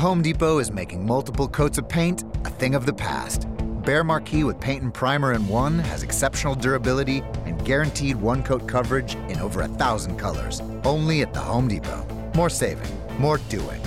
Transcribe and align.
Home 0.00 0.22
Depot 0.22 0.60
is 0.60 0.72
making 0.72 1.04
multiple 1.04 1.46
coats 1.46 1.76
of 1.76 1.86
paint 1.86 2.24
a 2.46 2.48
thing 2.48 2.74
of 2.74 2.86
the 2.86 2.92
past. 2.94 3.42
Behr 3.82 4.02
Marquee 4.02 4.44
with 4.44 4.58
paint 4.58 4.82
and 4.82 4.94
primer 4.94 5.34
in 5.34 5.46
one 5.46 5.78
has 5.78 6.02
exceptional 6.02 6.54
durability 6.54 7.22
and 7.44 7.62
guaranteed 7.66 8.16
one 8.16 8.42
coat 8.42 8.66
coverage 8.66 9.16
in 9.28 9.38
over 9.40 9.60
a 9.60 9.68
thousand 9.68 10.16
colors. 10.16 10.62
Only 10.84 11.20
at 11.20 11.34
the 11.34 11.40
Home 11.40 11.68
Depot. 11.68 12.06
More 12.34 12.48
saving, 12.48 12.90
more 13.18 13.36
doing. 13.50 13.82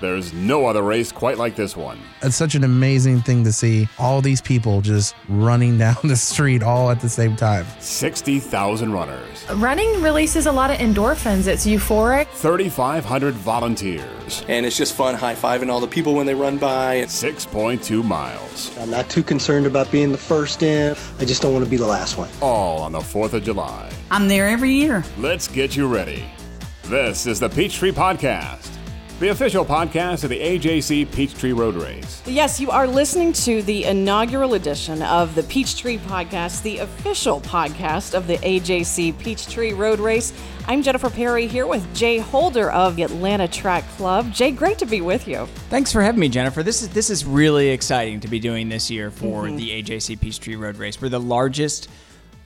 There's 0.00 0.32
no 0.32 0.66
other 0.66 0.82
race 0.82 1.10
quite 1.10 1.38
like 1.38 1.56
this 1.56 1.76
one. 1.76 1.98
It's 2.22 2.36
such 2.36 2.54
an 2.54 2.62
amazing 2.62 3.20
thing 3.22 3.42
to 3.42 3.52
see 3.52 3.88
all 3.98 4.20
these 4.22 4.40
people 4.40 4.80
just 4.80 5.16
running 5.28 5.76
down 5.84 5.96
the 6.04 6.14
street 6.14 6.62
all 6.62 6.90
at 6.90 7.00
the 7.00 7.08
same 7.08 7.34
time. 7.34 7.66
60,000 7.80 8.92
runners, 8.92 9.44
Running 9.54 10.00
releases 10.00 10.46
a 10.46 10.52
lot 10.52 10.70
of 10.70 10.76
endorphins. 10.78 11.48
It's 11.48 11.66
euphoric. 11.66 12.28
3,500 12.28 13.34
volunteers, 13.34 14.44
and 14.46 14.64
it's 14.64 14.76
just 14.76 14.94
fun 14.94 15.16
high 15.16 15.34
fiving 15.34 15.68
all 15.68 15.80
the 15.80 15.86
people 15.88 16.14
when 16.14 16.26
they 16.26 16.34
run 16.34 16.58
by. 16.58 17.02
6.2 17.02 18.04
miles, 18.04 18.76
I'm 18.78 18.90
not 18.90 19.08
too 19.10 19.24
concerned 19.24 19.66
about 19.66 19.90
being 19.90 20.12
the 20.12 20.18
first 20.18 20.62
in. 20.62 20.94
I 21.18 21.24
just 21.24 21.42
don't 21.42 21.52
want 21.52 21.64
to 21.64 21.70
be 21.70 21.76
the 21.76 21.86
last 21.86 22.16
one. 22.16 22.28
all 22.40 22.82
on 22.82 22.92
the 22.92 23.00
4th 23.00 23.32
of 23.32 23.42
July. 23.42 23.90
I'm 24.12 24.28
there 24.28 24.48
every 24.48 24.72
year. 24.72 25.02
Let's 25.18 25.48
get 25.48 25.74
you 25.76 25.88
ready. 25.88 26.24
This 26.84 27.26
is 27.26 27.40
the 27.40 27.48
Peachtree 27.50 27.92
Podcast, 27.92 28.77
the 29.20 29.28
official 29.28 29.64
podcast 29.64 30.22
of 30.22 30.30
the 30.30 30.38
AJC 30.38 31.10
Peachtree 31.10 31.52
Road 31.52 31.74
Race. 31.74 32.22
Yes, 32.24 32.60
you 32.60 32.70
are 32.70 32.86
listening 32.86 33.32
to 33.32 33.62
the 33.62 33.84
inaugural 33.84 34.54
edition 34.54 35.02
of 35.02 35.34
the 35.34 35.42
Peachtree 35.42 35.98
Podcast, 35.98 36.62
the 36.62 36.78
official 36.78 37.40
podcast 37.40 38.14
of 38.14 38.28
the 38.28 38.36
AJC 38.38 39.18
Peachtree 39.18 39.72
Road 39.72 39.98
Race. 39.98 40.32
I'm 40.68 40.84
Jennifer 40.84 41.10
Perry 41.10 41.48
here 41.48 41.66
with 41.66 41.92
Jay 41.96 42.18
Holder 42.18 42.70
of 42.70 42.94
the 42.94 43.02
Atlanta 43.02 43.48
Track 43.48 43.88
Club. 43.96 44.32
Jay, 44.32 44.52
great 44.52 44.78
to 44.78 44.86
be 44.86 45.00
with 45.00 45.26
you. 45.26 45.46
Thanks 45.68 45.90
for 45.92 46.00
having 46.00 46.20
me, 46.20 46.28
Jennifer. 46.28 46.62
This 46.62 46.82
is 46.82 46.90
this 46.90 47.10
is 47.10 47.24
really 47.24 47.70
exciting 47.70 48.20
to 48.20 48.28
be 48.28 48.38
doing 48.38 48.68
this 48.68 48.88
year 48.88 49.10
for 49.10 49.44
mm-hmm. 49.44 49.56
the 49.56 49.82
AJC 49.82 50.20
Peachtree 50.20 50.54
Road 50.54 50.76
Race. 50.76 51.02
We're 51.02 51.08
the 51.08 51.18
largest 51.18 51.88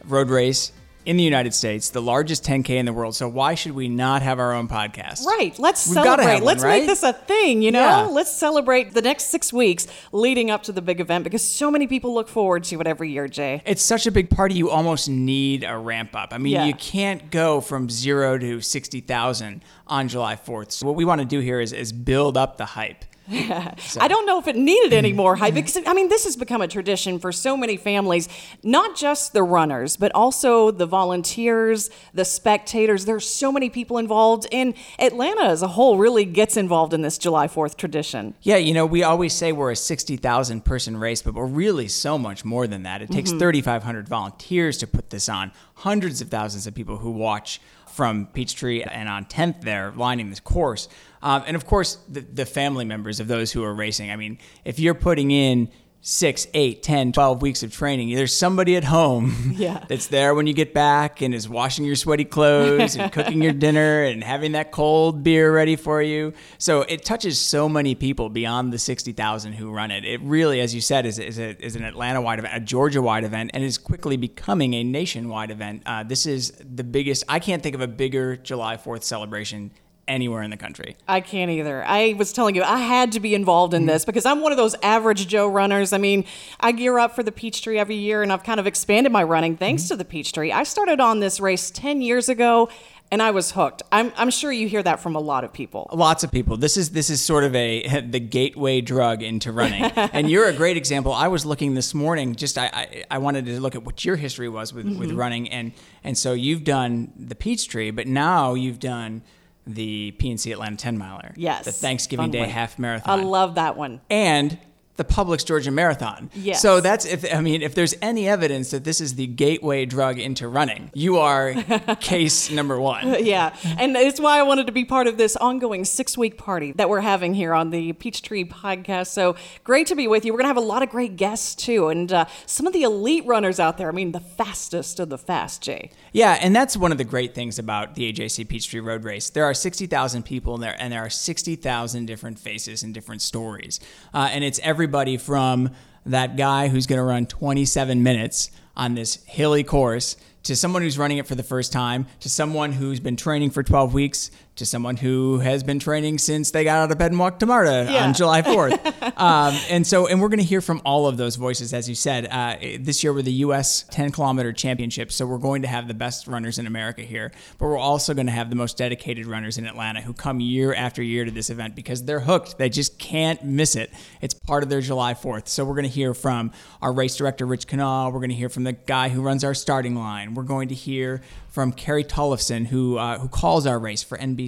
road 0.06 0.30
race 0.30 0.72
in 1.04 1.16
the 1.16 1.24
United 1.24 1.52
States, 1.54 1.90
the 1.90 2.00
largest 2.02 2.44
10K 2.44 2.70
in 2.70 2.86
the 2.86 2.92
world. 2.92 3.14
So 3.16 3.28
why 3.28 3.54
should 3.54 3.72
we 3.72 3.88
not 3.88 4.22
have 4.22 4.38
our 4.38 4.52
own 4.52 4.68
podcast? 4.68 5.24
Right, 5.24 5.58
let's 5.58 5.86
We've 5.86 5.94
celebrate. 5.94 6.34
one, 6.34 6.44
let's 6.44 6.62
right? 6.62 6.80
make 6.80 6.86
this 6.88 7.02
a 7.02 7.12
thing, 7.12 7.62
you 7.62 7.70
know? 7.72 7.80
Yeah. 7.80 8.02
Let's 8.02 8.30
celebrate 8.32 8.94
the 8.94 9.02
next 9.02 9.24
six 9.24 9.52
weeks 9.52 9.86
leading 10.12 10.50
up 10.50 10.62
to 10.64 10.72
the 10.72 10.82
big 10.82 11.00
event 11.00 11.24
because 11.24 11.42
so 11.42 11.70
many 11.70 11.86
people 11.86 12.14
look 12.14 12.28
forward 12.28 12.64
to 12.64 12.80
it 12.80 12.86
every 12.86 13.10
year, 13.10 13.26
Jay. 13.28 13.62
It's 13.66 13.82
such 13.82 14.06
a 14.06 14.10
big 14.12 14.30
party, 14.30 14.54
you 14.54 14.70
almost 14.70 15.08
need 15.08 15.64
a 15.64 15.76
ramp 15.76 16.14
up. 16.14 16.32
I 16.32 16.38
mean, 16.38 16.52
Yeah. 16.52 16.64
you 16.66 16.74
can't 16.74 17.30
go 17.30 17.60
from 17.60 17.90
zero 17.90 18.38
to 18.38 18.60
60,000 18.60 19.62
on 19.86 20.08
July 20.08 20.36
4th. 20.36 20.72
So 20.72 20.86
what 20.86 20.94
we 20.96 21.04
want 21.04 21.20
to 21.20 21.24
do 21.26 21.40
here 21.40 21.60
is, 21.60 21.72
is 21.72 21.92
build 21.92 22.36
up 22.36 22.56
the 22.56 22.64
hype. 22.66 23.04
I 23.30 24.08
don't 24.08 24.26
know 24.26 24.38
if 24.40 24.48
it 24.48 24.56
needed 24.56 24.92
any 24.92 25.12
more 25.12 25.36
hype 25.36 25.54
because 25.54 25.78
I 25.86 25.94
mean 25.94 26.08
this 26.08 26.24
has 26.24 26.34
become 26.34 26.60
a 26.60 26.66
tradition 26.66 27.20
for 27.20 27.30
so 27.30 27.56
many 27.56 27.76
families, 27.76 28.28
not 28.64 28.96
just 28.96 29.32
the 29.32 29.44
runners, 29.44 29.96
but 29.96 30.10
also 30.12 30.72
the 30.72 30.86
volunteers, 30.86 31.88
the 32.12 32.24
spectators. 32.24 33.04
There's 33.04 33.28
so 33.28 33.52
many 33.52 33.70
people 33.70 33.98
involved, 33.98 34.46
and 34.50 34.74
Atlanta 34.98 35.44
as 35.44 35.62
a 35.62 35.68
whole 35.68 35.98
really 35.98 36.24
gets 36.24 36.56
involved 36.56 36.92
in 36.92 37.02
this 37.02 37.16
July 37.16 37.46
4th 37.46 37.76
tradition. 37.76 38.34
Yeah, 38.42 38.56
you 38.56 38.74
know, 38.74 38.86
we 38.86 39.04
always 39.04 39.32
say 39.32 39.52
we're 39.52 39.70
a 39.70 39.76
60,000 39.76 40.64
person 40.64 40.96
race, 40.96 41.22
but 41.22 41.34
we're 41.34 41.46
really 41.46 41.88
so 41.88 42.18
much 42.18 42.44
more 42.44 42.66
than 42.66 42.82
that. 42.82 43.02
It 43.02 43.10
takes 43.10 43.30
mm-hmm. 43.30 43.38
3,500 43.38 44.08
volunteers 44.08 44.78
to 44.78 44.86
put 44.88 45.10
this 45.10 45.28
on, 45.28 45.52
hundreds 45.74 46.20
of 46.20 46.28
thousands 46.28 46.66
of 46.66 46.74
people 46.74 46.98
who 46.98 47.12
watch 47.12 47.60
from 47.92 48.26
Peachtree 48.26 48.82
and 48.82 49.08
on 49.08 49.26
10th 49.26 49.60
there 49.62 49.92
lining 49.92 50.30
this 50.30 50.40
course. 50.40 50.88
Um, 51.22 51.44
and 51.46 51.56
of 51.56 51.66
course, 51.66 51.98
the, 52.08 52.20
the 52.20 52.46
family 52.46 52.84
members 52.84 53.20
of 53.20 53.28
those 53.28 53.52
who 53.52 53.62
are 53.64 53.74
racing. 53.74 54.10
I 54.10 54.16
mean, 54.16 54.38
if 54.64 54.78
you're 54.78 54.94
putting 54.94 55.30
in 55.30 55.70
six, 56.04 56.48
eight, 56.52 56.82
10, 56.82 57.12
12 57.12 57.42
weeks 57.42 57.62
of 57.62 57.72
training, 57.72 58.12
there's 58.14 58.34
somebody 58.34 58.74
at 58.74 58.82
home 58.82 59.52
Yeah. 59.56 59.84
that's 59.88 60.08
there 60.08 60.34
when 60.34 60.48
you 60.48 60.52
get 60.52 60.74
back 60.74 61.22
and 61.22 61.32
is 61.32 61.48
washing 61.48 61.84
your 61.84 61.94
sweaty 61.94 62.24
clothes 62.24 62.96
and 62.96 63.12
cooking 63.12 63.40
your 63.40 63.52
dinner 63.52 64.02
and 64.02 64.24
having 64.24 64.52
that 64.52 64.72
cold 64.72 65.22
beer 65.22 65.54
ready 65.54 65.76
for 65.76 66.02
you. 66.02 66.32
So 66.58 66.82
it 66.82 67.04
touches 67.04 67.40
so 67.40 67.68
many 67.68 67.94
people 67.94 68.28
beyond 68.28 68.72
the 68.72 68.78
60,000 68.80 69.52
who 69.52 69.70
run 69.70 69.92
it. 69.92 70.04
It 70.04 70.20
really, 70.22 70.60
as 70.60 70.74
you 70.74 70.80
said, 70.80 71.06
is, 71.06 71.20
is, 71.20 71.38
a, 71.38 71.56
is 71.64 71.76
an 71.76 71.84
Atlanta 71.84 72.20
wide 72.20 72.40
event, 72.40 72.56
a 72.56 72.60
Georgia 72.60 73.00
wide 73.00 73.22
event, 73.22 73.52
and 73.54 73.62
is 73.62 73.78
quickly 73.78 74.16
becoming 74.16 74.74
a 74.74 74.82
nationwide 74.82 75.52
event. 75.52 75.84
Uh, 75.86 76.02
this 76.02 76.26
is 76.26 76.52
the 76.58 76.84
biggest, 76.84 77.22
I 77.28 77.38
can't 77.38 77.62
think 77.62 77.76
of 77.76 77.80
a 77.80 77.88
bigger 77.88 78.36
July 78.36 78.76
4th 78.76 79.04
celebration 79.04 79.70
anywhere 80.08 80.42
in 80.42 80.50
the 80.50 80.56
country. 80.56 80.96
I 81.06 81.20
can't 81.20 81.50
either. 81.50 81.84
I 81.86 82.14
was 82.18 82.32
telling 82.32 82.54
you, 82.54 82.62
I 82.62 82.78
had 82.78 83.12
to 83.12 83.20
be 83.20 83.34
involved 83.34 83.72
in 83.74 83.86
this 83.86 84.04
because 84.04 84.26
I'm 84.26 84.40
one 84.40 84.52
of 84.52 84.58
those 84.58 84.74
average 84.82 85.26
Joe 85.28 85.46
runners. 85.48 85.92
I 85.92 85.98
mean, 85.98 86.24
I 86.60 86.72
gear 86.72 86.98
up 86.98 87.14
for 87.14 87.22
the 87.22 87.32
Peachtree 87.32 87.78
every 87.78 87.96
year 87.96 88.22
and 88.22 88.32
I've 88.32 88.42
kind 88.42 88.58
of 88.60 88.66
expanded 88.66 89.12
my 89.12 89.22
running 89.22 89.56
thanks 89.56 89.88
to 89.88 89.96
the 89.96 90.04
Peachtree. 90.04 90.50
I 90.52 90.64
started 90.64 91.00
on 91.00 91.20
this 91.20 91.38
race 91.40 91.70
10 91.70 92.02
years 92.02 92.28
ago 92.28 92.68
and 93.12 93.20
I 93.22 93.30
was 93.30 93.52
hooked. 93.52 93.82
I'm, 93.92 94.10
I'm 94.16 94.30
sure 94.30 94.50
you 94.50 94.66
hear 94.68 94.82
that 94.82 94.98
from 95.00 95.14
a 95.16 95.20
lot 95.20 95.44
of 95.44 95.52
people. 95.52 95.86
Lots 95.92 96.24
of 96.24 96.32
people. 96.32 96.56
This 96.56 96.78
is 96.78 96.90
this 96.92 97.10
is 97.10 97.20
sort 97.20 97.44
of 97.44 97.54
a 97.54 98.00
the 98.10 98.18
gateway 98.20 98.80
drug 98.80 99.22
into 99.22 99.52
running, 99.52 99.82
and 100.14 100.30
you're 100.30 100.46
a 100.48 100.52
great 100.54 100.78
example. 100.78 101.12
I 101.12 101.28
was 101.28 101.44
looking 101.44 101.74
this 101.74 101.92
morning. 101.92 102.34
Just 102.34 102.56
I 102.56 102.70
I, 102.72 103.04
I 103.10 103.18
wanted 103.18 103.44
to 103.46 103.60
look 103.60 103.74
at 103.74 103.84
what 103.84 104.02
your 104.02 104.16
history 104.16 104.48
was 104.48 104.72
with, 104.72 104.86
Mm-hmm. 104.86 104.98
with 104.98 105.12
running, 105.12 105.50
and 105.50 105.72
and 106.02 106.16
so 106.16 106.32
you've 106.32 106.64
done 106.64 107.12
the 107.14 107.34
Peachtree, 107.34 107.90
but 107.90 108.06
now 108.06 108.54
you've 108.54 108.80
done 108.80 109.20
the 109.66 110.14
PNC 110.18 110.52
Atlanta 110.52 110.76
10 110.76 110.98
miler. 110.98 111.32
Yes. 111.36 111.64
The 111.64 111.72
Thanksgiving 111.72 112.30
Day 112.30 112.40
one. 112.40 112.48
half 112.48 112.78
marathon. 112.78 113.20
I 113.20 113.22
love 113.22 113.54
that 113.56 113.76
one. 113.76 114.00
and 114.10 114.58
the 114.96 115.04
Publix 115.04 115.44
Georgia 115.44 115.70
Marathon. 115.70 116.30
Yes. 116.34 116.60
So 116.60 116.80
that's 116.80 117.06
if 117.06 117.24
I 117.32 117.40
mean 117.40 117.62
if 117.62 117.74
there's 117.74 117.94
any 118.02 118.28
evidence 118.28 118.70
that 118.72 118.84
this 118.84 119.00
is 119.00 119.14
the 119.14 119.26
gateway 119.26 119.86
drug 119.86 120.18
into 120.18 120.48
running, 120.48 120.90
you 120.94 121.18
are 121.18 121.54
case 122.00 122.50
number 122.50 122.78
one. 122.78 123.16
Yeah, 123.22 123.54
and 123.78 123.96
it's 123.96 124.18
why 124.20 124.38
I 124.38 124.42
wanted 124.42 124.66
to 124.66 124.72
be 124.72 124.84
part 124.84 125.06
of 125.06 125.16
this 125.16 125.36
ongoing 125.36 125.84
six 125.84 126.18
week 126.18 126.36
party 126.36 126.72
that 126.72 126.88
we're 126.88 127.00
having 127.00 127.34
here 127.34 127.54
on 127.54 127.70
the 127.70 127.92
Peachtree 127.92 128.44
podcast. 128.44 129.08
So 129.08 129.36
great 129.64 129.86
to 129.86 129.94
be 129.94 130.08
with 130.08 130.24
you. 130.24 130.32
We're 130.32 130.38
going 130.38 130.44
to 130.44 130.48
have 130.48 130.56
a 130.56 130.60
lot 130.60 130.82
of 130.82 130.88
great 130.90 131.16
guests 131.16 131.54
too, 131.54 131.88
and 131.88 132.12
uh, 132.12 132.24
some 132.46 132.66
of 132.66 132.72
the 132.72 132.82
elite 132.82 133.24
runners 133.26 133.60
out 133.60 133.78
there. 133.78 133.88
I 133.88 133.92
mean, 133.92 134.12
the 134.12 134.20
fastest 134.20 134.98
of 134.98 135.08
the 135.08 135.18
fast, 135.18 135.62
Jay. 135.62 135.90
Yeah, 136.12 136.38
and 136.40 136.54
that's 136.54 136.76
one 136.76 136.90
of 136.90 136.98
the 136.98 137.04
great 137.04 137.34
things 137.34 137.58
about 137.58 137.94
the 137.94 138.12
AJC 138.12 138.48
Peachtree 138.48 138.80
Road 138.80 139.04
Race. 139.04 139.30
There 139.30 139.44
are 139.44 139.54
60,000 139.54 140.24
people 140.24 140.56
in 140.56 140.60
there, 140.60 140.76
and 140.78 140.92
there 140.92 141.00
are 141.00 141.10
60,000 141.10 142.06
different 142.06 142.38
faces 142.38 142.82
and 142.82 142.92
different 142.92 143.22
stories. 143.22 143.78
Uh, 144.12 144.28
and 144.30 144.42
it's 144.42 144.58
everybody 144.82 145.16
from 145.16 145.70
that 146.04 146.36
guy 146.36 146.66
who's 146.66 146.88
going 146.88 146.96
to 146.96 147.04
run 147.04 147.24
27 147.24 148.02
minutes 148.02 148.50
on 148.76 148.96
this 148.96 149.22
hilly 149.26 149.62
course 149.62 150.16
to 150.42 150.56
someone 150.56 150.82
who's 150.82 150.98
running 150.98 151.18
it 151.18 151.26
for 151.28 151.36
the 151.36 151.42
first 151.44 151.72
time, 151.72 152.04
to 152.18 152.28
someone 152.28 152.72
who's 152.72 152.98
been 152.98 153.14
training 153.14 153.48
for 153.48 153.62
12 153.62 153.94
weeks, 153.94 154.32
to 154.56 154.66
someone 154.66 154.96
who 154.98 155.38
has 155.38 155.62
been 155.64 155.78
training 155.78 156.18
since 156.18 156.50
they 156.50 156.62
got 156.62 156.76
out 156.84 156.92
of 156.92 156.98
bed 156.98 157.10
and 157.10 157.18
walked 157.18 157.40
to 157.40 157.46
MARTA 157.46 157.88
Yeah. 157.90 158.04
on 158.04 158.12
July 158.12 158.42
4th. 158.42 159.18
um, 159.18 159.54
and 159.70 159.86
so, 159.86 160.06
and 160.06 160.20
we're 160.20 160.28
going 160.28 160.40
to 160.40 160.44
hear 160.44 160.60
from 160.60 160.82
all 160.84 161.06
of 161.06 161.16
those 161.16 161.36
voices, 161.36 161.72
as 161.72 161.88
you 161.88 161.94
said. 161.94 162.26
Uh, 162.30 162.56
this 162.80 163.02
year, 163.02 163.14
we're 163.14 163.22
the 163.22 163.32
U.S. 163.32 163.84
10 163.90 164.12
kilometer 164.12 164.52
championship, 164.52 165.10
so 165.10 165.24
we're 165.24 165.38
going 165.38 165.62
to 165.62 165.68
have 165.68 165.88
the 165.88 165.94
best 165.94 166.26
runners 166.26 166.58
in 166.58 166.66
America 166.66 167.00
here, 167.00 167.32
but 167.56 167.66
we're 167.66 167.78
also 167.78 168.12
going 168.12 168.26
to 168.26 168.32
have 168.32 168.50
the 168.50 168.56
most 168.56 168.76
dedicated 168.76 169.24
runners 169.26 169.56
in 169.56 169.64
Atlanta 169.66 170.02
who 170.02 170.12
come 170.12 170.38
year 170.38 170.74
after 170.74 171.02
year 171.02 171.24
to 171.24 171.30
this 171.30 171.48
event 171.48 171.74
because 171.74 172.04
they're 172.04 172.20
hooked. 172.20 172.58
They 172.58 172.68
just 172.68 172.98
can't 172.98 173.42
miss 173.42 173.74
it. 173.74 173.90
It's 174.20 174.34
part 174.34 174.62
of 174.62 174.68
their 174.68 174.82
July 174.82 175.14
4th. 175.14 175.48
So 175.48 175.64
we're 175.64 175.74
going 175.76 175.84
to 175.84 175.88
hear 175.88 176.12
from 176.12 176.52
our 176.82 176.92
race 176.92 177.16
director, 177.16 177.46
Rich 177.46 177.68
Kenah. 177.68 178.12
We're 178.12 178.18
going 178.20 178.28
to 178.28 178.36
hear 178.36 178.50
from 178.50 178.64
the 178.64 178.72
guy 178.74 179.08
who 179.08 179.22
runs 179.22 179.44
our 179.44 179.54
starting 179.54 179.94
line. 179.94 180.34
We're 180.34 180.42
going 180.42 180.68
to 180.68 180.74
hear 180.74 181.22
from 181.48 181.70
Carrie 181.72 182.04
Tollefson, 182.04 182.66
who 182.66 182.96
uh, 182.96 183.18
who 183.18 183.28
calls 183.28 183.66
our 183.66 183.78
race 183.78 184.02
for 184.02 184.16
NBC. 184.16 184.41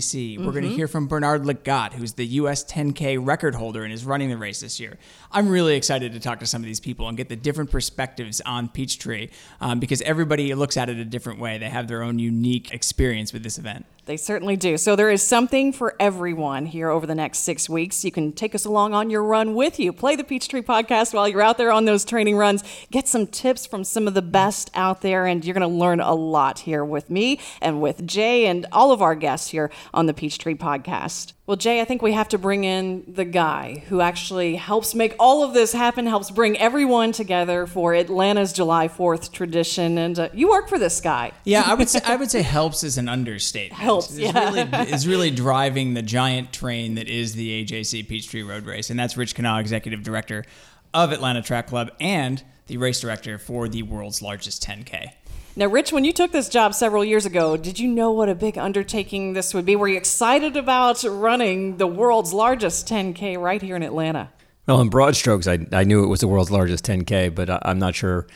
We're 0.47 0.53
going 0.53 0.65
to 0.65 0.75
hear 0.75 0.89
from 0.89 1.07
Bernard 1.07 1.43
Lagat, 1.43 1.93
who's 1.93 2.15
the 2.15 2.27
U.S. 2.27 2.65
10K 2.65 3.25
record 3.25 3.55
holder 3.55 3.85
and 3.85 3.93
is 3.93 4.05
running 4.05 4.31
the 4.31 4.37
race 4.37 4.61
this 4.61 4.81
year. 4.81 4.99
I'm 5.33 5.49
really 5.49 5.77
excited 5.77 6.13
to 6.13 6.21
talk 6.21 6.41
to 6.41 6.47
some 6.47 6.63
of 6.63 6.67
these 6.67 6.81
people 6.81 7.09
and 7.09 7.17
get 7.17 7.29
the 7.29 7.37
different 7.37 7.71
perspectives 7.71 8.41
on 8.43 8.69
Peachtree 8.69 9.29
um, 9.61 9.81
because 9.81 10.03
everybody 10.03 10.55
looks 10.55 10.77
at 10.77 10.89
it 10.89 10.99
a 10.99 11.05
different 11.05 11.41
way. 11.41 11.59
They 11.59 11.69
have 11.69 11.89
their 11.89 12.03
own 12.03 12.19
unique 12.19 12.73
experience 12.73 13.33
with 13.33 13.43
this 13.43 13.59
event. 13.59 13.87
They 14.07 14.19
certainly 14.19 14.57
do. 14.57 14.77
So 14.77 14.97
there 14.97 15.11
is 15.11 15.23
something 15.23 15.73
for 15.73 15.95
everyone 15.99 16.67
here 16.67 16.91
over 16.91 17.07
the 17.07 17.15
next 17.15 17.39
six 17.39 17.71
weeks. 17.71 18.05
You 18.05 18.13
can 18.13 18.33
take 18.33 18.55
us 18.55 18.67
along 18.67 18.93
on 18.93 19.09
your 19.09 19.25
run 19.25 19.55
with 19.55 19.81
you. 19.81 19.95
Play 19.95 20.15
the 20.15 20.25
Peachtree 20.25 20.61
podcast 20.61 21.15
while 21.15 21.27
you're 21.27 21.41
out 21.41 21.57
there 21.57 21.73
on 21.73 21.87
those 21.87 22.05
training 22.05 22.37
runs. 22.37 22.63
Get 22.91 23.09
some 23.09 23.27
tips 23.27 23.65
from 23.65 23.83
some 23.83 24.07
of 24.07 24.13
the 24.13 24.21
best 24.21 24.71
out 24.75 25.01
there, 25.01 25.25
and 25.25 25.43
you're 25.43 25.55
going 25.55 25.69
to 25.69 25.75
learn 25.75 26.01
a 26.01 26.15
lot 26.15 26.59
here 26.61 26.85
with 26.85 27.09
me 27.09 27.41
and 27.63 27.81
with 27.81 28.07
Jay 28.07 28.47
and 28.47 28.67
all 28.73 28.93
of 28.93 29.01
our 29.01 29.15
guests 29.15 29.49
here 29.49 29.71
on 29.95 30.05
the 30.05 30.15
Peachtree 30.15 30.55
podcast. 30.55 31.33
Well, 31.47 31.59
Jay, 31.59 31.83
I 31.83 31.85
think 31.85 32.01
we 32.01 32.13
have 32.13 32.31
to 32.31 32.39
bring 32.39 32.65
in 32.65 33.05
the 33.07 33.27
guy 33.27 33.85
who 33.89 34.01
actually 34.01 34.57
helps 34.57 34.95
make 34.95 35.15
all 35.19 35.45
of 35.45 35.53
this 35.53 35.75
happen, 35.75 36.07
helps 36.07 36.31
bring 36.31 36.57
everyone 36.57 37.13
together 37.13 37.67
for 37.67 37.93
Atlanta's 37.93 38.51
July 38.55 38.89
4th 38.89 39.31
tradition. 39.31 39.99
And 39.99 40.19
uh, 40.19 40.31
you 40.33 40.49
work 40.49 40.71
for 40.71 40.79
this 40.79 41.03
guy. 41.03 41.33
Yeah, 41.45 41.65
I 41.67 41.75
would 41.75 41.91
say 41.91 42.01
I 42.07 42.17
would 42.17 42.31
say 42.31 42.41
helps 42.41 42.83
is 42.83 42.97
an 42.97 43.11
understatement. 43.11 43.79
Helps, 43.79 44.13
is 44.13 44.21
yeah. 44.21 44.53
really 44.53 44.91
is 44.91 45.07
really 45.07 45.31
driving 45.31 45.93
the 45.93 46.01
giant 46.01 46.51
train 46.51 46.95
that 46.95 47.09
is 47.09 47.35
the 47.35 47.63
AJC 47.63 48.09
Peachtree 48.09 48.43
Road 48.43 48.65
Race, 48.65 48.89
and 48.89 48.99
that's 48.99 49.15
Rich 49.15 49.37
Kenah, 49.37 49.61
executive 49.61 50.03
director 50.03 50.47
of 50.95 51.13
Atlanta 51.13 51.43
Track 51.43 51.67
Club 51.67 51.91
and 52.01 52.43
the 52.69 52.79
race 52.79 53.01
director 53.01 53.37
for 53.37 53.69
the 53.69 53.83
world's 53.83 54.23
largest 54.23 54.67
10K. 54.67 55.13
Now, 55.57 55.67
Rich, 55.67 55.93
when 55.93 56.05
you 56.05 56.13
took 56.13 56.33
this 56.33 56.49
job 56.49 56.75
several 56.75 57.05
years 57.05 57.27
ago, 57.27 57.57
did 57.57 57.79
you 57.79 57.87
know 57.87 58.11
what 58.11 58.29
a 58.29 58.35
big 58.35 58.59
undertaking 58.59 59.35
this 59.35 59.55
would 59.55 59.65
be? 59.65 59.77
Were 59.77 59.87
you 59.87 59.97
excited 59.97 60.57
about 60.57 61.05
running 61.05 61.77
the 61.77 61.87
world's 61.87 62.33
largest 62.33 62.89
10K 62.89 63.39
right 63.41 63.63
here 63.63 63.77
in 63.77 63.85
Atlanta? 63.85 64.31
Well, 64.67 64.81
in 64.81 64.89
broad 64.89 65.15
strokes, 65.15 65.47
I, 65.47 65.65
I 65.71 65.85
knew 65.85 66.03
it 66.03 66.09
was 66.09 66.19
the 66.19 66.27
world's 66.27 66.51
largest 66.51 66.85
10K, 66.85 67.33
but 67.33 67.51
I, 67.51 67.61
I'm 67.63 67.79
not 67.79 67.95
sure 67.95 68.27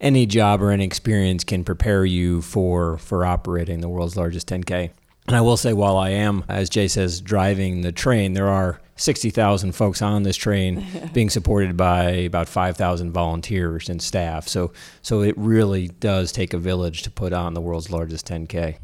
any 0.00 0.26
job 0.26 0.62
or 0.62 0.70
any 0.70 0.84
experience 0.84 1.42
can 1.42 1.64
prepare 1.64 2.04
you 2.04 2.40
for 2.40 2.98
for 2.98 3.24
operating 3.24 3.80
the 3.80 3.88
world's 3.88 4.16
largest 4.16 4.48
10K. 4.48 4.90
And 5.26 5.34
I 5.36 5.40
will 5.40 5.56
say, 5.56 5.72
while 5.72 5.96
I 5.96 6.10
am, 6.10 6.44
as 6.48 6.68
Jay 6.68 6.86
says, 6.86 7.20
driving 7.20 7.80
the 7.80 7.92
train, 7.92 8.34
there 8.34 8.48
are 8.48 8.80
60,000 8.96 9.72
folks 9.72 10.02
on 10.02 10.22
this 10.22 10.36
train 10.36 10.86
being 11.14 11.30
supported 11.30 11.76
by 11.76 12.02
about 12.10 12.48
5,000 12.48 13.10
volunteers 13.10 13.88
and 13.88 14.02
staff. 14.02 14.46
So, 14.48 14.72
so 15.00 15.22
it 15.22 15.34
really 15.38 15.88
does 15.88 16.30
take 16.30 16.52
a 16.52 16.58
village 16.58 17.02
to 17.02 17.10
put 17.10 17.32
on 17.32 17.54
the 17.54 17.60
world's 17.62 17.90
largest 17.90 18.28
10K. 18.28 18.76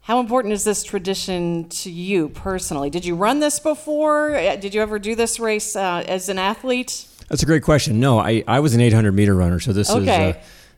How 0.00 0.20
important 0.20 0.54
is 0.54 0.64
this 0.64 0.82
tradition 0.84 1.68
to 1.68 1.90
you 1.90 2.28
personally? 2.30 2.90
Did 2.90 3.04
you 3.04 3.14
run 3.16 3.40
this 3.40 3.58
before? 3.60 4.36
Uh, 4.36 4.54
Did 4.56 4.72
you 4.74 4.80
ever 4.80 4.98
do 5.00 5.14
this 5.16 5.40
race 5.40 5.74
uh, 5.74 6.04
as 6.06 6.28
an 6.28 6.38
athlete? 6.38 7.06
That's 7.28 7.42
a 7.42 7.46
great 7.46 7.64
question. 7.64 7.98
No, 7.98 8.18
I, 8.20 8.44
I 8.46 8.60
was 8.60 8.74
an 8.74 8.80
800 8.80 9.10
meter 9.12 9.34
runner, 9.34 9.58
so 9.58 9.72
this 9.72 9.88
is 9.88 9.96
Okay. 9.96 10.30
uh, 10.30 10.34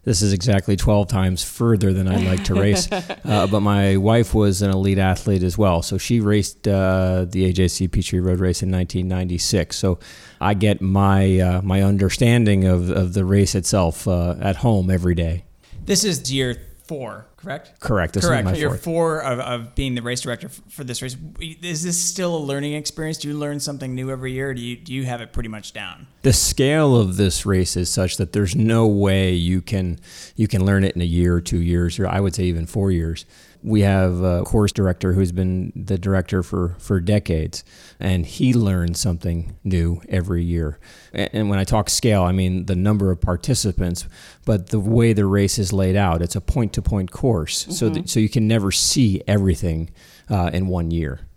this 0.08 0.22
is 0.22 0.32
exactly 0.32 0.74
12 0.74 1.06
times 1.06 1.44
further 1.44 1.92
than 1.92 2.08
I'd 2.08 2.24
like 2.24 2.42
to 2.44 2.54
race. 2.54 2.90
uh, 2.92 3.46
but 3.46 3.60
my 3.60 3.98
wife 3.98 4.32
was 4.32 4.62
an 4.62 4.70
elite 4.70 4.96
athlete 4.96 5.42
as 5.42 5.58
well, 5.58 5.82
so 5.82 5.98
she 5.98 6.18
raced 6.18 6.66
uh, 6.66 7.26
the 7.28 7.52
AJC 7.52 7.92
Peachtree 7.92 8.20
Road 8.20 8.40
Race 8.40 8.62
in 8.62 8.70
1996. 8.70 9.76
So 9.76 9.98
I 10.40 10.54
get 10.54 10.80
my 10.80 11.38
uh, 11.38 11.60
my 11.60 11.82
understanding 11.82 12.64
of, 12.64 12.88
of 12.88 13.12
the 13.12 13.26
race 13.26 13.54
itself 13.54 14.08
uh, 14.08 14.36
at 14.40 14.56
home 14.56 14.88
every 14.88 15.14
day. 15.14 15.44
This 15.84 16.04
is 16.04 16.32
year 16.32 16.56
four, 16.84 17.26
correct? 17.38 17.80
Correct. 17.80 18.14
This 18.14 18.26
Correct. 18.26 18.48
fourth. 18.58 18.84
four 18.84 19.22
of, 19.22 19.38
of 19.38 19.74
being 19.74 19.94
the 19.94 20.02
race 20.02 20.20
director 20.20 20.48
f- 20.48 20.60
for 20.68 20.84
this 20.84 21.00
race. 21.00 21.16
Is 21.40 21.82
this 21.82 21.98
still 21.98 22.36
a 22.36 22.38
learning 22.38 22.74
experience? 22.74 23.16
Do 23.18 23.28
you 23.28 23.34
learn 23.38 23.60
something 23.60 23.94
new 23.94 24.10
every 24.10 24.32
year? 24.32 24.50
Or 24.50 24.54
do 24.54 24.60
you 24.60 24.76
do 24.76 24.92
you 24.92 25.04
have 25.04 25.20
it 25.20 25.32
pretty 25.32 25.48
much 25.48 25.72
down? 25.72 26.06
the 26.22 26.32
scale 26.32 26.96
of 26.96 27.16
this 27.16 27.46
race 27.46 27.76
is 27.76 27.88
such 27.88 28.16
that 28.16 28.32
there's 28.32 28.54
no 28.56 28.86
way 28.86 29.32
you 29.32 29.62
can 29.62 29.98
you 30.36 30.48
can 30.48 30.66
learn 30.66 30.84
it 30.84 30.94
in 30.96 31.00
a 31.00 31.06
year 31.06 31.34
or 31.36 31.40
two 31.40 31.62
years 31.62 31.98
or 31.98 32.06
I 32.06 32.20
would 32.20 32.34
say 32.34 32.44
even 32.44 32.66
four 32.66 32.90
years. 32.90 33.24
We 33.62 33.80
have 33.80 34.20
a 34.22 34.42
course 34.44 34.72
director 34.72 35.12
who's 35.12 35.32
been 35.32 35.72
the 35.74 35.98
director 35.98 36.42
for 36.42 36.76
for 36.78 37.00
decades, 37.00 37.64
and 37.98 38.24
he 38.24 38.52
learns 38.54 39.00
something 39.00 39.56
new 39.64 40.00
every 40.08 40.44
year. 40.44 40.78
And 41.12 41.50
when 41.50 41.58
I 41.58 41.64
talk 41.64 41.90
scale, 41.90 42.22
I 42.22 42.32
mean 42.32 42.66
the 42.66 42.76
number 42.76 43.10
of 43.10 43.20
participants, 43.20 44.06
but 44.44 44.68
the 44.68 44.80
way 44.80 45.12
the 45.12 45.26
race 45.26 45.58
is 45.58 45.72
laid 45.72 45.96
out. 45.96 46.22
It's 46.22 46.36
a 46.36 46.40
point 46.40 46.72
to 46.74 46.82
point 46.82 47.10
course, 47.10 47.66
so 47.70 47.88
that, 47.88 48.08
so 48.08 48.20
you 48.20 48.28
can 48.28 48.46
never 48.46 48.70
see 48.70 49.22
everything 49.26 49.90
uh, 50.30 50.50
in 50.52 50.68
one 50.68 50.90
year. 50.90 51.27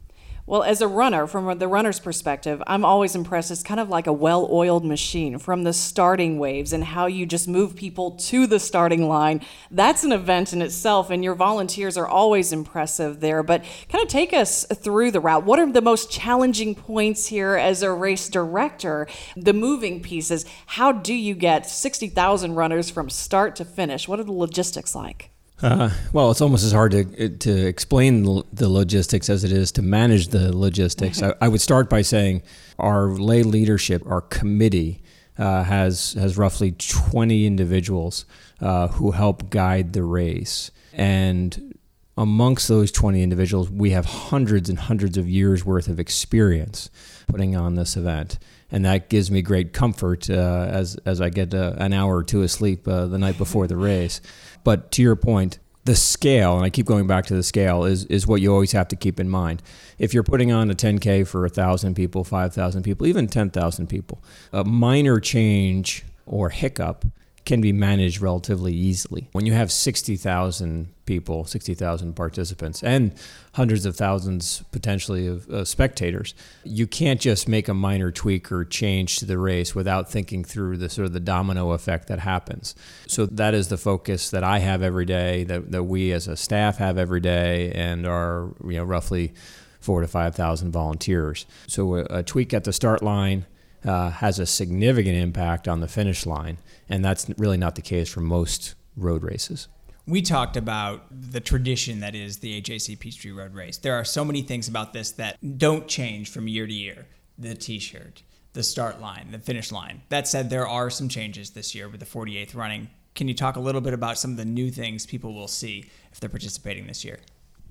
Well, 0.51 0.63
as 0.63 0.81
a 0.81 0.87
runner, 0.89 1.27
from 1.27 1.57
the 1.59 1.67
runner's 1.69 2.01
perspective, 2.01 2.61
I'm 2.67 2.83
always 2.83 3.15
impressed. 3.15 3.51
It's 3.51 3.63
kind 3.63 3.79
of 3.79 3.87
like 3.87 4.05
a 4.05 4.11
well 4.11 4.49
oiled 4.51 4.83
machine 4.83 5.39
from 5.39 5.63
the 5.63 5.71
starting 5.71 6.39
waves 6.39 6.73
and 6.73 6.83
how 6.83 7.05
you 7.05 7.25
just 7.25 7.47
move 7.47 7.73
people 7.73 8.11
to 8.17 8.47
the 8.47 8.59
starting 8.59 9.07
line. 9.07 9.39
That's 9.71 10.03
an 10.03 10.11
event 10.11 10.51
in 10.51 10.61
itself, 10.61 11.09
and 11.09 11.23
your 11.23 11.35
volunteers 11.35 11.95
are 11.95 12.05
always 12.05 12.51
impressive 12.51 13.21
there. 13.21 13.43
But 13.43 13.63
kind 13.87 14.03
of 14.03 14.09
take 14.09 14.33
us 14.33 14.65
through 14.65 15.11
the 15.11 15.21
route. 15.21 15.45
What 15.45 15.57
are 15.57 15.71
the 15.71 15.81
most 15.81 16.11
challenging 16.11 16.75
points 16.75 17.27
here 17.27 17.55
as 17.55 17.81
a 17.81 17.93
race 17.93 18.27
director? 18.27 19.07
The 19.37 19.53
moving 19.53 20.01
pieces. 20.01 20.43
How 20.65 20.91
do 20.91 21.13
you 21.13 21.33
get 21.33 21.65
60,000 21.65 22.55
runners 22.55 22.89
from 22.89 23.09
start 23.09 23.55
to 23.55 23.63
finish? 23.63 24.05
What 24.05 24.19
are 24.19 24.25
the 24.25 24.33
logistics 24.33 24.95
like? 24.95 25.31
Uh, 25.61 25.91
well, 26.11 26.31
it's 26.31 26.41
almost 26.41 26.63
as 26.63 26.71
hard 26.71 26.91
to 26.91 27.29
to 27.29 27.67
explain 27.67 28.23
the- 28.51 28.69
logistics 28.69 29.29
as 29.29 29.43
it 29.43 29.51
is 29.51 29.71
to 29.73 29.81
manage 29.81 30.29
the 30.29 30.55
logistics. 30.55 31.21
I, 31.21 31.33
I 31.39 31.47
would 31.47 31.61
start 31.61 31.89
by 31.89 32.01
saying 32.01 32.41
our 32.79 33.09
lay 33.09 33.43
leadership, 33.43 34.01
our 34.05 34.21
committee, 34.21 35.03
uh, 35.37 35.63
has 35.63 36.13
has 36.13 36.37
roughly 36.37 36.71
twenty 36.71 37.45
individuals 37.45 38.25
uh, 38.59 38.87
who 38.87 39.11
help 39.11 39.49
guide 39.49 39.93
the 39.93 40.03
race, 40.03 40.71
and 40.93 41.75
amongst 42.17 42.67
those 42.67 42.91
20 42.91 43.23
individuals, 43.23 43.69
we 43.69 43.91
have 43.91 44.05
hundreds 44.05 44.69
and 44.69 44.77
hundreds 44.77 45.17
of 45.17 45.27
years 45.27 45.65
worth 45.65 45.87
of 45.87 45.99
experience 45.99 46.89
putting 47.27 47.55
on 47.55 47.75
this 47.75 47.95
event. 47.95 48.37
And 48.69 48.85
that 48.85 49.09
gives 49.09 49.31
me 49.31 49.41
great 49.41 49.73
comfort 49.73 50.29
uh, 50.29 50.67
as, 50.69 50.95
as 51.05 51.19
I 51.19 51.29
get 51.29 51.53
uh, 51.53 51.73
an 51.77 51.93
hour 51.93 52.17
or 52.17 52.23
two 52.23 52.43
of 52.43 52.51
sleep 52.51 52.87
uh, 52.87 53.05
the 53.07 53.17
night 53.17 53.37
before 53.37 53.67
the 53.67 53.75
race. 53.75 54.21
But 54.63 54.91
to 54.91 55.01
your 55.01 55.15
point, 55.15 55.59
the 55.85 55.95
scale, 55.95 56.55
and 56.55 56.63
I 56.63 56.69
keep 56.69 56.85
going 56.85 57.07
back 57.07 57.25
to 57.27 57.35
the 57.35 57.43
scale, 57.43 57.85
is, 57.85 58.05
is 58.05 58.27
what 58.27 58.41
you 58.41 58.53
always 58.53 58.71
have 58.73 58.87
to 58.89 58.95
keep 58.95 59.19
in 59.19 59.29
mind. 59.29 59.63
If 59.97 60.13
you're 60.13 60.23
putting 60.23 60.51
on 60.51 60.69
a 60.69 60.75
10K 60.75 61.27
for 61.27 61.41
1,000 61.41 61.95
people, 61.95 62.23
5,000 62.23 62.83
people, 62.83 63.07
even 63.07 63.27
10,000 63.27 63.87
people, 63.87 64.23
a 64.53 64.63
minor 64.63 65.19
change 65.19 66.03
or 66.25 66.49
hiccup 66.49 67.05
can 67.45 67.61
be 67.61 67.71
managed 67.71 68.21
relatively 68.21 68.73
easily. 68.73 69.27
When 69.31 69.47
you 69.47 69.53
have 69.53 69.71
60,000 69.71 70.93
people, 71.11 71.43
60,000 71.43 72.13
participants, 72.13 72.81
and 72.81 73.13
hundreds 73.55 73.85
of 73.85 73.97
thousands 73.97 74.63
potentially 74.71 75.27
of 75.27 75.67
spectators, 75.67 76.33
you 76.63 76.87
can't 76.87 77.19
just 77.19 77.49
make 77.49 77.67
a 77.67 77.73
minor 77.73 78.11
tweak 78.11 78.49
or 78.49 78.63
change 78.63 79.17
to 79.17 79.25
the 79.25 79.37
race 79.37 79.75
without 79.75 80.09
thinking 80.09 80.45
through 80.45 80.77
the 80.77 80.87
sort 80.87 81.05
of 81.05 81.11
the 81.11 81.19
domino 81.19 81.71
effect 81.71 82.07
that 82.07 82.19
happens. 82.19 82.75
So 83.07 83.25
that 83.25 83.53
is 83.53 83.67
the 83.67 83.77
focus 83.77 84.29
that 84.29 84.45
I 84.45 84.59
have 84.59 84.81
every 84.81 85.03
day, 85.03 85.43
that, 85.43 85.69
that 85.73 85.83
we 85.83 86.13
as 86.13 86.29
a 86.29 86.37
staff 86.37 86.77
have 86.77 86.97
every 86.97 87.19
day, 87.19 87.73
and 87.73 88.07
our 88.07 88.53
you 88.63 88.77
know 88.77 88.85
roughly 88.85 89.33
four 89.81 89.99
to 89.99 90.07
5,000 90.07 90.71
volunteers. 90.71 91.45
So 91.67 91.95
a, 91.95 92.03
a 92.19 92.23
tweak 92.23 92.53
at 92.53 92.63
the 92.63 92.71
start 92.71 93.03
line 93.03 93.47
uh, 93.83 94.11
has 94.11 94.39
a 94.39 94.45
significant 94.45 95.17
impact 95.17 95.67
on 95.67 95.81
the 95.81 95.89
finish 95.89 96.25
line, 96.25 96.57
and 96.87 97.03
that's 97.03 97.29
really 97.37 97.57
not 97.57 97.75
the 97.75 97.81
case 97.81 98.07
for 98.07 98.21
most 98.21 98.75
road 98.95 99.23
races. 99.23 99.67
We 100.11 100.21
talked 100.21 100.57
about 100.57 101.05
the 101.09 101.39
tradition 101.39 102.01
that 102.01 102.15
is 102.15 102.39
the 102.39 102.61
AJC 102.61 102.99
Peachtree 102.99 103.31
Road 103.31 103.53
Race. 103.53 103.77
There 103.77 103.95
are 103.95 104.03
so 104.03 104.25
many 104.25 104.41
things 104.41 104.67
about 104.67 104.91
this 104.91 105.11
that 105.11 105.37
don't 105.57 105.87
change 105.87 106.29
from 106.29 106.49
year 106.49 106.67
to 106.67 106.73
year. 106.73 107.07
The 107.37 107.55
T-shirt, 107.55 108.21
the 108.51 108.61
start 108.61 108.99
line, 108.99 109.29
the 109.31 109.39
finish 109.39 109.71
line. 109.71 110.01
That 110.09 110.27
said, 110.27 110.49
there 110.49 110.67
are 110.67 110.89
some 110.89 111.07
changes 111.07 111.51
this 111.51 111.73
year 111.73 111.87
with 111.87 112.01
the 112.01 112.05
48th 112.05 112.53
running. 112.57 112.89
Can 113.15 113.29
you 113.29 113.33
talk 113.33 113.55
a 113.55 113.61
little 113.61 113.79
bit 113.79 113.93
about 113.93 114.17
some 114.17 114.31
of 114.31 114.37
the 114.37 114.43
new 114.43 114.69
things 114.69 115.05
people 115.05 115.33
will 115.33 115.47
see 115.47 115.85
if 116.11 116.19
they're 116.19 116.29
participating 116.29 116.87
this 116.87 117.05
year? 117.05 117.21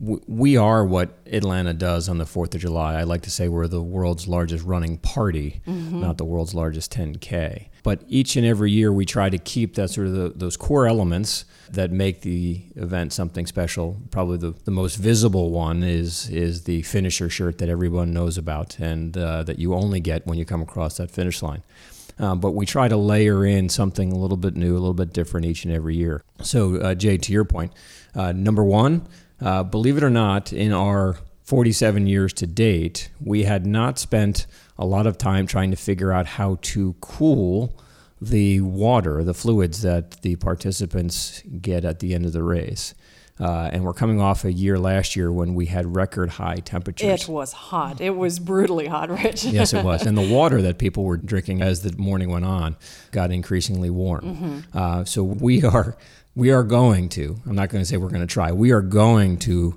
We 0.01 0.57
are 0.57 0.85
what 0.85 1.19
Atlanta 1.27 1.75
does 1.75 2.09
on 2.09 2.17
the 2.17 2.25
4th 2.25 2.55
of 2.55 2.61
July. 2.63 2.95
I 2.95 3.03
like 3.03 3.21
to 3.23 3.31
say 3.31 3.49
we're 3.49 3.67
the 3.67 3.83
world's 3.83 4.27
largest 4.27 4.65
running 4.65 4.97
party, 4.97 5.61
not 5.67 6.17
the 6.17 6.25
world's 6.25 6.55
largest 6.55 6.93
10K. 6.93 7.69
But 7.83 8.03
each 8.09 8.37
and 8.37 8.47
every 8.47 8.71
year 8.71 8.93
we 8.93 9.05
try 9.05 9.29
to 9.29 9.39
keep 9.39 9.75
that 9.75 9.91
sort 9.91 10.07
of 10.07 10.15
the, 10.15 10.33
those 10.35 10.57
core 10.57 10.87
elements 10.87 11.45
that 11.71 11.91
make 11.91 12.23
the 12.23 12.63
event 12.77 13.13
something 13.13 13.47
special. 13.47 14.01
Probably 14.11 14.39
the, 14.39 14.55
the 14.65 14.71
most 14.71 14.97
visible 14.97 15.51
one 15.51 15.83
is 15.83 16.29
is 16.31 16.65
the 16.65 16.83
finisher 16.83 17.29
shirt 17.29 17.59
that 17.59 17.69
everyone 17.69 18.13
knows 18.13 18.37
about 18.37 18.79
and 18.79 19.17
uh, 19.17 19.43
that 19.45 19.59
you 19.59 19.75
only 19.75 20.01
get 20.01 20.27
when 20.27 20.39
you 20.39 20.45
come 20.45 20.63
across 20.63 20.97
that 20.97 21.11
finish 21.11 21.43
line. 21.43 21.63
Um, 22.19 22.39
but 22.39 22.51
we 22.51 22.67
try 22.67 22.89
to 22.89 22.99
layer 22.99 23.47
in 23.47 23.71
something 23.71 24.13
a 24.13 24.17
little 24.17 24.37
bit 24.37 24.55
new, 24.55 24.73
a 24.73 24.81
little 24.81 24.93
bit 24.93 25.15
different 25.15 25.47
each 25.47 25.65
and 25.65 25.73
every 25.73 25.97
year. 25.97 26.23
So, 26.43 26.77
uh, 26.77 26.95
Jay, 26.95 27.17
to 27.17 27.33
your 27.33 27.45
point, 27.45 27.73
uh, 28.15 28.33
number 28.33 28.63
one, 28.63 29.07
uh, 29.41 29.63
believe 29.63 29.97
it 29.97 30.03
or 30.03 30.11
not, 30.11 30.53
in 30.53 30.73
our 30.73 31.17
47 31.45 32.07
years 32.07 32.33
to 32.35 32.47
date, 32.47 33.11
we 33.21 33.45
had 33.45 33.67
not 33.67 33.99
spent 33.99 34.47
a 34.79 34.87
lot 34.87 35.07
of 35.07 35.19
time 35.19 35.47
trying 35.47 35.71
to 35.71 35.77
figure 35.77 36.13
out 36.13 36.27
how 36.27 36.59
to 36.63 36.95
cool 37.01 37.77
the 38.21 38.61
water, 38.61 39.25
the 39.25 39.35
fluids 39.35 39.83
that 39.83 40.23
the 40.23 40.37
participants 40.37 41.43
get 41.61 41.85
at 41.85 42.01
the 42.01 42.15
end 42.15 42.27
of 42.27 42.33
the 42.33 42.43
race. 42.43 42.95
Uh, 43.41 43.71
and 43.73 43.83
we're 43.85 43.95
coming 43.95 44.21
off 44.21 44.45
a 44.45 44.53
year 44.53 44.79
last 44.79 45.17
year 45.17 45.33
when 45.33 45.55
we 45.55 45.65
had 45.65 45.97
record 45.97 46.29
high 46.29 46.57
temperatures. 46.57 47.23
It 47.23 47.29
was 47.29 47.53
hot. 47.53 47.99
It 47.99 48.11
was 48.11 48.39
brutally 48.39 48.87
hot, 48.87 49.09
Rich. 49.09 49.45
yes, 49.45 49.73
it 49.73 49.83
was. 49.83 50.05
And 50.05 50.17
the 50.17 50.29
water 50.35 50.61
that 50.61 50.77
people 50.77 51.05
were 51.05 51.17
drinking 51.17 51.63
as 51.63 51.81
the 51.81 51.97
morning 51.97 52.29
went 52.29 52.45
on 52.45 52.77
got 53.13 53.33
increasingly 53.33 53.89
warm. 53.89 54.65
Uh, 54.75 55.05
so 55.07 55.25
we 55.25 55.65
are 55.65 55.97
we 56.35 56.51
are 56.51 56.63
going 56.63 57.09
to. 57.11 57.41
I'm 57.47 57.55
not 57.55 57.69
going 57.69 57.83
to 57.83 57.87
say 57.87 57.97
we're 57.97 58.09
going 58.09 58.21
to 58.21 58.27
try. 58.27 58.53
We 58.53 58.71
are 58.71 58.81
going 58.83 59.39
to 59.41 59.77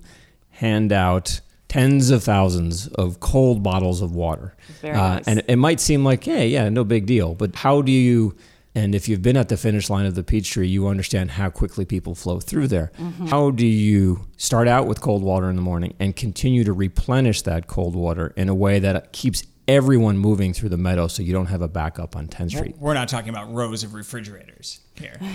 hand 0.52 0.92
out 0.92 1.42
tens 1.68 2.12
of 2.12 2.24
thousands 2.24 2.88
of 2.90 3.20
cold 3.20 3.64
bottles 3.64 4.02
of 4.02 4.14
water. 4.14 4.56
Uh, 4.84 4.92
nice. 4.92 5.28
and 5.28 5.44
it 5.48 5.56
might 5.56 5.80
seem 5.80 6.04
like, 6.04 6.24
hey, 6.24 6.48
yeah, 6.48 6.70
no 6.70 6.84
big 6.84 7.08
deal. 7.08 7.34
But 7.34 7.56
how 7.56 7.82
do 7.82 7.92
you, 7.92 8.38
and 8.76 8.94
if 8.94 9.10
you've 9.10 9.24
been 9.24 9.38
at 9.38 9.50
the 9.50 9.58
finish 9.58 9.90
line 9.90 10.06
of 10.06 10.14
the 10.14 10.24
Peachtree, 10.24 10.68
you 10.68 10.88
understand 10.88 11.32
how 11.32 11.50
quickly 11.50 11.84
people 11.84 12.14
flow 12.14 12.40
through 12.40 12.68
there. 12.68 12.92
Mm-hmm. 13.00 13.26
How 13.26 13.50
do 13.50 13.66
you 13.66 14.28
start 14.38 14.68
out 14.68 14.86
with 14.86 15.02
cold 15.02 15.24
water 15.24 15.50
in 15.50 15.56
the 15.56 15.64
morning 15.64 15.96
and 16.00 16.16
continue 16.16 16.64
to 16.64 16.74
replenish 16.74 17.42
that 17.42 17.66
cold 17.66 17.96
water 17.96 18.34
in 18.38 18.50
a 18.50 18.56
way 18.56 18.78
that 18.78 19.12
keeps 19.12 19.44
everyone 19.68 20.18
moving 20.18 20.54
through 20.54 20.70
the 20.70 20.78
meadow 20.78 21.08
so 21.08 21.24
you 21.24 21.34
don't 21.34 21.48
have 21.48 21.62
a 21.62 21.68
backup 21.68 22.16
on 22.16 22.28
10th 22.28 22.52
Street? 22.52 22.76
We're 22.80 22.94
not 22.94 23.08
talking 23.08 23.30
about 23.30 23.54
rows 23.54 23.84
of 23.84 23.94
refrigerators 23.94 24.82
here. 24.96 25.18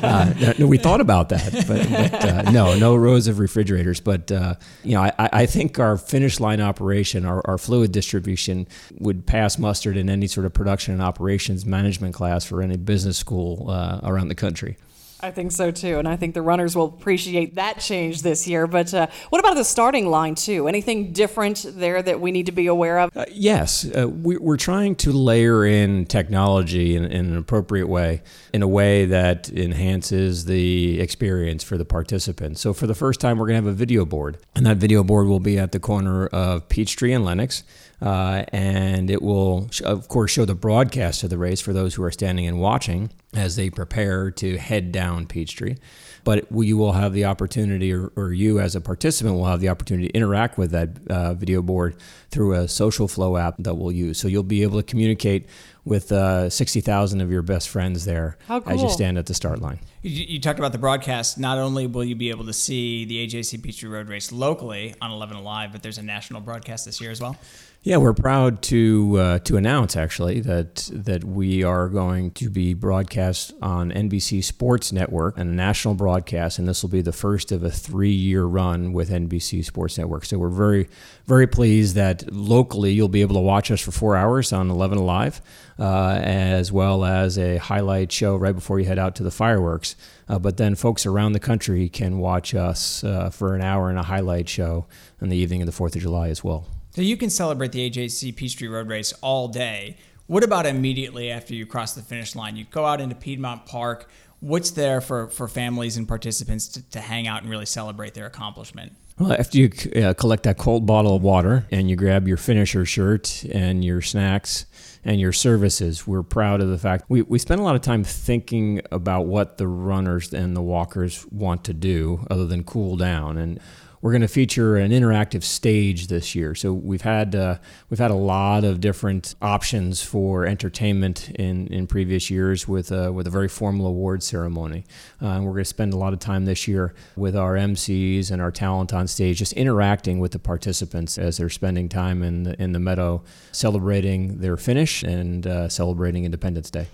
Uh, 0.00 0.54
no, 0.58 0.66
we 0.66 0.78
thought 0.78 1.00
about 1.00 1.28
that, 1.28 1.52
but, 1.66 1.88
but 1.90 2.24
uh, 2.24 2.50
no, 2.50 2.76
no 2.78 2.96
rows 2.96 3.26
of 3.26 3.38
refrigerators. 3.38 4.00
But 4.00 4.32
uh, 4.32 4.54
you 4.82 4.94
know, 4.94 5.02
I, 5.02 5.12
I 5.18 5.46
think 5.46 5.78
our 5.78 5.96
finish 5.96 6.40
line 6.40 6.60
operation, 6.60 7.26
our, 7.26 7.42
our 7.46 7.58
fluid 7.58 7.92
distribution, 7.92 8.66
would 8.98 9.26
pass 9.26 9.58
mustard 9.58 9.96
in 9.96 10.08
any 10.08 10.26
sort 10.26 10.46
of 10.46 10.54
production 10.54 10.94
and 10.94 11.02
operations 11.02 11.66
management 11.66 12.14
class 12.14 12.44
for 12.44 12.62
any 12.62 12.76
business 12.76 13.18
school 13.18 13.70
uh, 13.70 14.00
around 14.02 14.28
the 14.28 14.34
country. 14.34 14.76
I 15.22 15.30
think 15.30 15.52
so 15.52 15.70
too, 15.70 15.98
and 15.98 16.08
I 16.08 16.16
think 16.16 16.34
the 16.34 16.42
runners 16.42 16.74
will 16.74 16.86
appreciate 16.86 17.54
that 17.56 17.80
change 17.80 18.22
this 18.22 18.48
year. 18.48 18.66
But 18.66 18.92
uh, 18.94 19.08
what 19.28 19.38
about 19.38 19.54
the 19.54 19.64
starting 19.64 20.06
line 20.06 20.34
too? 20.34 20.68
Anything 20.68 21.12
different 21.12 21.66
there 21.68 22.02
that 22.02 22.20
we 22.20 22.32
need 22.32 22.46
to 22.46 22.52
be 22.52 22.66
aware 22.66 22.98
of? 22.98 23.16
Uh, 23.16 23.24
yes, 23.30 23.84
uh, 23.96 24.08
we, 24.08 24.36
we're 24.38 24.56
trying 24.56 24.96
to 24.96 25.12
layer 25.12 25.64
in 25.64 26.06
technology 26.06 26.96
in, 26.96 27.04
in 27.04 27.26
an 27.26 27.36
appropriate 27.36 27.88
way, 27.88 28.22
in 28.52 28.62
a 28.62 28.68
way 28.68 29.04
that 29.06 29.50
enhances 29.50 30.46
the 30.46 31.00
experience 31.00 31.62
for 31.62 31.76
the 31.76 31.84
participants. 31.84 32.60
So, 32.60 32.72
for 32.72 32.86
the 32.86 32.94
first 32.94 33.20
time, 33.20 33.38
we're 33.38 33.46
going 33.46 33.60
to 33.60 33.66
have 33.66 33.74
a 33.74 33.76
video 33.76 34.04
board, 34.04 34.38
and 34.54 34.64
that 34.66 34.78
video 34.78 35.04
board 35.04 35.26
will 35.26 35.40
be 35.40 35.58
at 35.58 35.72
the 35.72 35.80
corner 35.80 36.26
of 36.28 36.68
Peachtree 36.68 37.12
and 37.12 37.24
Lenox. 37.24 37.62
Uh, 38.00 38.44
and 38.48 39.10
it 39.10 39.20
will, 39.20 39.68
sh- 39.70 39.82
of 39.82 40.08
course, 40.08 40.30
show 40.30 40.44
the 40.44 40.54
broadcast 40.54 41.22
of 41.22 41.30
the 41.30 41.38
race 41.38 41.60
for 41.60 41.72
those 41.72 41.94
who 41.94 42.02
are 42.02 42.10
standing 42.10 42.46
and 42.46 42.58
watching 42.58 43.10
as 43.34 43.56
they 43.56 43.70
prepare 43.70 44.30
to 44.30 44.56
head 44.56 44.90
down 44.90 45.26
Peachtree. 45.26 45.76
But 46.24 46.46
you 46.52 46.76
will 46.76 46.92
have 46.92 47.12
the 47.12 47.24
opportunity, 47.24 47.92
or, 47.92 48.12
or 48.16 48.32
you 48.32 48.60
as 48.60 48.74
a 48.74 48.80
participant 48.80 49.36
will 49.36 49.46
have 49.46 49.60
the 49.60 49.68
opportunity 49.68 50.08
to 50.08 50.14
interact 50.14 50.58
with 50.58 50.70
that 50.72 50.90
uh, 51.08 51.34
video 51.34 51.62
board 51.62 51.96
through 52.30 52.54
a 52.54 52.68
social 52.68 53.08
flow 53.08 53.36
app 53.36 53.56
that 53.58 53.74
we'll 53.74 53.92
use. 53.92 54.18
So 54.18 54.28
you'll 54.28 54.42
be 54.42 54.62
able 54.62 54.76
to 54.78 54.82
communicate 54.82 55.46
with 55.84 56.12
uh, 56.12 56.50
60,000 56.50 57.20
of 57.20 57.30
your 57.30 57.40
best 57.42 57.68
friends 57.70 58.04
there 58.04 58.36
How 58.46 58.60
as 58.66 58.82
you 58.82 58.90
stand 58.90 59.16
at 59.16 59.26
the 59.26 59.34
start 59.34 59.60
line. 59.62 59.80
You, 60.02 60.24
you 60.24 60.40
talked 60.40 60.58
about 60.58 60.72
the 60.72 60.78
broadcast. 60.78 61.38
Not 61.38 61.56
only 61.58 61.86
will 61.86 62.04
you 62.04 62.14
be 62.14 62.28
able 62.30 62.44
to 62.44 62.52
see 62.52 63.06
the 63.06 63.26
AJC 63.26 63.62
Peachtree 63.62 63.88
Road 63.88 64.08
Race 64.08 64.30
locally 64.30 64.94
on 65.00 65.10
11 65.10 65.38
Alive, 65.38 65.72
but 65.72 65.82
there's 65.82 65.98
a 65.98 66.02
national 66.02 66.42
broadcast 66.42 66.84
this 66.84 67.00
year 67.00 67.10
as 67.10 67.20
well. 67.20 67.36
Yeah, 67.82 67.96
we're 67.96 68.12
proud 68.12 68.60
to 68.64 69.16
uh, 69.18 69.38
to 69.38 69.56
announce 69.56 69.96
actually 69.96 70.40
that 70.40 70.90
that 70.92 71.24
we 71.24 71.62
are 71.62 71.88
going 71.88 72.32
to 72.32 72.50
be 72.50 72.74
broadcast 72.74 73.54
on 73.62 73.90
NBC 73.90 74.44
Sports 74.44 74.92
Network 74.92 75.38
and 75.38 75.48
a 75.48 75.54
national 75.54 75.94
broadcast, 75.94 76.58
and 76.58 76.68
this 76.68 76.82
will 76.82 76.90
be 76.90 77.00
the 77.00 77.10
first 77.10 77.50
of 77.52 77.64
a 77.64 77.70
three 77.70 78.12
year 78.12 78.44
run 78.44 78.92
with 78.92 79.08
NBC 79.08 79.64
Sports 79.64 79.96
Network. 79.96 80.26
So 80.26 80.36
we're 80.36 80.50
very 80.50 80.90
very 81.24 81.46
pleased 81.46 81.94
that 81.94 82.30
locally 82.30 82.92
you'll 82.92 83.08
be 83.08 83.22
able 83.22 83.36
to 83.36 83.40
watch 83.40 83.70
us 83.70 83.80
for 83.80 83.92
four 83.92 84.14
hours 84.14 84.52
on 84.52 84.68
11 84.68 84.98
Alive, 84.98 85.40
uh, 85.78 86.20
as 86.22 86.70
well 86.70 87.06
as 87.06 87.38
a 87.38 87.56
highlight 87.56 88.12
show 88.12 88.36
right 88.36 88.54
before 88.54 88.78
you 88.78 88.84
head 88.84 88.98
out 88.98 89.14
to 89.16 89.22
the 89.22 89.30
fireworks. 89.30 89.96
Uh, 90.28 90.38
but 90.38 90.58
then 90.58 90.74
folks 90.74 91.06
around 91.06 91.32
the 91.32 91.40
country 91.40 91.88
can 91.88 92.18
watch 92.18 92.54
us 92.54 93.02
uh, 93.04 93.30
for 93.30 93.54
an 93.54 93.62
hour 93.62 93.88
and 93.88 93.98
a 93.98 94.02
highlight 94.02 94.50
show 94.50 94.84
on 95.22 95.30
the 95.30 95.36
evening 95.38 95.62
of 95.62 95.66
the 95.66 95.72
Fourth 95.72 95.96
of 95.96 96.02
July 96.02 96.28
as 96.28 96.44
well. 96.44 96.66
So 96.92 97.02
you 97.02 97.16
can 97.16 97.30
celebrate 97.30 97.70
the 97.70 97.88
AJC 97.88 98.34
Peachtree 98.34 98.66
Road 98.66 98.88
Race 98.88 99.12
all 99.20 99.46
day. 99.46 99.96
What 100.26 100.42
about 100.42 100.66
immediately 100.66 101.30
after 101.30 101.54
you 101.54 101.64
cross 101.64 101.92
the 101.94 102.02
finish 102.02 102.34
line? 102.34 102.56
You 102.56 102.64
go 102.64 102.84
out 102.84 103.00
into 103.00 103.14
Piedmont 103.14 103.64
Park. 103.64 104.10
What's 104.40 104.72
there 104.72 105.00
for, 105.00 105.28
for 105.28 105.46
families 105.46 105.96
and 105.96 106.08
participants 106.08 106.66
to, 106.68 106.82
to 106.90 107.00
hang 107.00 107.28
out 107.28 107.42
and 107.42 107.50
really 107.50 107.66
celebrate 107.66 108.14
their 108.14 108.26
accomplishment? 108.26 108.92
Well, 109.20 109.34
after 109.34 109.58
you 109.58 109.70
uh, 110.02 110.14
collect 110.14 110.44
that 110.44 110.56
cold 110.56 110.86
bottle 110.86 111.14
of 111.14 111.22
water 111.22 111.66
and 111.70 111.88
you 111.90 111.94
grab 111.94 112.26
your 112.26 112.38
finisher 112.38 112.84
shirt 112.84 113.44
and 113.44 113.84
your 113.84 114.00
snacks 114.00 114.66
and 115.04 115.20
your 115.20 115.32
services, 115.32 116.06
we're 116.06 116.22
proud 116.22 116.60
of 116.60 116.70
the 116.70 116.78
fact 116.78 117.04
we, 117.08 117.22
we 117.22 117.38
spend 117.38 117.60
a 117.60 117.64
lot 117.64 117.76
of 117.76 117.82
time 117.82 118.02
thinking 118.02 118.80
about 118.90 119.26
what 119.26 119.58
the 119.58 119.68
runners 119.68 120.32
and 120.32 120.56
the 120.56 120.62
walkers 120.62 121.26
want 121.30 121.64
to 121.64 121.74
do 121.74 122.26
other 122.30 122.46
than 122.46 122.64
cool 122.64 122.96
down. 122.96 123.36
And 123.36 123.60
we're 124.02 124.12
going 124.12 124.22
to 124.22 124.28
feature 124.28 124.76
an 124.76 124.92
interactive 124.92 125.42
stage 125.42 126.06
this 126.06 126.34
year. 126.34 126.54
So 126.54 126.72
we've 126.72 127.02
had 127.02 127.34
uh, 127.34 127.58
we've 127.90 127.98
had 127.98 128.10
a 128.10 128.14
lot 128.16 128.64
of 128.64 128.80
different 128.80 129.34
options 129.42 130.02
for 130.02 130.46
entertainment 130.46 131.30
in, 131.30 131.66
in 131.68 131.86
previous 131.86 132.30
years 132.30 132.66
with 132.66 132.90
uh, 132.90 133.10
with 133.12 133.26
a 133.26 133.30
very 133.30 133.48
formal 133.48 133.86
award 133.86 134.22
ceremony. 134.22 134.84
Uh, 135.20 135.26
and 135.26 135.44
we're 135.44 135.52
going 135.52 135.64
to 135.64 135.68
spend 135.68 135.92
a 135.92 135.98
lot 135.98 136.12
of 136.12 136.18
time 136.18 136.46
this 136.46 136.66
year 136.66 136.94
with 137.16 137.36
our 137.36 137.54
MCs 137.54 138.30
and 138.30 138.40
our 138.40 138.50
talent 138.50 138.92
on 138.92 139.06
stage, 139.06 139.38
just 139.38 139.52
interacting 139.52 140.18
with 140.18 140.32
the 140.32 140.38
participants 140.38 141.18
as 141.18 141.36
they're 141.36 141.50
spending 141.50 141.88
time 141.88 142.22
in 142.22 142.44
the, 142.44 142.62
in 142.62 142.72
the 142.72 142.80
meadow, 142.80 143.22
celebrating 143.52 144.38
their 144.38 144.56
finish 144.56 145.02
and 145.02 145.46
uh, 145.46 145.68
celebrating 145.68 146.24
Independence 146.24 146.70
Day. 146.70 146.86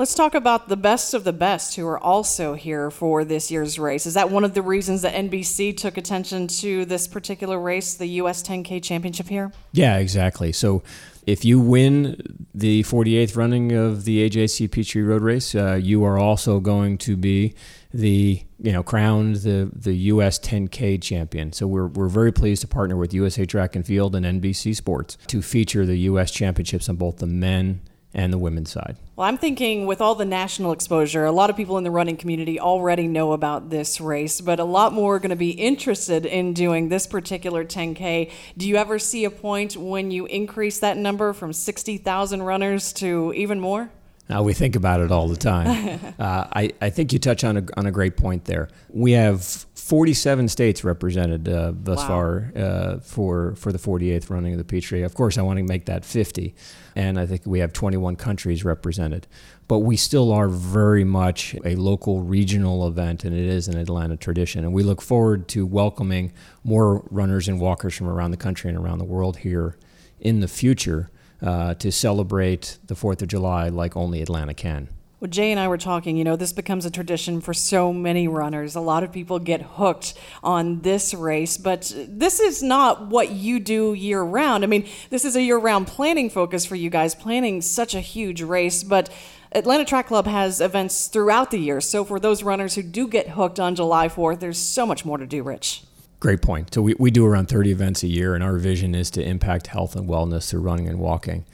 Let's 0.00 0.14
talk 0.14 0.34
about 0.34 0.70
the 0.70 0.78
best 0.78 1.12
of 1.12 1.24
the 1.24 1.32
best 1.34 1.76
who 1.76 1.86
are 1.86 1.98
also 1.98 2.54
here 2.54 2.90
for 2.90 3.22
this 3.22 3.50
year's 3.50 3.78
race. 3.78 4.06
Is 4.06 4.14
that 4.14 4.30
one 4.30 4.44
of 4.44 4.54
the 4.54 4.62
reasons 4.62 5.02
that 5.02 5.12
NBC 5.12 5.76
took 5.76 5.98
attention 5.98 6.46
to 6.46 6.86
this 6.86 7.06
particular 7.06 7.60
race, 7.60 7.92
the 7.92 8.06
US 8.22 8.42
10K 8.42 8.82
Championship 8.82 9.28
here? 9.28 9.52
Yeah, 9.72 9.98
exactly. 9.98 10.52
So 10.52 10.82
if 11.26 11.44
you 11.44 11.60
win 11.60 12.46
the 12.54 12.82
48th 12.84 13.36
running 13.36 13.72
of 13.72 14.06
the 14.06 14.26
AJC 14.26 14.70
Peachtree 14.70 15.02
Road 15.02 15.20
Race, 15.20 15.54
uh, 15.54 15.74
you 15.74 16.02
are 16.02 16.16
also 16.16 16.60
going 16.60 16.96
to 16.96 17.14
be 17.14 17.54
the 17.92 18.42
you 18.58 18.72
know 18.72 18.82
crowned 18.82 19.36
the 19.36 19.70
the 19.70 19.92
US 19.92 20.38
10K 20.38 21.02
champion. 21.02 21.52
So 21.52 21.66
we're 21.66 21.88
we're 21.88 22.08
very 22.08 22.32
pleased 22.32 22.62
to 22.62 22.68
partner 22.68 22.96
with 22.96 23.12
USA 23.12 23.44
Track 23.44 23.76
and 23.76 23.84
Field 23.84 24.16
and 24.16 24.24
NBC 24.24 24.74
Sports 24.74 25.18
to 25.26 25.42
feature 25.42 25.84
the 25.84 25.98
US 25.98 26.30
championships 26.30 26.88
on 26.88 26.96
both 26.96 27.18
the 27.18 27.26
men 27.26 27.82
and 28.14 28.32
the 28.32 28.38
women's 28.38 28.70
side. 28.70 28.96
Well, 29.20 29.28
I'm 29.28 29.36
thinking 29.36 29.84
with 29.84 30.00
all 30.00 30.14
the 30.14 30.24
national 30.24 30.72
exposure, 30.72 31.26
a 31.26 31.30
lot 31.30 31.50
of 31.50 31.56
people 31.58 31.76
in 31.76 31.84
the 31.84 31.90
running 31.90 32.16
community 32.16 32.58
already 32.58 33.06
know 33.06 33.32
about 33.32 33.68
this 33.68 34.00
race, 34.00 34.40
but 34.40 34.58
a 34.58 34.64
lot 34.64 34.94
more 34.94 35.16
are 35.16 35.18
going 35.18 35.28
to 35.28 35.36
be 35.36 35.50
interested 35.50 36.24
in 36.24 36.54
doing 36.54 36.88
this 36.88 37.06
particular 37.06 37.62
10K. 37.62 38.30
Do 38.56 38.66
you 38.66 38.76
ever 38.76 38.98
see 38.98 39.26
a 39.26 39.30
point 39.30 39.76
when 39.76 40.10
you 40.10 40.24
increase 40.24 40.78
that 40.78 40.96
number 40.96 41.34
from 41.34 41.52
60,000 41.52 42.42
runners 42.42 42.94
to 42.94 43.34
even 43.34 43.60
more? 43.60 43.90
Now 44.30 44.42
we 44.42 44.54
think 44.54 44.74
about 44.74 45.00
it 45.00 45.12
all 45.12 45.28
the 45.28 45.36
time. 45.36 46.00
uh, 46.18 46.46
I, 46.54 46.70
I 46.80 46.88
think 46.88 47.12
you 47.12 47.18
touch 47.18 47.44
on 47.44 47.58
a, 47.58 47.64
on 47.76 47.84
a 47.84 47.90
great 47.90 48.16
point 48.16 48.46
there. 48.46 48.70
We 48.88 49.12
have 49.12 49.66
47 49.90 50.46
states 50.46 50.84
represented 50.84 51.48
uh, 51.48 51.72
thus 51.74 51.98
Wow. 51.98 52.06
far 52.06 52.52
uh, 52.54 52.98
for 53.00 53.56
for 53.56 53.72
the 53.72 53.78
48th 53.78 54.30
running 54.30 54.52
of 54.52 54.58
the 54.58 54.64
Peachtree. 54.64 55.02
Of 55.02 55.14
course, 55.14 55.36
I 55.36 55.42
want 55.42 55.58
to 55.58 55.64
make 55.64 55.86
that 55.86 56.04
50, 56.04 56.54
and 56.94 57.18
I 57.18 57.26
think 57.26 57.42
we 57.44 57.58
have 57.58 57.72
21 57.72 58.14
countries 58.14 58.64
represented. 58.64 59.26
But 59.66 59.80
we 59.80 59.96
still 59.96 60.30
are 60.30 60.48
very 60.48 61.02
much 61.02 61.56
a 61.64 61.74
local 61.74 62.22
regional 62.22 62.86
event, 62.86 63.24
and 63.24 63.34
it 63.36 63.44
is 63.44 63.66
an 63.66 63.76
Atlanta 63.78 64.16
tradition. 64.16 64.62
And 64.62 64.72
we 64.72 64.84
look 64.84 65.02
forward 65.02 65.48
to 65.48 65.66
welcoming 65.66 66.32
more 66.62 67.04
runners 67.10 67.48
and 67.48 67.58
walkers 67.60 67.96
from 67.96 68.06
around 68.06 68.30
the 68.30 68.36
country 68.36 68.68
and 68.70 68.78
around 68.78 68.98
the 68.98 69.04
world 69.04 69.38
here 69.38 69.76
in 70.20 70.38
the 70.38 70.48
future 70.48 71.10
uh, 71.42 71.74
to 71.74 71.90
celebrate 71.90 72.78
the 72.86 72.94
4th 72.94 73.22
of 73.22 73.28
July 73.28 73.68
like 73.68 73.96
only 73.96 74.22
Atlanta 74.22 74.54
can. 74.54 74.88
Well, 75.20 75.28
Jay 75.28 75.50
and 75.50 75.60
I 75.60 75.68
were 75.68 75.76
talking, 75.76 76.16
you 76.16 76.24
know, 76.24 76.36
this 76.36 76.54
becomes 76.54 76.86
a 76.86 76.90
tradition 76.90 77.42
for 77.42 77.52
so 77.52 77.92
many 77.92 78.26
runners. 78.26 78.74
A 78.74 78.80
lot 78.80 79.02
of 79.02 79.12
people 79.12 79.38
get 79.38 79.60
hooked 79.60 80.14
on 80.42 80.80
this 80.80 81.12
race, 81.12 81.58
but 81.58 81.92
this 82.08 82.40
is 82.40 82.62
not 82.62 83.08
what 83.08 83.30
you 83.30 83.60
do 83.60 83.92
year 83.92 84.22
round. 84.22 84.64
I 84.64 84.66
mean, 84.66 84.88
this 85.10 85.26
is 85.26 85.36
a 85.36 85.42
year 85.42 85.58
round 85.58 85.88
planning 85.88 86.30
focus 86.30 86.64
for 86.64 86.74
you 86.74 86.88
guys, 86.88 87.14
planning 87.14 87.60
such 87.60 87.94
a 87.94 88.00
huge 88.00 88.40
race, 88.40 88.82
but 88.82 89.10
Atlanta 89.52 89.84
Track 89.84 90.06
Club 90.06 90.26
has 90.26 90.62
events 90.62 91.08
throughout 91.08 91.50
the 91.50 91.58
year. 91.58 91.82
So 91.82 92.02
for 92.02 92.18
those 92.18 92.42
runners 92.42 92.74
who 92.76 92.82
do 92.82 93.06
get 93.06 93.28
hooked 93.28 93.60
on 93.60 93.74
July 93.74 94.08
4th, 94.08 94.40
there's 94.40 94.58
so 94.58 94.86
much 94.86 95.04
more 95.04 95.18
to 95.18 95.26
do, 95.26 95.42
Rich. 95.42 95.82
Great 96.18 96.40
point. 96.40 96.72
So 96.72 96.80
we, 96.80 96.94
we 96.98 97.10
do 97.10 97.26
around 97.26 97.48
30 97.48 97.70
events 97.70 98.02
a 98.02 98.06
year, 98.06 98.34
and 98.34 98.42
our 98.42 98.56
vision 98.56 98.94
is 98.94 99.10
to 99.10 99.22
impact 99.22 99.66
health 99.66 99.96
and 99.96 100.08
wellness 100.08 100.48
through 100.48 100.60
running 100.60 100.88
and 100.88 100.98
walking. 100.98 101.44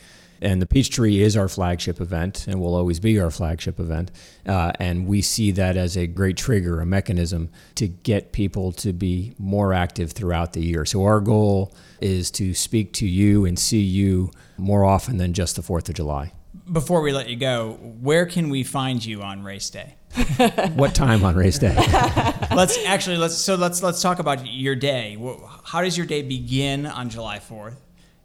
And 0.41 0.61
the 0.61 0.67
Peachtree 0.67 1.21
is 1.21 1.37
our 1.37 1.49
flagship 1.49 2.01
event 2.01 2.47
and 2.47 2.61
will 2.61 2.75
always 2.75 3.01
be 3.01 3.19
our 3.19 3.31
flagship 3.31 3.81
event. 3.81 4.11
Uh, 4.47 4.73
and 4.79 5.07
we 5.07 5.23
see 5.23 5.51
that 5.53 5.77
as 5.77 5.97
a 5.97 6.07
great 6.07 6.37
trigger, 6.37 6.81
a 6.81 6.87
mechanism 6.87 7.51
to 7.77 7.89
get 7.89 8.33
people 8.33 8.73
to 8.73 8.93
be 8.93 9.35
more 9.39 9.73
active 9.73 10.13
throughout 10.13 10.53
the 10.53 10.63
year. 10.63 10.85
So 10.85 11.05
our 11.05 11.21
goal 11.21 11.75
is 12.01 12.31
to 12.33 12.55
speak 12.55 12.93
to 12.95 13.07
you 13.07 13.45
and 13.45 13.59
see 13.59 13.81
you 13.81 14.31
more 14.57 14.85
often 14.85 15.17
than 15.17 15.33
just 15.33 15.57
the 15.57 15.63
4th 15.63 15.89
of 15.89 15.95
July. 15.95 16.33
Before 16.71 17.01
we 17.01 17.13
let 17.13 17.29
you 17.29 17.37
go, 17.37 17.79
where 18.01 18.27
can 18.27 18.49
we 18.49 18.65
find 18.65 19.05
you 19.05 19.23
on 19.23 19.43
race 19.43 19.71
day? 19.71 19.97
what 20.75 20.95
time 20.95 21.25
on 21.25 21.37
race 21.37 21.59
day? 21.59 21.75
let's 22.55 22.83
actually 22.87 23.19
let's 23.19 23.37
so 23.37 23.55
let's 23.55 23.83
let's 23.83 24.01
talk 24.01 24.19
about 24.19 24.47
your 24.47 24.75
day. 24.75 25.19
How 25.65 25.83
does 25.83 25.97
your 25.97 26.07
day 26.07 26.23
begin 26.23 26.87
on 26.87 27.11
July 27.11 27.39
4th, 27.39 27.77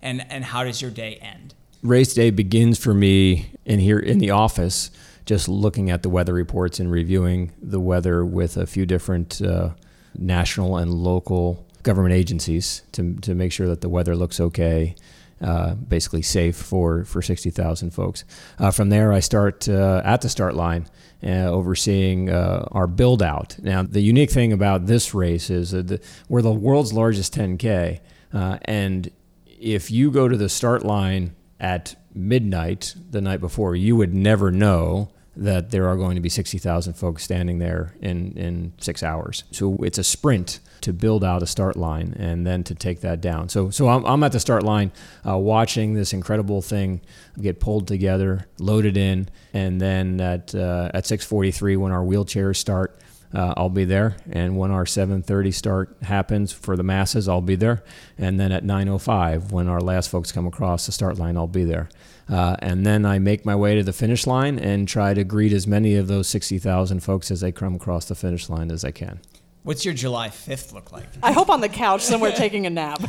and 0.01 0.25
and 0.31 0.43
how 0.45 0.63
does 0.63 0.81
your 0.81 0.91
day 0.91 1.15
end? 1.15 1.53
Race 1.83 2.13
day 2.13 2.29
begins 2.29 2.77
for 2.77 2.93
me 2.93 3.53
in 3.65 3.79
here 3.79 3.97
in 3.97 4.19
the 4.19 4.29
office, 4.29 4.91
just 5.25 5.47
looking 5.47 5.89
at 5.89 6.03
the 6.03 6.09
weather 6.09 6.33
reports 6.33 6.79
and 6.79 6.91
reviewing 6.91 7.51
the 7.59 7.79
weather 7.79 8.23
with 8.23 8.55
a 8.55 8.67
few 8.67 8.85
different 8.85 9.41
uh, 9.41 9.71
national 10.15 10.77
and 10.77 10.93
local 10.93 11.65
government 11.81 12.13
agencies 12.13 12.83
to 12.91 13.15
to 13.21 13.33
make 13.33 13.51
sure 13.51 13.67
that 13.67 13.81
the 13.81 13.89
weather 13.89 14.15
looks 14.15 14.39
okay. 14.39 14.95
Uh, 15.41 15.73
basically 15.73 16.21
safe 16.21 16.55
for, 16.55 17.03
for 17.03 17.19
60,000 17.19 17.89
folks. 17.89 18.25
Uh, 18.59 18.69
from 18.69 18.89
there, 18.89 19.11
I 19.11 19.21
start 19.21 19.67
uh, 19.67 20.03
at 20.05 20.21
the 20.21 20.29
start 20.29 20.53
line 20.53 20.85
uh, 21.23 21.45
overseeing 21.49 22.29
uh, 22.29 22.67
our 22.71 22.85
build 22.85 23.23
out. 23.23 23.57
Now, 23.57 23.81
the 23.81 24.01
unique 24.01 24.29
thing 24.29 24.53
about 24.53 24.85
this 24.85 25.15
race 25.15 25.49
is 25.49 25.71
that 25.71 25.87
the, 25.87 25.99
we're 26.29 26.43
the 26.43 26.51
world's 26.51 26.93
largest 26.93 27.33
10K. 27.33 28.01
Uh, 28.31 28.59
and 28.65 29.09
if 29.47 29.89
you 29.89 30.11
go 30.11 30.27
to 30.27 30.37
the 30.37 30.47
start 30.47 30.85
line 30.85 31.35
at 31.61 31.95
midnight 32.13 32.95
the 33.11 33.21
night 33.21 33.39
before, 33.39 33.75
you 33.75 33.95
would 33.95 34.13
never 34.13 34.51
know 34.51 35.11
that 35.37 35.71
there 35.71 35.87
are 35.87 35.95
going 35.95 36.15
to 36.15 36.21
be 36.21 36.27
60,000 36.27 36.93
folks 36.93 37.23
standing 37.23 37.59
there 37.59 37.95
in, 38.01 38.33
in 38.37 38.73
six 38.79 39.01
hours. 39.01 39.45
So 39.51 39.77
it's 39.77 39.97
a 39.97 40.03
sprint 40.03 40.59
to 40.81 40.91
build 40.91 41.23
out 41.23 41.41
a 41.41 41.47
start 41.47 41.77
line 41.77 42.13
and 42.17 42.45
then 42.45 42.63
to 42.65 42.75
take 42.75 42.99
that 43.01 43.21
down. 43.21 43.47
So, 43.47 43.69
so 43.69 43.87
I'm, 43.87 44.03
I'm 44.05 44.23
at 44.23 44.33
the 44.33 44.41
start 44.41 44.63
line 44.63 44.91
uh, 45.25 45.37
watching 45.37 45.93
this 45.93 46.11
incredible 46.11 46.61
thing 46.61 46.99
get 47.39 47.61
pulled 47.61 47.87
together, 47.87 48.45
loaded 48.59 48.97
in, 48.97 49.29
and 49.53 49.79
then 49.79 50.19
at, 50.19 50.53
uh, 50.53 50.91
at 50.93 51.05
6:43 51.05 51.77
when 51.77 51.91
our 51.93 52.03
wheelchairs 52.03 52.57
start, 52.57 52.99
uh, 53.33 53.53
I'll 53.57 53.69
be 53.69 53.85
there. 53.85 54.17
And 54.31 54.57
when 54.57 54.71
our 54.71 54.85
7:30 54.85 55.53
start 55.53 55.95
happens 56.03 56.51
for 56.51 56.75
the 56.75 56.83
masses, 56.83 57.27
I'll 57.27 57.41
be 57.41 57.55
there. 57.55 57.83
And 58.17 58.39
then 58.39 58.51
at 58.51 58.63
9:05 58.63 59.51
when 59.51 59.67
our 59.67 59.81
last 59.81 60.09
folks 60.09 60.31
come 60.31 60.45
across 60.45 60.85
the 60.85 60.91
start 60.91 61.17
line, 61.17 61.37
I'll 61.37 61.47
be 61.47 61.63
there. 61.63 61.89
Uh, 62.29 62.55
and 62.59 62.85
then 62.85 63.05
I 63.05 63.19
make 63.19 63.45
my 63.45 63.55
way 63.55 63.75
to 63.75 63.83
the 63.83 63.93
finish 63.93 64.25
line 64.25 64.57
and 64.57 64.87
try 64.87 65.13
to 65.13 65.23
greet 65.23 65.51
as 65.51 65.67
many 65.67 65.95
of 65.95 66.07
those 66.07 66.27
60,000 66.29 67.01
folks 67.01 67.29
as 67.29 67.41
they 67.41 67.51
come 67.51 67.75
across 67.75 68.05
the 68.05 68.15
finish 68.15 68.49
line 68.49 68.71
as 68.71 68.85
I 68.85 68.91
can. 68.91 69.19
What's 69.63 69.83
your 69.85 69.93
July 69.93 70.29
5th 70.29 70.73
look 70.73 70.91
like? 70.91 71.05
I 71.21 71.33
hope 71.33 71.49
on 71.49 71.61
the 71.61 71.69
couch 71.69 72.01
somewhere 72.01 72.31
taking 72.31 72.65
a 72.65 72.69
nap. 72.69 73.01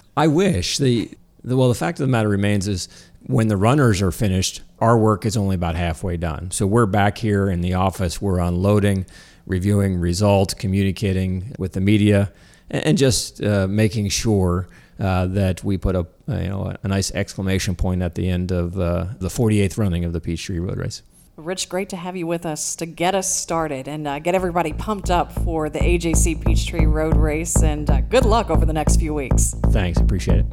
I 0.16 0.26
wish. 0.26 0.78
The, 0.78 1.10
the, 1.44 1.56
well, 1.56 1.68
the 1.68 1.74
fact 1.74 2.00
of 2.00 2.06
the 2.06 2.10
matter 2.10 2.28
remains 2.28 2.66
is 2.66 2.88
when 3.22 3.48
the 3.48 3.56
runners 3.56 4.02
are 4.02 4.10
finished, 4.10 4.62
our 4.80 4.98
work 4.98 5.24
is 5.24 5.36
only 5.36 5.54
about 5.54 5.76
halfway 5.76 6.16
done. 6.16 6.50
So 6.50 6.66
we're 6.66 6.86
back 6.86 7.18
here 7.18 7.48
in 7.48 7.60
the 7.60 7.74
office, 7.74 8.20
we're 8.20 8.40
unloading, 8.40 9.06
reviewing 9.46 9.98
results, 9.98 10.54
communicating 10.54 11.54
with 11.58 11.72
the 11.72 11.80
media, 11.80 12.32
and, 12.70 12.84
and 12.86 12.98
just 12.98 13.42
uh, 13.42 13.66
making 13.68 14.08
sure 14.08 14.68
uh, 14.98 15.26
that 15.26 15.64
we 15.64 15.78
put 15.78 15.96
a 15.96 16.06
you 16.28 16.48
know 16.48 16.74
a 16.82 16.88
nice 16.88 17.10
exclamation 17.12 17.74
point 17.74 18.02
at 18.02 18.14
the 18.14 18.28
end 18.28 18.52
of 18.52 18.78
uh, 18.78 19.06
the 19.18 19.28
48th 19.28 19.78
running 19.78 20.04
of 20.04 20.12
the 20.12 20.20
Peachtree 20.20 20.58
Road 20.58 20.76
Race. 20.78 21.02
Rich, 21.36 21.70
great 21.70 21.88
to 21.88 21.96
have 21.96 22.16
you 22.16 22.26
with 22.26 22.44
us 22.44 22.76
to 22.76 22.86
get 22.86 23.14
us 23.14 23.34
started 23.34 23.88
and 23.88 24.06
uh, 24.06 24.18
get 24.18 24.34
everybody 24.34 24.74
pumped 24.74 25.10
up 25.10 25.32
for 25.32 25.70
the 25.70 25.78
AJC 25.78 26.44
Peachtree 26.44 26.84
Road 26.84 27.16
Race. 27.16 27.62
And 27.62 27.88
uh, 27.90 28.02
good 28.02 28.26
luck 28.26 28.50
over 28.50 28.66
the 28.66 28.74
next 28.74 28.96
few 28.96 29.14
weeks. 29.14 29.54
Thanks, 29.68 29.98
appreciate 29.98 30.40
it. 30.40 30.46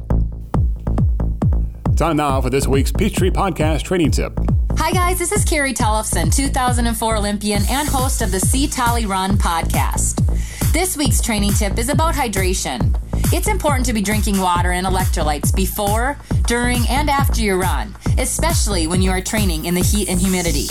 Time 1.96 2.16
now 2.16 2.40
for 2.40 2.48
this 2.48 2.66
week's 2.66 2.92
Peachtree 2.92 3.30
Podcast 3.30 3.82
training 3.82 4.12
tip. 4.12 4.38
Hi, 4.80 4.92
guys, 4.92 5.18
this 5.18 5.32
is 5.32 5.44
Carrie 5.44 5.74
Tollefson, 5.74 6.32
2004 6.34 7.16
Olympian 7.16 7.62
and 7.68 7.88
host 7.88 8.22
of 8.22 8.30
the 8.30 8.38
C 8.38 8.68
Tolle 8.68 9.06
Run 9.06 9.32
podcast. 9.32 10.24
This 10.72 10.96
week's 10.96 11.20
training 11.20 11.52
tip 11.54 11.78
is 11.78 11.88
about 11.88 12.14
hydration. 12.14 12.96
It's 13.32 13.48
important 13.48 13.86
to 13.86 13.92
be 13.92 14.00
drinking 14.00 14.40
water 14.40 14.70
and 14.70 14.86
electrolytes 14.86 15.54
before, 15.54 16.16
during, 16.46 16.86
and 16.88 17.10
after 17.10 17.42
your 17.42 17.58
run, 17.58 17.92
especially 18.18 18.86
when 18.86 19.02
you 19.02 19.10
are 19.10 19.20
training 19.20 19.64
in 19.64 19.74
the 19.74 19.82
heat 19.82 20.08
and 20.08 20.20
humidity. 20.20 20.68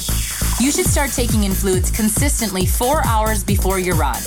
You 0.63 0.71
should 0.71 0.87
start 0.87 1.11
taking 1.11 1.43
in 1.43 1.51
fluids 1.51 1.91
consistently 1.91 2.65
four 2.65 3.05
hours 3.05 3.43
before 3.43 3.77
your 3.77 3.97
run. 3.97 4.21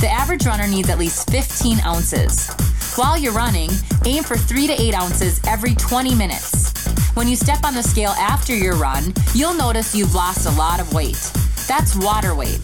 The 0.00 0.10
average 0.12 0.44
runner 0.44 0.68
needs 0.68 0.90
at 0.90 0.98
least 0.98 1.30
15 1.30 1.80
ounces. 1.80 2.50
While 2.94 3.16
you're 3.16 3.32
running, 3.32 3.70
aim 4.04 4.22
for 4.22 4.36
3 4.36 4.66
to 4.66 4.80
8 4.80 4.94
ounces 4.94 5.40
every 5.46 5.74
20 5.74 6.14
minutes. 6.14 6.73
When 7.14 7.28
you 7.28 7.36
step 7.36 7.62
on 7.64 7.74
the 7.74 7.82
scale 7.82 8.10
after 8.10 8.56
your 8.56 8.74
run, 8.74 9.14
you'll 9.34 9.54
notice 9.54 9.94
you've 9.94 10.14
lost 10.14 10.46
a 10.46 10.58
lot 10.58 10.80
of 10.80 10.92
weight. 10.92 11.30
That's 11.68 11.94
water 11.94 12.34
weight. 12.34 12.58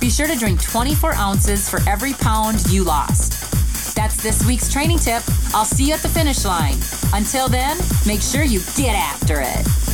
Be 0.00 0.10
sure 0.10 0.28
to 0.28 0.36
drink 0.38 0.62
24 0.62 1.14
ounces 1.14 1.68
for 1.68 1.80
every 1.88 2.12
pound 2.14 2.64
you 2.70 2.84
lost. 2.84 3.94
That's 3.96 4.22
this 4.22 4.46
week's 4.46 4.72
training 4.72 4.98
tip. 4.98 5.22
I'll 5.52 5.64
see 5.64 5.88
you 5.88 5.94
at 5.94 6.00
the 6.00 6.08
finish 6.08 6.44
line. 6.44 6.78
Until 7.12 7.48
then, 7.48 7.76
make 8.06 8.20
sure 8.20 8.44
you 8.44 8.60
get 8.76 8.94
after 8.94 9.40
it. 9.40 9.85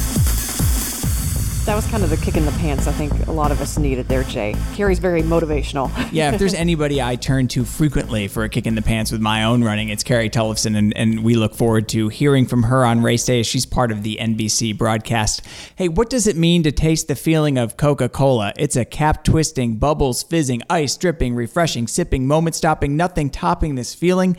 That 1.64 1.76
was 1.76 1.86
kind 1.86 2.02
of 2.02 2.10
the 2.10 2.16
kick 2.16 2.36
in 2.36 2.44
the 2.44 2.50
pants 2.52 2.88
I 2.88 2.92
think 2.92 3.28
a 3.28 3.30
lot 3.30 3.52
of 3.52 3.60
us 3.60 3.78
needed 3.78 4.08
there, 4.08 4.24
Jay. 4.24 4.56
Carrie's 4.74 4.98
very 4.98 5.22
motivational. 5.22 5.92
yeah, 6.12 6.32
if 6.32 6.40
there's 6.40 6.54
anybody 6.54 7.00
I 7.00 7.14
turn 7.14 7.46
to 7.48 7.64
frequently 7.64 8.26
for 8.26 8.42
a 8.42 8.48
kick 8.48 8.66
in 8.66 8.74
the 8.74 8.82
pants 8.82 9.12
with 9.12 9.20
my 9.20 9.44
own 9.44 9.62
running, 9.62 9.88
it's 9.88 10.02
Carrie 10.02 10.28
Tollefson, 10.28 10.76
and, 10.76 10.92
and 10.96 11.22
we 11.22 11.36
look 11.36 11.54
forward 11.54 11.88
to 11.90 12.08
hearing 12.08 12.46
from 12.46 12.64
her 12.64 12.84
on 12.84 13.00
race 13.00 13.24
day. 13.24 13.44
She's 13.44 13.64
part 13.64 13.92
of 13.92 14.02
the 14.02 14.18
NBC 14.20 14.76
broadcast. 14.76 15.42
Hey, 15.76 15.86
what 15.86 16.10
does 16.10 16.26
it 16.26 16.36
mean 16.36 16.64
to 16.64 16.72
taste 16.72 17.06
the 17.06 17.14
feeling 17.14 17.58
of 17.58 17.76
Coca 17.76 18.08
Cola? 18.08 18.52
It's 18.56 18.74
a 18.74 18.84
cap 18.84 19.22
twisting, 19.22 19.76
bubbles 19.76 20.24
fizzing, 20.24 20.62
ice 20.68 20.96
dripping, 20.96 21.36
refreshing, 21.36 21.86
sipping, 21.86 22.26
moment 22.26 22.56
stopping, 22.56 22.96
nothing 22.96 23.30
topping 23.30 23.76
this 23.76 23.94
feeling. 23.94 24.36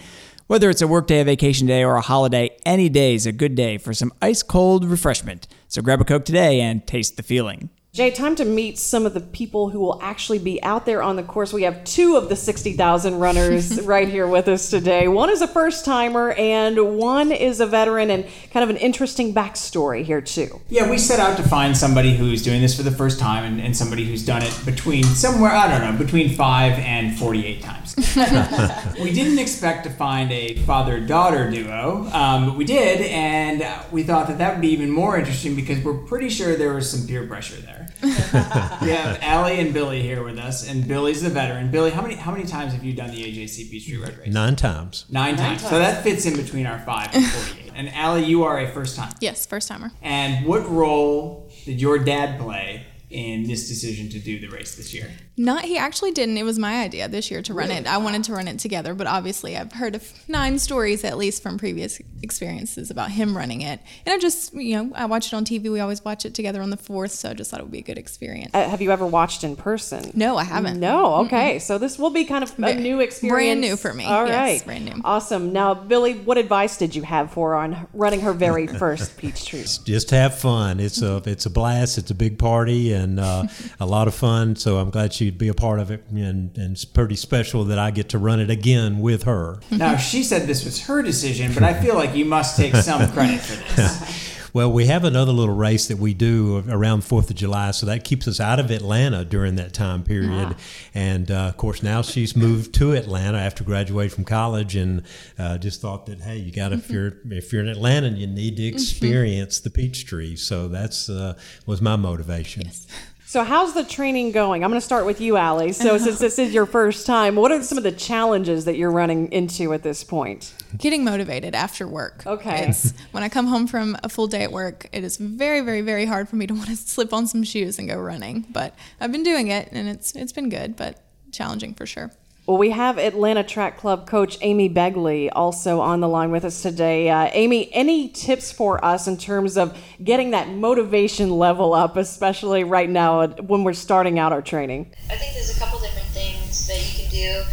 Whether 0.47 0.69
it's 0.69 0.81
a 0.81 0.87
workday, 0.87 1.21
a 1.21 1.23
vacation 1.23 1.67
day, 1.67 1.85
or 1.85 1.95
a 1.95 2.01
holiday, 2.01 2.49
any 2.65 2.89
day 2.89 3.15
is 3.15 3.25
a 3.25 3.31
good 3.31 3.55
day 3.55 3.77
for 3.77 3.93
some 3.93 4.11
ice 4.21 4.43
cold 4.43 4.83
refreshment. 4.83 5.47
So 5.73 5.81
grab 5.81 5.99
a 5.99 6.05
Coke 6.05 6.23
today 6.23 6.61
and 6.61 6.85
taste 6.85 7.17
the 7.17 7.23
feeling. 7.23 7.71
Jay, 7.95 8.09
time 8.09 8.35
to 8.35 8.43
meet 8.43 8.79
some 8.79 9.05
of 9.05 9.13
the 9.13 9.19
people 9.19 9.69
who 9.69 9.77
will 9.79 9.99
actually 10.01 10.39
be 10.39 10.59
out 10.63 10.83
there 10.83 11.03
on 11.03 11.15
the 11.15 11.21
course. 11.21 11.53
We 11.53 11.61
have 11.61 11.83
two 11.83 12.15
of 12.15 12.27
the 12.27 12.35
60,000 12.35 13.19
runners 13.19 13.79
right 13.83 14.09
here 14.09 14.25
with 14.25 14.47
us 14.47 14.71
today. 14.71 15.07
One 15.07 15.29
is 15.29 15.43
a 15.43 15.47
first 15.47 15.85
timer, 15.85 16.31
and 16.31 16.97
one 16.97 17.31
is 17.31 17.59
a 17.59 17.67
veteran, 17.67 18.09
and 18.09 18.25
kind 18.49 18.63
of 18.63 18.71
an 18.71 18.77
interesting 18.77 19.31
backstory 19.31 20.03
here, 20.03 20.21
too. 20.21 20.59
Yeah, 20.69 20.89
we 20.89 20.97
set 20.97 21.19
out 21.19 21.37
to 21.37 21.43
find 21.43 21.77
somebody 21.77 22.15
who's 22.15 22.41
doing 22.41 22.63
this 22.63 22.75
for 22.75 22.81
the 22.81 22.89
first 22.89 23.19
time 23.19 23.43
and, 23.43 23.61
and 23.61 23.77
somebody 23.77 24.05
who's 24.05 24.25
done 24.25 24.41
it 24.41 24.59
between 24.65 25.03
somewhere, 25.03 25.51
I 25.51 25.67
don't 25.67 25.91
know, 25.91 26.03
between 26.03 26.35
five 26.35 26.73
and 26.79 27.15
48 27.15 27.61
times. 27.61 27.95
we 29.03 29.13
didn't 29.13 29.37
expect 29.37 29.83
to 29.83 29.91
find 29.91 30.31
a 30.31 30.55
father 30.61 30.99
daughter 30.99 31.51
duo, 31.51 32.09
um, 32.11 32.47
but 32.47 32.57
we 32.57 32.65
did, 32.65 33.01
and 33.01 33.63
we 33.91 34.01
thought 34.01 34.29
that 34.29 34.39
that 34.39 34.53
would 34.53 34.61
be 34.61 34.69
even 34.69 34.89
more 34.89 35.15
interesting 35.15 35.55
because 35.55 35.77
we're 35.83 35.93
pretty 35.93 36.29
sure 36.29 36.55
there 36.55 36.73
was 36.73 36.89
some 36.89 37.05
peer 37.05 37.27
pressure 37.27 37.61
there 37.61 37.82
we 38.81 38.89
have 38.89 39.17
Allie 39.21 39.59
and 39.59 39.73
Billy 39.73 40.01
here 40.01 40.23
with 40.23 40.37
us, 40.37 40.67
and 40.69 40.85
Billy's 40.87 41.21
the 41.21 41.29
veteran. 41.29 41.71
Billy, 41.71 41.89
how 41.91 42.01
many 42.01 42.15
how 42.15 42.31
many 42.31 42.43
times 42.45 42.73
have 42.73 42.83
you 42.83 42.93
done 42.93 43.11
the 43.11 43.23
AJC 43.23 43.71
Peachtree 43.71 43.97
Road 43.97 44.17
Race? 44.17 44.33
Nine 44.33 44.55
times. 44.55 45.05
Nine, 45.09 45.35
Nine 45.35 45.37
times. 45.37 45.61
times. 45.61 45.69
So 45.71 45.79
that 45.79 46.03
fits 46.03 46.25
in 46.25 46.35
between 46.35 46.65
our 46.65 46.79
five 46.79 47.09
and 47.13 47.25
forty-eight. 47.25 47.71
and 47.75 47.89
Allie, 47.93 48.25
you 48.25 48.43
are 48.43 48.59
a 48.59 48.67
first 48.67 48.95
time. 48.97 49.13
Yes, 49.21 49.45
first 49.45 49.67
timer. 49.69 49.91
And 50.01 50.45
what 50.45 50.69
role 50.69 51.49
did 51.65 51.79
your 51.79 51.97
dad 51.97 52.39
play 52.39 52.85
in 53.13 53.43
this 53.43 53.67
decision 53.67 54.09
to 54.09 54.19
do 54.19 54.39
the 54.39 54.47
race 54.47 54.75
this 54.75 54.93
year? 54.93 55.11
Not, 55.37 55.65
he 55.65 55.77
actually 55.77 56.11
didn't. 56.11 56.37
It 56.37 56.43
was 56.43 56.57
my 56.57 56.81
idea 56.81 57.07
this 57.07 57.29
year 57.29 57.41
to 57.43 57.53
run 57.53 57.69
really? 57.69 57.81
it. 57.81 57.87
I 57.87 57.97
wanted 57.97 58.23
to 58.25 58.33
run 58.33 58.47
it 58.47 58.57
together, 58.57 58.95
but 58.95 59.05
obviously 59.05 59.55
I've 59.55 59.71
heard 59.71 59.95
of 59.95 60.11
nine 60.27 60.57
stories 60.57 61.03
at 61.03 61.17
least 61.17 61.43
from 61.43 61.57
previous 61.57 62.01
experiences 62.23 62.89
about 62.89 63.11
him 63.11 63.37
running 63.37 63.61
it. 63.61 63.79
And 64.05 64.13
I 64.13 64.17
just, 64.17 64.53
you 64.53 64.75
know, 64.75 64.91
I 64.95 65.05
watch 65.05 65.27
it 65.27 65.33
on 65.35 65.45
TV. 65.45 65.71
We 65.71 65.79
always 65.79 66.03
watch 66.03 66.25
it 66.25 66.33
together 66.33 66.61
on 66.61 66.71
the 66.71 66.77
4th, 66.77 67.11
so 67.11 67.29
I 67.29 67.33
just 67.35 67.51
thought 67.51 67.59
it 67.59 67.63
would 67.63 67.71
be 67.71 67.79
a 67.79 67.83
good 67.83 67.99
experience. 67.99 68.51
Uh, 68.53 68.67
have 68.67 68.81
you 68.81 68.91
ever 68.91 69.05
watched 69.05 69.43
in 69.43 69.55
person? 69.55 70.11
No, 70.15 70.37
I 70.37 70.43
haven't. 70.43 70.79
No, 70.79 71.15
okay. 71.25 71.57
Mm-mm. 71.57 71.61
So 71.61 71.77
this 71.77 71.99
will 71.99 72.09
be 72.09 72.25
kind 72.25 72.43
of 72.43 72.57
a 72.57 72.73
new 72.73 72.99
experience. 72.99 73.33
Brand 73.33 73.61
new 73.61 73.77
for 73.77 73.93
me. 73.93 74.05
All 74.05 74.23
right. 74.23 74.53
Yes, 74.53 74.63
brand 74.63 74.85
new. 74.85 75.01
Awesome. 75.03 75.53
Now, 75.53 75.75
Billy, 75.75 76.13
what 76.13 76.39
advice 76.39 76.77
did 76.77 76.95
you 76.95 77.03
have 77.03 77.31
for 77.31 77.53
on 77.53 77.87
running 77.93 78.21
her 78.21 78.33
very 78.33 78.65
first 78.79 79.17
Peachtree? 79.17 79.65
Just 79.83 80.09
have 80.09 80.37
fun. 80.37 80.79
It's 80.79 81.01
a 81.01 81.21
it's 81.25 81.45
a 81.45 81.49
blast. 81.51 81.99
It's 81.99 82.09
a 82.09 82.15
big 82.15 82.39
party 82.39 82.93
and 82.93 83.02
uh, 83.19 83.47
a 83.79 83.85
lot 83.85 84.07
of 84.07 84.15
fun. 84.15 84.55
So 84.55 84.77
I'm 84.77 84.89
glad 84.89 85.13
she'd 85.13 85.37
be 85.37 85.47
a 85.47 85.53
part 85.53 85.79
of 85.79 85.91
it 85.91 86.03
and, 86.09 86.55
and 86.57 86.73
it's 86.73 86.85
pretty 86.85 87.15
special 87.15 87.63
that 87.65 87.79
I 87.79 87.91
get 87.91 88.09
to 88.09 88.17
run 88.17 88.39
it 88.39 88.49
again 88.49 88.99
with 88.99 89.23
her. 89.23 89.59
Now, 89.71 89.97
she 89.97 90.23
said 90.23 90.47
this 90.47 90.65
was 90.65 90.85
her 90.87 91.01
decision, 91.01 91.53
but 91.53 91.63
I 91.63 91.73
feel 91.81 91.95
like 91.95 92.15
you 92.15 92.25
must 92.25 92.57
take 92.57 92.75
some 92.75 93.11
credit 93.11 93.41
for 93.41 93.75
this. 93.75 94.29
Well, 94.53 94.71
we 94.71 94.85
have 94.85 95.03
another 95.03 95.31
little 95.31 95.55
race 95.55 95.87
that 95.87 95.97
we 95.97 96.13
do 96.13 96.63
around 96.69 97.03
Fourth 97.03 97.31
of 97.31 97.35
July, 97.35 97.71
so 97.71 97.87
that 97.87 98.03
keeps 98.03 98.27
us 98.27 98.39
out 98.39 98.59
of 98.59 98.69
Atlanta 98.69 99.25
during 99.25 99.55
that 99.55 99.73
time 99.73 100.03
period. 100.03 100.49
Ah. 100.51 100.61
And 100.93 101.31
uh, 101.31 101.47
of 101.47 101.57
course, 101.57 101.81
now 101.81 102.03
she's 102.03 102.35
moved 102.35 102.75
to 102.75 102.91
Atlanta 102.91 103.39
after 103.39 103.63
graduating 103.63 104.13
from 104.13 104.25
college, 104.25 104.75
and 104.75 105.01
uh, 105.39 105.57
just 105.57 105.81
thought 105.81 106.05
that 106.05 106.21
hey, 106.21 106.37
you 106.37 106.51
got 106.51 106.71
mm-hmm. 106.71 106.81
if 106.81 106.89
you're 106.91 107.13
if 107.31 107.51
you're 107.51 107.63
in 107.63 107.67
Atlanta, 107.67 108.09
you 108.09 108.27
need 108.27 108.57
to 108.57 108.61
mm-hmm. 108.61 108.75
experience 108.75 109.57
mm-hmm. 109.57 109.63
the 109.63 109.69
Peachtree. 109.71 110.35
So 110.35 110.67
that's 110.67 111.09
uh, 111.09 111.33
was 111.65 111.81
my 111.81 111.95
motivation. 111.95 112.63
Yes. 112.65 112.85
So, 113.25 113.43
how's 113.43 113.73
the 113.73 113.83
training 113.83 114.31
going? 114.31 114.63
I'm 114.63 114.69
going 114.69 114.79
to 114.79 114.85
start 114.85 115.05
with 115.05 115.21
you, 115.21 115.37
Allie. 115.37 115.71
So, 115.71 115.97
since 115.99 116.19
this 116.19 116.37
is 116.37 116.53
your 116.53 116.65
first 116.65 117.07
time, 117.07 117.35
what 117.35 117.51
are 117.51 117.63
some 117.63 117.77
of 117.77 117.83
the 117.83 117.91
challenges 117.91 118.65
that 118.65 118.75
you're 118.75 118.91
running 118.91 119.31
into 119.31 119.73
at 119.73 119.81
this 119.81 120.03
point? 120.03 120.53
Getting 120.77 121.03
motivated 121.03 121.55
after 121.55 121.87
work. 121.87 122.23
Okay. 122.27 122.67
It's, 122.67 122.93
when 123.11 123.23
I 123.23 123.29
come 123.29 123.47
home 123.47 123.65
from 123.65 123.97
a 124.03 124.09
full 124.09 124.27
day 124.27 124.43
at 124.43 124.51
work, 124.51 124.87
it 124.91 125.03
is 125.03 125.17
very, 125.17 125.61
very, 125.61 125.81
very 125.81 126.05
hard 126.05 126.29
for 126.29 126.35
me 126.35 126.45
to 126.47 126.53
want 126.55 126.67
to 126.67 126.75
slip 126.75 127.13
on 127.13 127.25
some 127.25 127.43
shoes 127.43 127.79
and 127.79 127.87
go 127.87 127.99
running. 127.99 128.45
But 128.51 128.75
I've 128.99 129.11
been 129.11 129.23
doing 129.23 129.47
it, 129.47 129.69
and 129.71 129.87
it's 129.87 130.15
it's 130.15 130.33
been 130.33 130.49
good, 130.49 130.75
but 130.75 130.99
challenging 131.31 131.73
for 131.73 131.85
sure. 131.85 132.11
Well, 132.45 132.57
we 132.57 132.71
have 132.71 132.97
Atlanta 132.97 133.41
Track 133.41 133.77
Club 133.77 134.05
coach 134.05 134.37
Amy 134.41 134.69
Begley 134.69 135.29
also 135.31 135.79
on 135.79 136.01
the 136.01 136.09
line 136.09 136.29
with 136.29 136.43
us 136.43 136.61
today. 136.61 137.09
Uh, 137.09 137.29
Amy, 137.31 137.73
any 137.73 138.09
tips 138.09 138.51
for 138.51 138.83
us 138.83 139.07
in 139.07 139.15
terms 139.15 139.55
of 139.55 139.77
getting 140.03 140.31
that 140.31 140.49
motivation 140.49 141.29
level 141.31 141.73
up, 141.73 141.95
especially 141.95 142.65
right 142.65 142.89
now 142.89 143.25
when 143.27 143.63
we're 143.63 143.71
starting 143.71 144.19
out 144.19 144.33
our 144.33 144.41
training? 144.41 144.91
I 145.09 145.15
think 145.15 145.33
there's 145.35 145.55
a 145.55 145.59
couple 145.59 145.79
different 145.79 146.09
things 146.09 146.67
that 146.67 146.83
you 146.83 147.03
can 147.03 147.11
do. 147.11 147.43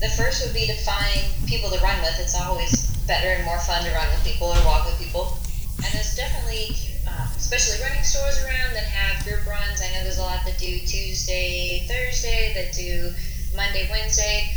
The 0.00 0.10
first 0.18 0.44
would 0.44 0.52
be 0.52 0.66
to 0.66 0.74
find 0.74 1.22
people 1.46 1.70
to 1.70 1.78
run 1.78 2.00
with. 2.00 2.18
It's 2.18 2.34
always 2.34 2.90
better 3.06 3.28
and 3.28 3.44
more 3.44 3.60
fun 3.60 3.84
to 3.84 3.94
run 3.94 4.08
with 4.10 4.24
people 4.26 4.48
or 4.48 4.58
walk 4.64 4.86
with 4.86 4.98
people. 4.98 5.38
And 5.86 5.94
there's 5.94 6.16
definitely, 6.16 6.74
uh, 7.06 7.28
especially 7.36 7.78
running 7.80 8.02
stores 8.02 8.42
around 8.42 8.74
that 8.74 8.90
have 8.90 9.24
group 9.24 9.46
runs. 9.46 9.80
I 9.80 9.86
know 9.94 10.02
there's 10.02 10.18
a 10.18 10.26
lot 10.26 10.44
that 10.46 10.58
do 10.58 10.80
Tuesday, 10.80 11.86
Thursday, 11.86 12.50
that 12.58 12.74
do 12.74 13.14
Monday, 13.56 13.88
Wednesday. 13.90 14.50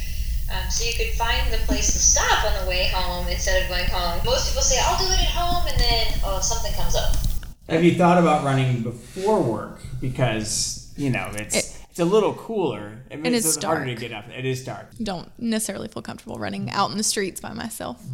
Um, 0.53 0.69
so 0.69 0.85
you 0.85 0.93
could 0.93 1.13
find 1.17 1.51
the 1.51 1.57
place 1.65 1.91
to 1.93 1.97
stop 1.99 2.45
on 2.45 2.63
the 2.63 2.69
way 2.69 2.89
home 2.93 3.27
instead 3.27 3.63
of 3.63 3.69
going 3.69 3.85
home. 3.85 4.21
Most 4.25 4.49
people 4.49 4.61
say, 4.61 4.79
I'll 4.85 4.97
do 4.97 5.05
it 5.11 5.19
at 5.19 5.25
home, 5.25 5.65
and 5.67 5.79
then, 5.79 6.07
oh, 6.23 6.39
something 6.39 6.71
comes 6.73 6.95
up. 6.95 7.15
Have 7.67 7.83
you 7.83 7.95
thought 7.95 8.19
about 8.19 8.43
running 8.43 8.83
before 8.83 9.41
work? 9.41 9.79
Because, 10.01 10.93
you 10.97 11.09
know, 11.09 11.29
it's. 11.33 11.55
It- 11.55 11.71
it's 11.95 12.01
a 12.01 12.03
little 12.03 12.33
cooler. 12.33 12.97
I 13.09 13.15
mean, 13.15 13.27
And 13.27 13.35
it's 13.35 13.55
it's 13.55 13.63
harder 13.63 13.85
to 13.85 13.95
get 13.95 14.11
up. 14.11 14.25
It 14.27 14.43
is 14.43 14.65
dark. 14.65 14.87
Don't 15.01 15.31
necessarily 15.39 15.87
feel 15.87 16.01
comfortable 16.01 16.37
running 16.37 16.69
out 16.69 16.91
in 16.91 16.97
the 16.97 17.03
streets 17.03 17.39
by 17.39 17.53
myself. 17.53 18.03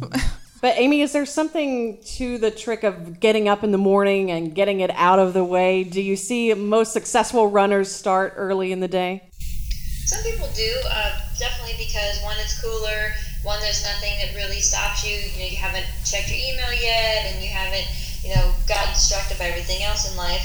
But 0.60 0.78
Amy, 0.78 1.00
is 1.02 1.10
there 1.12 1.26
something 1.26 1.98
to 2.18 2.38
the 2.38 2.52
trick 2.52 2.84
of 2.84 3.18
getting 3.18 3.48
up 3.48 3.64
in 3.64 3.72
the 3.72 3.78
morning 3.78 4.30
and 4.30 4.54
getting 4.54 4.78
it 4.78 4.90
out 4.94 5.18
of 5.18 5.32
the 5.34 5.42
way? 5.42 5.82
Do 5.82 6.00
you 6.00 6.14
see 6.14 6.54
most 6.54 6.92
successful 6.92 7.48
runners 7.48 7.90
start 7.90 8.34
early 8.36 8.70
in 8.70 8.78
the 8.78 8.86
day? 8.86 9.28
Some 10.12 10.28
people 10.28 10.48
do, 10.52 10.68
uh, 10.92 11.16
definitely 11.40 11.80
because 11.80 12.20
one, 12.20 12.36
it's 12.36 12.60
cooler. 12.60 13.16
One, 13.48 13.56
there's 13.64 13.80
nothing 13.80 14.12
that 14.20 14.36
really 14.36 14.60
stops 14.60 15.00
you. 15.08 15.16
You 15.16 15.38
know, 15.40 15.48
you 15.48 15.56
haven't 15.56 15.88
checked 16.04 16.28
your 16.28 16.36
email 16.36 16.68
yet, 16.68 17.32
and 17.32 17.40
you 17.40 17.48
haven't, 17.48 17.88
you 18.20 18.36
know, 18.36 18.52
gotten 18.68 18.92
distracted 18.92 19.38
by 19.40 19.48
everything 19.48 19.82
else 19.82 20.04
in 20.04 20.16
life. 20.20 20.44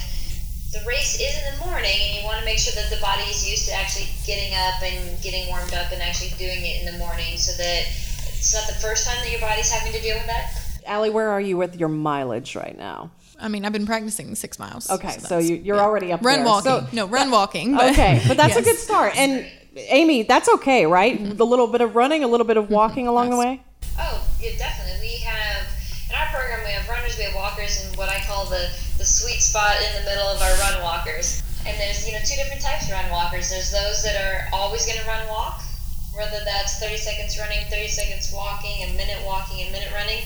The 0.71 0.79
race 0.87 1.19
is 1.19 1.35
in 1.43 1.59
the 1.59 1.65
morning, 1.67 1.99
and 1.99 2.15
you 2.15 2.23
want 2.23 2.39
to 2.39 2.45
make 2.45 2.59
sure 2.59 2.79
that 2.79 2.87
the 2.89 3.01
body 3.03 3.27
is 3.27 3.43
used 3.43 3.67
to 3.67 3.75
actually 3.75 4.07
getting 4.25 4.55
up 4.55 4.79
and 4.79 5.21
getting 5.21 5.51
warmed 5.51 5.73
up 5.73 5.91
and 5.91 6.01
actually 6.01 6.31
doing 6.39 6.63
it 6.63 6.87
in 6.87 6.93
the 6.93 6.97
morning, 6.97 7.35
so 7.35 7.51
that 7.59 7.91
it's 8.23 8.55
not 8.55 8.71
the 8.71 8.79
first 8.79 9.05
time 9.05 9.19
that 9.19 9.29
your 9.29 9.41
body's 9.41 9.69
having 9.69 9.91
to 9.91 9.99
deal 9.99 10.15
with 10.15 10.27
that. 10.27 10.79
Allie, 10.87 11.09
where 11.09 11.27
are 11.27 11.41
you 11.41 11.57
with 11.57 11.75
your 11.75 11.89
mileage 11.89 12.55
right 12.55 12.77
now? 12.77 13.11
I 13.39 13.47
mean, 13.47 13.65
I've 13.65 13.73
been 13.73 13.85
practicing 13.85 14.33
six 14.35 14.59
miles. 14.59 14.89
Okay, 14.89 15.17
so, 15.19 15.21
that's- 15.21 15.49
you, 15.49 15.57
you're 15.57 15.79
already 15.79 16.11
up 16.11 16.23
Run 16.23 16.39
there. 16.39 16.45
walking. 16.45 16.71
So- 16.71 16.87
no, 16.93 17.07
run 17.07 17.31
walking. 17.31 17.75
but- 17.75 17.91
okay, 17.91 18.21
but 18.27 18.37
that's 18.37 18.55
a 18.55 18.61
good 18.69 18.77
start. 18.77 19.15
And 19.17 19.45
Amy, 19.75 20.23
that's 20.23 20.49
okay, 20.49 20.85
right? 20.85 21.37
The 21.37 21.45
little 21.45 21.67
bit 21.67 21.81
of 21.81 21.95
running, 21.95 22.23
a 22.23 22.27
little 22.27 22.45
bit 22.47 22.57
of 22.57 22.65
mm-hmm. 22.65 22.73
walking 22.73 23.07
along 23.07 23.29
the 23.29 23.37
way. 23.37 23.61
Oh, 23.99 24.27
yeah, 24.39 24.57
definitely. 24.57 25.07
We 25.07 25.17
have 25.21 25.67
in 26.09 26.15
our 26.15 26.27
program 26.33 26.61
we 26.65 26.71
have 26.71 26.87
runners, 26.89 27.17
we 27.17 27.25
have 27.25 27.35
walkers, 27.35 27.83
and 27.83 27.95
what 27.97 28.09
I 28.09 28.19
call 28.25 28.45
the 28.45 28.69
the 28.97 29.05
sweet 29.05 29.41
spot 29.41 29.77
in 29.77 30.01
the 30.01 30.09
middle 30.09 30.25
of 30.25 30.41
our 30.41 30.55
run 30.57 30.81
walkers. 30.81 31.43
And 31.65 31.77
there's 31.79 32.05
you 32.07 32.13
know 32.13 32.19
two 32.25 32.35
different 32.35 32.61
types 32.61 32.85
of 32.85 32.93
run 32.93 33.09
walkers. 33.11 33.49
There's 33.49 33.71
those 33.71 34.03
that 34.03 34.17
are 34.17 34.47
always 34.53 34.85
going 34.85 34.99
to 34.99 35.05
run 35.05 35.27
walk, 35.27 35.61
whether 36.15 36.41
that's 36.45 36.79
30 36.79 36.97
seconds 36.97 37.37
running, 37.37 37.61
30 37.69 37.87
seconds 37.87 38.31
walking, 38.33 38.83
a 38.89 38.93
minute 38.97 39.19
walking, 39.25 39.67
a 39.67 39.71
minute 39.71 39.91
running, 39.93 40.23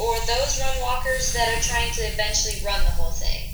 or 0.00 0.16
those 0.26 0.58
run 0.60 0.80
walkers 0.80 1.32
that 1.34 1.48
are 1.52 1.62
trying 1.62 1.92
to 1.92 2.00
eventually 2.00 2.56
run 2.64 2.80
the 2.84 2.90
whole 2.90 3.12
thing. 3.12 3.50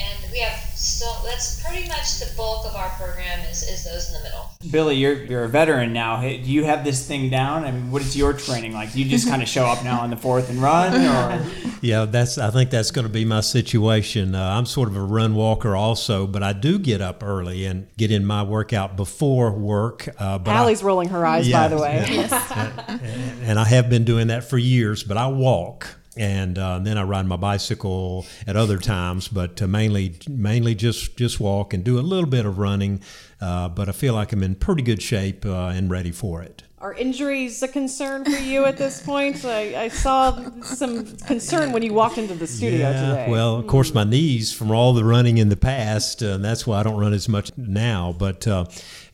And 0.00 0.32
we 0.32 0.38
have 0.40 0.58
still 0.74 1.14
that's 1.24 1.62
pretty 1.62 1.86
much 1.88 2.18
the 2.18 2.30
bulk 2.36 2.66
of 2.66 2.74
our 2.74 2.88
program 2.90 3.40
is, 3.50 3.62
is 3.62 3.84
those 3.84 4.08
in 4.08 4.14
the 4.14 4.22
middle. 4.22 4.50
Billy, 4.70 4.96
you're 4.96 5.24
you're 5.24 5.44
a 5.44 5.48
veteran 5.48 5.92
now. 5.92 6.16
Hey, 6.16 6.38
Do 6.38 6.50
you 6.50 6.64
have 6.64 6.84
this 6.84 7.06
thing 7.06 7.28
down? 7.30 7.64
I 7.64 7.70
mean, 7.70 7.90
what 7.90 8.02
is 8.02 8.16
your 8.16 8.32
training 8.32 8.72
like? 8.72 8.92
Do 8.92 9.02
you 9.02 9.08
just 9.08 9.28
kind 9.28 9.42
of 9.42 9.48
show 9.48 9.64
up 9.66 9.84
now 9.84 10.00
on 10.00 10.10
the 10.10 10.16
fourth 10.16 10.48
and 10.50 10.60
run, 10.62 10.94
or 10.94 11.46
Yeah, 11.82 12.04
that's. 12.04 12.38
I 12.38 12.50
think 12.50 12.70
that's 12.70 12.92
going 12.92 13.06
to 13.06 13.12
be 13.12 13.24
my 13.24 13.40
situation. 13.40 14.34
Uh, 14.34 14.56
I'm 14.56 14.66
sort 14.66 14.88
of 14.88 14.96
a 14.96 15.02
run 15.02 15.34
walker 15.34 15.74
also, 15.74 16.26
but 16.28 16.42
I 16.42 16.52
do 16.52 16.78
get 16.78 17.00
up 17.00 17.22
early 17.24 17.66
and 17.66 17.88
get 17.98 18.10
in 18.12 18.24
my 18.24 18.44
workout 18.44 18.96
before 18.96 19.50
work. 19.50 20.08
Uh, 20.18 20.38
but 20.38 20.52
I- 20.52 20.72
rolling 20.82 21.08
her 21.10 21.26
eyes, 21.26 21.50
by 21.50 21.68
the 21.68 21.76
way. 21.78 22.06
yeah. 22.08 22.98
and 23.42 23.58
I 23.58 23.64
have 23.64 23.90
been 23.90 24.04
doing 24.04 24.28
that 24.28 24.44
for 24.48 24.58
years. 24.58 25.02
But 25.02 25.16
I 25.16 25.26
walk, 25.26 25.88
and 26.16 26.58
uh, 26.58 26.78
then 26.78 26.98
I 26.98 27.02
ride 27.02 27.26
my 27.26 27.36
bicycle 27.36 28.26
at 28.46 28.56
other 28.56 28.78
times, 28.78 29.28
but 29.28 29.62
uh, 29.62 29.66
mainly 29.66 30.16
mainly 30.28 30.74
just 30.74 31.16
just 31.16 31.40
walk 31.40 31.72
and 31.72 31.82
do 31.84 31.98
a 31.98 32.02
little 32.02 32.28
bit 32.28 32.46
of 32.46 32.58
running. 32.58 33.02
Uh, 33.40 33.68
but 33.68 33.88
I 33.88 33.92
feel 33.92 34.14
like 34.14 34.32
I'm 34.32 34.42
in 34.42 34.54
pretty 34.54 34.82
good 34.82 35.02
shape 35.02 35.44
uh, 35.44 35.68
and 35.68 35.90
ready 35.90 36.12
for 36.12 36.42
it. 36.42 36.62
Are 36.82 36.94
injuries 36.94 37.62
a 37.62 37.68
concern 37.68 38.24
for 38.24 38.30
you 38.30 38.64
at 38.64 38.76
this 38.76 39.00
point? 39.00 39.44
I, 39.44 39.84
I 39.84 39.88
saw 39.88 40.36
some 40.62 41.16
concern 41.18 41.70
when 41.70 41.84
you 41.84 41.94
walked 41.94 42.18
into 42.18 42.34
the 42.34 42.48
studio 42.48 42.92
today. 42.92 43.26
Well, 43.30 43.54
of 43.54 43.68
course, 43.68 43.94
my 43.94 44.02
knees 44.02 44.52
from 44.52 44.72
all 44.72 44.92
the 44.92 45.04
running 45.04 45.38
in 45.38 45.48
the 45.48 45.56
past, 45.56 46.24
uh, 46.24 46.30
and 46.30 46.44
that's 46.44 46.66
why 46.66 46.80
I 46.80 46.82
don't 46.82 46.98
run 46.98 47.12
as 47.12 47.28
much 47.28 47.52
now. 47.56 48.12
But 48.18 48.48
uh, 48.48 48.64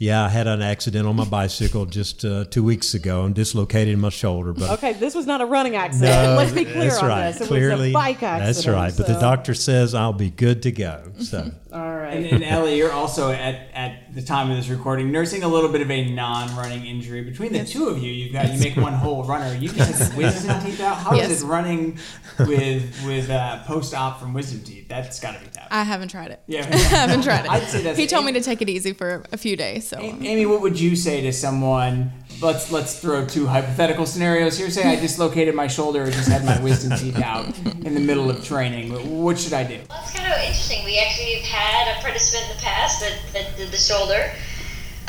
yeah, 0.01 0.25
I 0.25 0.29
had 0.29 0.47
an 0.47 0.63
accident 0.63 1.07
on 1.09 1.17
my 1.17 1.25
bicycle 1.25 1.85
just 1.87 2.25
uh, 2.25 2.45
two 2.45 2.63
weeks 2.63 2.95
ago 2.95 3.25
and 3.25 3.35
dislocated 3.35 3.99
my 3.99 4.11
shoulder. 4.11 4.53
But 4.53 4.71
Okay, 4.79 4.93
this 4.93 5.15
was 5.15 5.27
not 5.27 5.41
a 5.41 5.47
running 5.47 5.75
accident. 5.75 6.11
No, 6.13 6.35
Let's 6.37 6.53
be 6.53 6.65
clear 6.65 6.85
that's 6.91 7.03
on 7.03 7.09
right. 7.09 7.33
this. 7.33 7.41
It 7.41 7.47
Clearly, 7.49 7.89
was 7.89 7.91
a 7.91 7.93
bike 7.95 8.23
accident. 8.23 8.47
That's 8.55 8.67
right. 8.69 8.95
But 8.97 9.07
the 9.09 9.19
doctor 9.21 9.55
says 9.55 9.95
I'll 9.95 10.13
be 10.13 10.31
good 10.31 10.63
to 10.63 10.73
go. 10.73 11.03
So. 11.21 11.51
All 11.73 11.97
right. 11.97 12.17
and, 12.17 12.27
and 12.27 12.45
Ellie, 12.45 12.77
you're 12.79 12.93
also 12.93 13.31
at 13.31 13.69
at 13.75 14.15
the 14.15 14.23
time 14.23 14.51
of 14.51 14.57
this 14.57 14.69
recording 14.69 15.13
nursing 15.13 15.43
a 15.43 15.49
little 15.49 15.71
bit 15.71 15.83
of 15.83 15.91
a 15.91 16.11
non-running 16.11 16.87
injury. 16.87 17.23
Between 17.23 17.53
the 17.53 17.65
two 17.65 17.89
of 17.89 17.99
you, 17.99 18.11
you've 18.11 18.33
got 18.33 18.53
you 18.53 18.59
make 18.61 18.77
one 18.77 18.95
whole 18.95 19.25
runner. 19.25 19.55
You 19.55 19.69
just 19.69 20.01
had 20.03 20.17
wisdom 20.17 20.61
teeth 20.65 20.81
out. 20.81 20.97
How 20.97 21.13
is 21.13 21.19
Yes. 21.29 21.43
it 21.43 21.47
running 21.47 21.99
with 22.39 23.05
with 23.05 23.29
uh, 23.31 23.63
post-op 23.65 24.21
from 24.21 24.33
wisdom 24.33 24.63
teeth? 24.63 24.89
That's 24.89 25.21
got 25.21 25.35
to 25.35 25.41
be 25.41 25.51
tough. 25.53 25.58
I 25.71 25.83
haven't 25.83 26.09
tried 26.09 26.31
it. 26.31 26.41
Yeah. 26.47 26.69
I 26.73 26.77
haven't 26.77 27.23
tried 27.23 27.45
it. 27.45 27.51
I'd 27.51 27.69
say 27.69 27.83
that's 27.83 27.99
he 27.99 28.07
told 28.07 28.25
me 28.25 28.33
to 28.33 28.41
take 28.41 28.63
it 28.63 28.69
easy 28.69 28.93
for 28.93 29.25
a 29.33 29.37
few 29.37 29.57
days. 29.57 29.87
So 29.89 29.99
Amy, 29.99 30.47
what 30.47 30.61
would 30.61 30.79
you 30.79 30.97
say 30.97 31.21
to 31.23 31.33
someone? 31.33 32.13
Let's 32.41 32.71
let's 32.71 33.01
throw 33.01 33.27
two 33.27 33.47
hypothetical 33.47 34.07
scenarios 34.07 34.59
here. 34.59 34.71
Say 34.71 34.85
I 34.85 34.97
dislocated 35.01 35.55
my 35.55 35.67
shoulder 35.67 36.05
or 36.05 36.11
just 36.11 36.29
had 36.29 36.45
my 36.45 36.61
wisdom 36.63 36.97
teeth 36.99 37.21
out 37.21 37.47
in 37.65 37.95
the 37.95 38.01
middle 38.01 38.31
of 38.31 38.45
training. 38.45 39.23
What 39.23 39.39
should 39.39 39.53
I 39.53 39.65
do? 39.65 39.81
Well, 39.89 40.01
it's 40.03 40.15
kind 40.15 40.33
of 40.33 40.39
interesting. 40.39 40.85
We 40.85 40.99
actually 40.99 41.35
have 41.35 41.45
had 41.45 41.99
a 41.99 42.01
participant 42.01 42.51
in 42.51 42.57
the 42.57 42.63
past 42.63 43.01
that, 43.01 43.19
that 43.33 43.57
did 43.57 43.71
the 43.71 43.77
shoulder. 43.77 44.31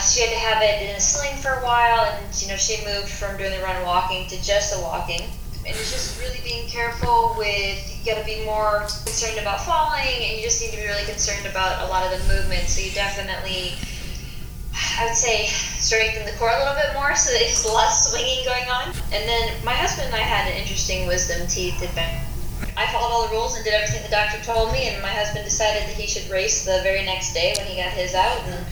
She 0.07 0.21
had 0.21 0.29
to 0.31 0.39
have 0.39 0.63
it 0.63 0.89
in 0.89 0.95
a 0.95 0.99
sling 0.99 1.35
for 1.37 1.51
a 1.51 1.63
while, 1.63 2.05
and 2.05 2.41
you 2.41 2.47
know 2.47 2.55
she 2.55 2.83
moved 2.85 3.09
from 3.09 3.37
doing 3.37 3.51
the 3.51 3.61
run 3.61 3.83
walking 3.85 4.27
to 4.29 4.41
just 4.41 4.73
the 4.75 4.81
walking. 4.81 5.21
And 5.69 5.77
just 5.77 6.19
really 6.19 6.41
being 6.43 6.67
careful 6.67 7.35
with. 7.37 7.77
You 7.93 8.01
got 8.01 8.17
to 8.17 8.25
be 8.25 8.43
more 8.43 8.89
concerned 9.05 9.37
about 9.37 9.61
falling, 9.61 10.17
and 10.17 10.37
you 10.37 10.41
just 10.41 10.61
need 10.61 10.71
to 10.71 10.77
be 10.77 10.87
really 10.87 11.05
concerned 11.05 11.45
about 11.45 11.85
a 11.85 11.91
lot 11.93 12.01
of 12.01 12.17
the 12.17 12.25
movement. 12.33 12.65
So 12.65 12.81
you 12.81 12.89
definitely, 12.89 13.77
I 14.73 15.05
would 15.05 15.13
say, 15.13 15.45
strengthen 15.77 16.25
the 16.25 16.33
core 16.41 16.49
a 16.49 16.57
little 16.57 16.73
bit 16.73 16.97
more, 16.97 17.15
so 17.15 17.29
there's 17.37 17.61
less 17.69 18.09
swinging 18.09 18.43
going 18.45 18.65
on. 18.65 18.89
And 19.13 19.21
then 19.29 19.53
my 19.63 19.77
husband 19.77 20.07
and 20.07 20.15
I 20.15 20.25
had 20.25 20.49
an 20.49 20.57
interesting 20.57 21.05
wisdom 21.05 21.45
teeth 21.45 21.77
adventure. 21.83 22.25
I 22.75 22.89
followed 22.89 23.13
all 23.13 23.27
the 23.27 23.33
rules 23.37 23.55
and 23.55 23.63
did 23.63 23.73
everything 23.73 24.01
the 24.01 24.09
doctor 24.09 24.41
told 24.41 24.73
me, 24.73 24.89
and 24.89 25.03
my 25.03 25.13
husband 25.13 25.45
decided 25.45 25.83
that 25.85 25.93
he 25.93 26.07
should 26.07 26.25
race 26.31 26.65
the 26.65 26.81
very 26.81 27.05
next 27.05 27.33
day 27.33 27.53
when 27.57 27.67
he 27.67 27.77
got 27.77 27.93
his 27.93 28.15
out, 28.15 28.41
and 28.47 28.65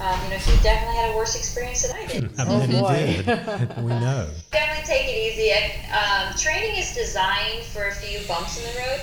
um, 0.00 0.18
you 0.24 0.30
know 0.30 0.36
he 0.36 0.62
definitely 0.62 0.96
had 0.96 1.12
a 1.12 1.16
worse 1.16 1.34
experience 1.36 1.86
than 1.86 1.96
I 1.96 2.06
did. 2.06 2.24
I 2.38 2.44
Oh, 2.46 2.58
bet 2.66 2.68
he 2.68 3.22
did. 3.22 3.76
we 3.84 3.90
know. 3.90 4.28
Definitely 4.50 4.84
take 4.84 5.06
it 5.08 5.16
easy. 5.16 5.52
Um, 5.92 6.34
training 6.36 6.76
is 6.78 6.94
designed 6.94 7.64
for 7.64 7.86
a 7.88 7.92
few 7.94 8.26
bumps 8.26 8.58
in 8.58 8.64
the 8.72 8.78
road, 8.80 9.00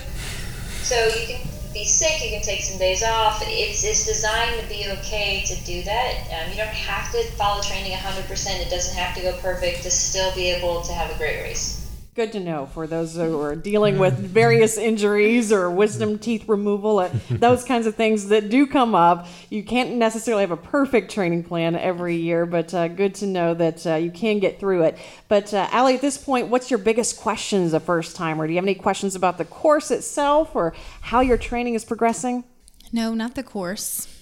so 0.83 0.95
you 1.19 1.27
can 1.27 1.47
be 1.73 1.83
sick. 1.83 2.23
You 2.23 2.29
can 2.29 2.41
take 2.41 2.61
some 2.61 2.79
days 2.79 3.03
off. 3.03 3.41
It's, 3.45 3.83
it's 3.83 4.05
designed 4.05 4.61
to 4.61 4.67
be 4.67 4.85
okay 4.99 5.43
to 5.45 5.55
do 5.65 5.83
that. 5.83 6.13
Um, 6.31 6.51
you 6.51 6.57
don't 6.57 6.67
have 6.69 7.11
to 7.11 7.23
follow 7.33 7.61
training 7.61 7.91
100%. 7.91 8.61
It 8.61 8.69
doesn't 8.69 8.95
have 8.95 9.13
to 9.17 9.21
go 9.21 9.33
perfect 9.41 9.83
to 9.83 9.91
still 9.91 10.33
be 10.35 10.49
able 10.51 10.81
to 10.83 10.93
have 10.93 11.13
a 11.13 11.17
great 11.17 11.41
race. 11.41 11.74
Good 12.15 12.31
to 12.31 12.39
know 12.39 12.65
for 12.67 12.87
those 12.87 13.17
who 13.17 13.41
are 13.41 13.57
dealing 13.57 13.99
with 13.99 14.17
various 14.17 14.77
injuries 14.77 15.51
or 15.51 15.69
wisdom 15.69 16.17
teeth 16.17 16.47
removal, 16.47 16.99
uh, 16.99 17.09
those 17.29 17.65
kinds 17.65 17.87
of 17.87 17.95
things 17.95 18.29
that 18.29 18.47
do 18.47 18.65
come 18.65 18.95
up. 18.95 19.27
You 19.49 19.63
can't 19.63 19.95
necessarily 19.95 20.43
have 20.43 20.51
a 20.51 20.55
perfect 20.55 21.11
training 21.11 21.43
plan 21.43 21.75
every 21.75 22.15
year, 22.15 22.45
but 22.45 22.73
uh, 22.73 22.87
good 22.87 23.15
to 23.15 23.27
know 23.27 23.53
that 23.55 23.85
uh, 23.85 23.95
you 23.95 24.11
can 24.11 24.39
get 24.39 24.61
through 24.61 24.83
it. 24.83 24.97
But 25.27 25.53
uh, 25.53 25.67
Allie, 25.71 25.95
at 25.95 26.01
this 26.01 26.17
point, 26.17 26.47
what's 26.47 26.71
your 26.71 26.77
biggest 26.77 27.19
question 27.19 27.63
as 27.63 27.73
a 27.73 27.81
first 27.81 28.15
timer? 28.15 28.47
Do 28.47 28.53
you 28.53 28.57
have 28.59 28.65
any 28.65 28.75
questions 28.75 29.15
about 29.15 29.37
the 29.37 29.43
course 29.43 29.91
itself 29.91 30.55
or 30.55 30.73
how 31.01 31.19
your 31.19 31.37
training 31.37 31.73
is 31.73 31.83
progressing? 31.83 32.45
no, 32.93 33.13
not 33.13 33.35
the 33.35 33.43
course. 33.43 34.14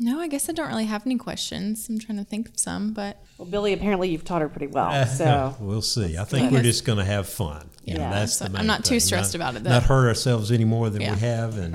No, 0.00 0.20
I 0.20 0.28
guess 0.28 0.48
I 0.48 0.52
don't 0.52 0.68
really 0.68 0.84
have 0.84 1.04
any 1.06 1.16
questions. 1.16 1.88
I'm 1.88 1.98
trying 1.98 2.18
to 2.18 2.24
think 2.24 2.48
of 2.48 2.58
some, 2.58 2.92
but 2.92 3.20
Well, 3.36 3.48
Billy, 3.48 3.72
apparently 3.72 4.08
you've 4.10 4.24
taught 4.24 4.42
her 4.42 4.48
pretty 4.48 4.68
well. 4.68 4.90
Eh, 4.90 5.04
so 5.04 5.56
we'll 5.58 5.82
see. 5.82 6.16
I 6.16 6.24
think 6.24 6.50
I 6.52 6.54
we're 6.54 6.62
just 6.62 6.84
going 6.84 6.98
to 6.98 7.04
have 7.04 7.28
fun. 7.28 7.68
You 7.84 7.94
know, 7.94 8.10
that's 8.10 8.34
So 8.34 8.44
the 8.44 8.50
I'm 8.50 8.52
main 8.58 8.66
not 8.66 8.84
too 8.84 8.90
thing. 8.90 9.00
stressed 9.00 9.34
about 9.34 9.56
it, 9.56 9.64
though. 9.64 9.70
Not 9.70 9.82
hurt 9.84 10.06
ourselves 10.06 10.52
any 10.52 10.64
more 10.64 10.88
than 10.90 11.00
Yeah. 11.02 11.14
we 11.14 11.20
have, 11.20 11.58
and 11.58 11.74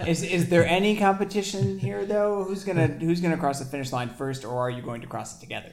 is, 0.08 0.22
is 0.22 0.48
there 0.48 0.64
any 0.66 0.96
competition 0.96 1.78
here 1.78 2.06
though? 2.06 2.44
Who's 2.44 2.62
gonna 2.64 2.86
who's 2.86 3.20
gonna 3.20 3.36
cross 3.36 3.58
the 3.58 3.64
finish 3.64 3.92
line 3.92 4.08
first, 4.10 4.44
or 4.44 4.56
are 4.56 4.70
you 4.70 4.80
going 4.80 5.00
to 5.00 5.06
cross 5.08 5.36
it 5.36 5.40
together? 5.40 5.72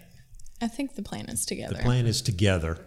I 0.63 0.67
think 0.67 0.95
the 0.95 1.03
plan 1.03 1.27
is 1.29 1.45
together. 1.45 1.75
the 1.75 1.81
plan 1.83 2.05
is 2.07 2.21
together. 2.21 2.77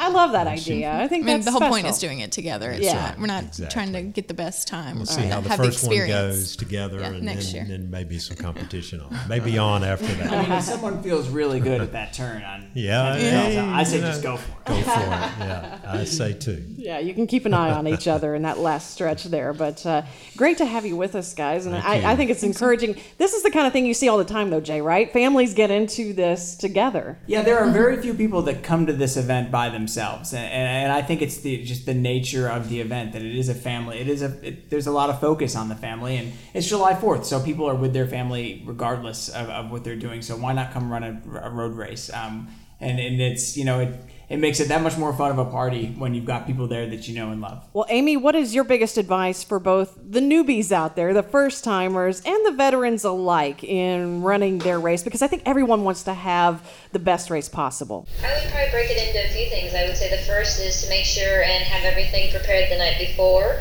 I 0.00 0.08
love 0.08 0.32
that 0.32 0.46
idea. 0.46 0.92
I 0.92 1.06
think 1.08 1.24
I 1.24 1.26
mean, 1.26 1.34
that's 1.36 1.44
the 1.44 1.50
whole 1.52 1.68
point 1.68 1.86
is 1.86 1.98
doing 1.98 2.20
it 2.20 2.32
together. 2.32 2.70
It's 2.70 2.84
Yeah. 2.86 2.94
not, 2.94 3.18
we're 3.20 3.26
not 3.26 3.44
Exactly. 3.44 3.72
trying 3.74 3.92
to 3.92 4.02
get 4.02 4.28
the 4.28 4.34
best 4.34 4.66
time. 4.66 4.96
We'll 4.96 5.02
We're 5.02 5.06
see 5.06 5.14
trying 5.16 5.30
how 5.30 5.36
to 5.38 5.42
the 5.42 5.48
have 5.50 5.58
first 5.58 5.84
one 5.84 5.92
experience. 5.92 6.36
goes 6.38 6.56
together, 6.56 7.00
Yeah, 7.00 7.06
and 7.08 7.22
next 7.22 7.46
then, 7.52 7.54
year. 7.54 7.64
then 7.78 7.90
maybe 7.90 8.18
some 8.18 8.36
competition 8.38 9.00
on. 9.00 9.14
Maybe 9.28 9.58
on 9.58 9.84
after 9.84 10.06
that. 10.06 10.32
I 10.32 10.42
mean, 10.42 10.52
if 10.52 10.64
someone 10.64 11.02
feels 11.02 11.28
really 11.28 11.60
good 11.60 11.80
at 11.82 11.92
that 11.92 12.14
turn 12.14 12.42
on, 12.42 12.70
Yeah, 12.74 13.16
yeah, 13.18 13.48
yeah, 13.48 13.76
I 13.76 13.82
say 13.84 13.96
you 13.96 14.02
just 14.02 14.22
go 14.22 14.36
for 14.38 14.50
it. 14.50 14.64
Go 14.66 14.74
for 14.82 15.00
it. 15.00 15.06
Yeah, 15.40 15.78
I 15.86 16.04
say 16.04 16.32
too. 16.32 16.64
Yeah, 16.76 16.98
you 16.98 17.12
can 17.12 17.26
keep 17.26 17.44
an 17.44 17.52
eye 17.52 17.70
on 17.70 17.86
each 17.86 18.08
other 18.08 18.34
in 18.34 18.42
that 18.42 18.58
last 18.58 18.92
stretch 18.92 19.24
there. 19.24 19.52
But 19.52 19.84
uh, 19.84 20.02
great 20.36 20.56
to 20.58 20.64
have 20.64 20.86
you 20.86 20.96
with 20.96 21.14
us, 21.14 21.34
guys. 21.34 21.66
And 21.66 21.76
I. 21.76 22.10
I 22.10 22.16
think 22.16 22.30
it's 22.30 22.42
encouraging. 22.42 22.96
This 23.18 23.34
is 23.34 23.42
the 23.42 23.50
kind 23.50 23.66
of 23.66 23.72
thing 23.72 23.84
you 23.86 23.92
see 23.94 24.08
all 24.08 24.16
the 24.18 24.24
time, 24.24 24.48
though, 24.50 24.60
Jay, 24.60 24.80
right? 24.80 25.12
Families 25.12 25.52
get 25.54 25.70
into 25.70 26.12
this 26.14 26.54
together. 26.56 27.18
Yeah, 27.26 27.42
there 27.42 27.58
are 27.58 27.70
very 27.70 28.00
few 28.00 28.14
people 28.14 28.40
that 28.42 28.62
come 28.62 28.86
to 28.86 28.92
this 28.92 29.16
event 29.16 29.50
by 29.50 29.68
themselves, 29.68 29.89
and, 29.96 30.34
and 30.34 30.92
I 30.92 31.02
think 31.02 31.22
it's 31.22 31.38
the 31.38 31.62
just 31.64 31.86
the 31.86 31.94
nature 31.94 32.48
of 32.48 32.68
the 32.68 32.80
event 32.80 33.12
that 33.12 33.22
it 33.22 33.34
is 33.34 33.48
a 33.48 33.54
family. 33.54 33.98
It 33.98 34.08
is 34.08 34.22
a 34.22 34.46
it, 34.46 34.70
there's 34.70 34.86
a 34.86 34.92
lot 34.92 35.10
of 35.10 35.20
focus 35.20 35.56
on 35.56 35.68
the 35.68 35.74
family, 35.74 36.16
and 36.16 36.32
it's 36.54 36.68
July 36.68 36.94
Fourth, 36.94 37.24
so 37.24 37.42
people 37.42 37.68
are 37.68 37.74
with 37.74 37.92
their 37.92 38.06
family 38.06 38.62
regardless 38.66 39.28
of, 39.28 39.48
of 39.48 39.70
what 39.70 39.84
they're 39.84 39.96
doing. 39.96 40.22
So 40.22 40.36
why 40.36 40.52
not 40.52 40.72
come 40.72 40.90
run 40.90 41.02
a, 41.02 41.40
a 41.42 41.50
road 41.50 41.72
race? 41.72 42.10
Um, 42.12 42.48
and 42.80 42.98
and 42.98 43.20
it's 43.20 43.56
you 43.56 43.64
know 43.64 43.80
it 43.80 43.94
it 44.30 44.38
makes 44.38 44.60
it 44.60 44.68
that 44.68 44.80
much 44.80 44.96
more 44.96 45.12
fun 45.12 45.32
of 45.32 45.38
a 45.38 45.44
party 45.44 45.88
when 45.98 46.14
you've 46.14 46.24
got 46.24 46.46
people 46.46 46.68
there 46.68 46.86
that 46.86 47.08
you 47.08 47.16
know 47.16 47.32
and 47.32 47.40
love. 47.40 47.66
Well, 47.72 47.86
Amy, 47.88 48.16
what 48.16 48.36
is 48.36 48.54
your 48.54 48.62
biggest 48.62 48.96
advice 48.96 49.42
for 49.42 49.58
both 49.58 49.98
the 50.00 50.20
newbies 50.20 50.70
out 50.70 50.94
there, 50.94 51.12
the 51.12 51.24
first 51.24 51.64
timers, 51.64 52.22
and 52.24 52.46
the 52.46 52.52
veterans 52.52 53.02
alike 53.02 53.64
in 53.64 54.22
running 54.22 54.58
their 54.58 54.78
race? 54.78 55.02
Because 55.02 55.20
I 55.20 55.26
think 55.26 55.42
everyone 55.46 55.82
wants 55.82 56.04
to 56.04 56.14
have 56.14 56.62
the 56.92 57.00
best 57.00 57.28
race 57.28 57.48
possible. 57.48 58.06
I 58.22 58.32
would 58.40 58.52
probably 58.52 58.70
break 58.70 58.90
it 58.90 59.08
into 59.08 59.18
a 59.18 59.32
few 59.32 59.50
things. 59.50 59.74
I 59.74 59.86
would 59.86 59.96
say 59.96 60.08
the 60.08 60.22
first 60.22 60.60
is 60.60 60.80
to 60.84 60.88
make 60.88 61.04
sure 61.04 61.42
and 61.42 61.64
have 61.64 61.82
everything 61.82 62.30
prepared 62.30 62.70
the 62.70 62.78
night 62.78 62.98
before 62.98 63.60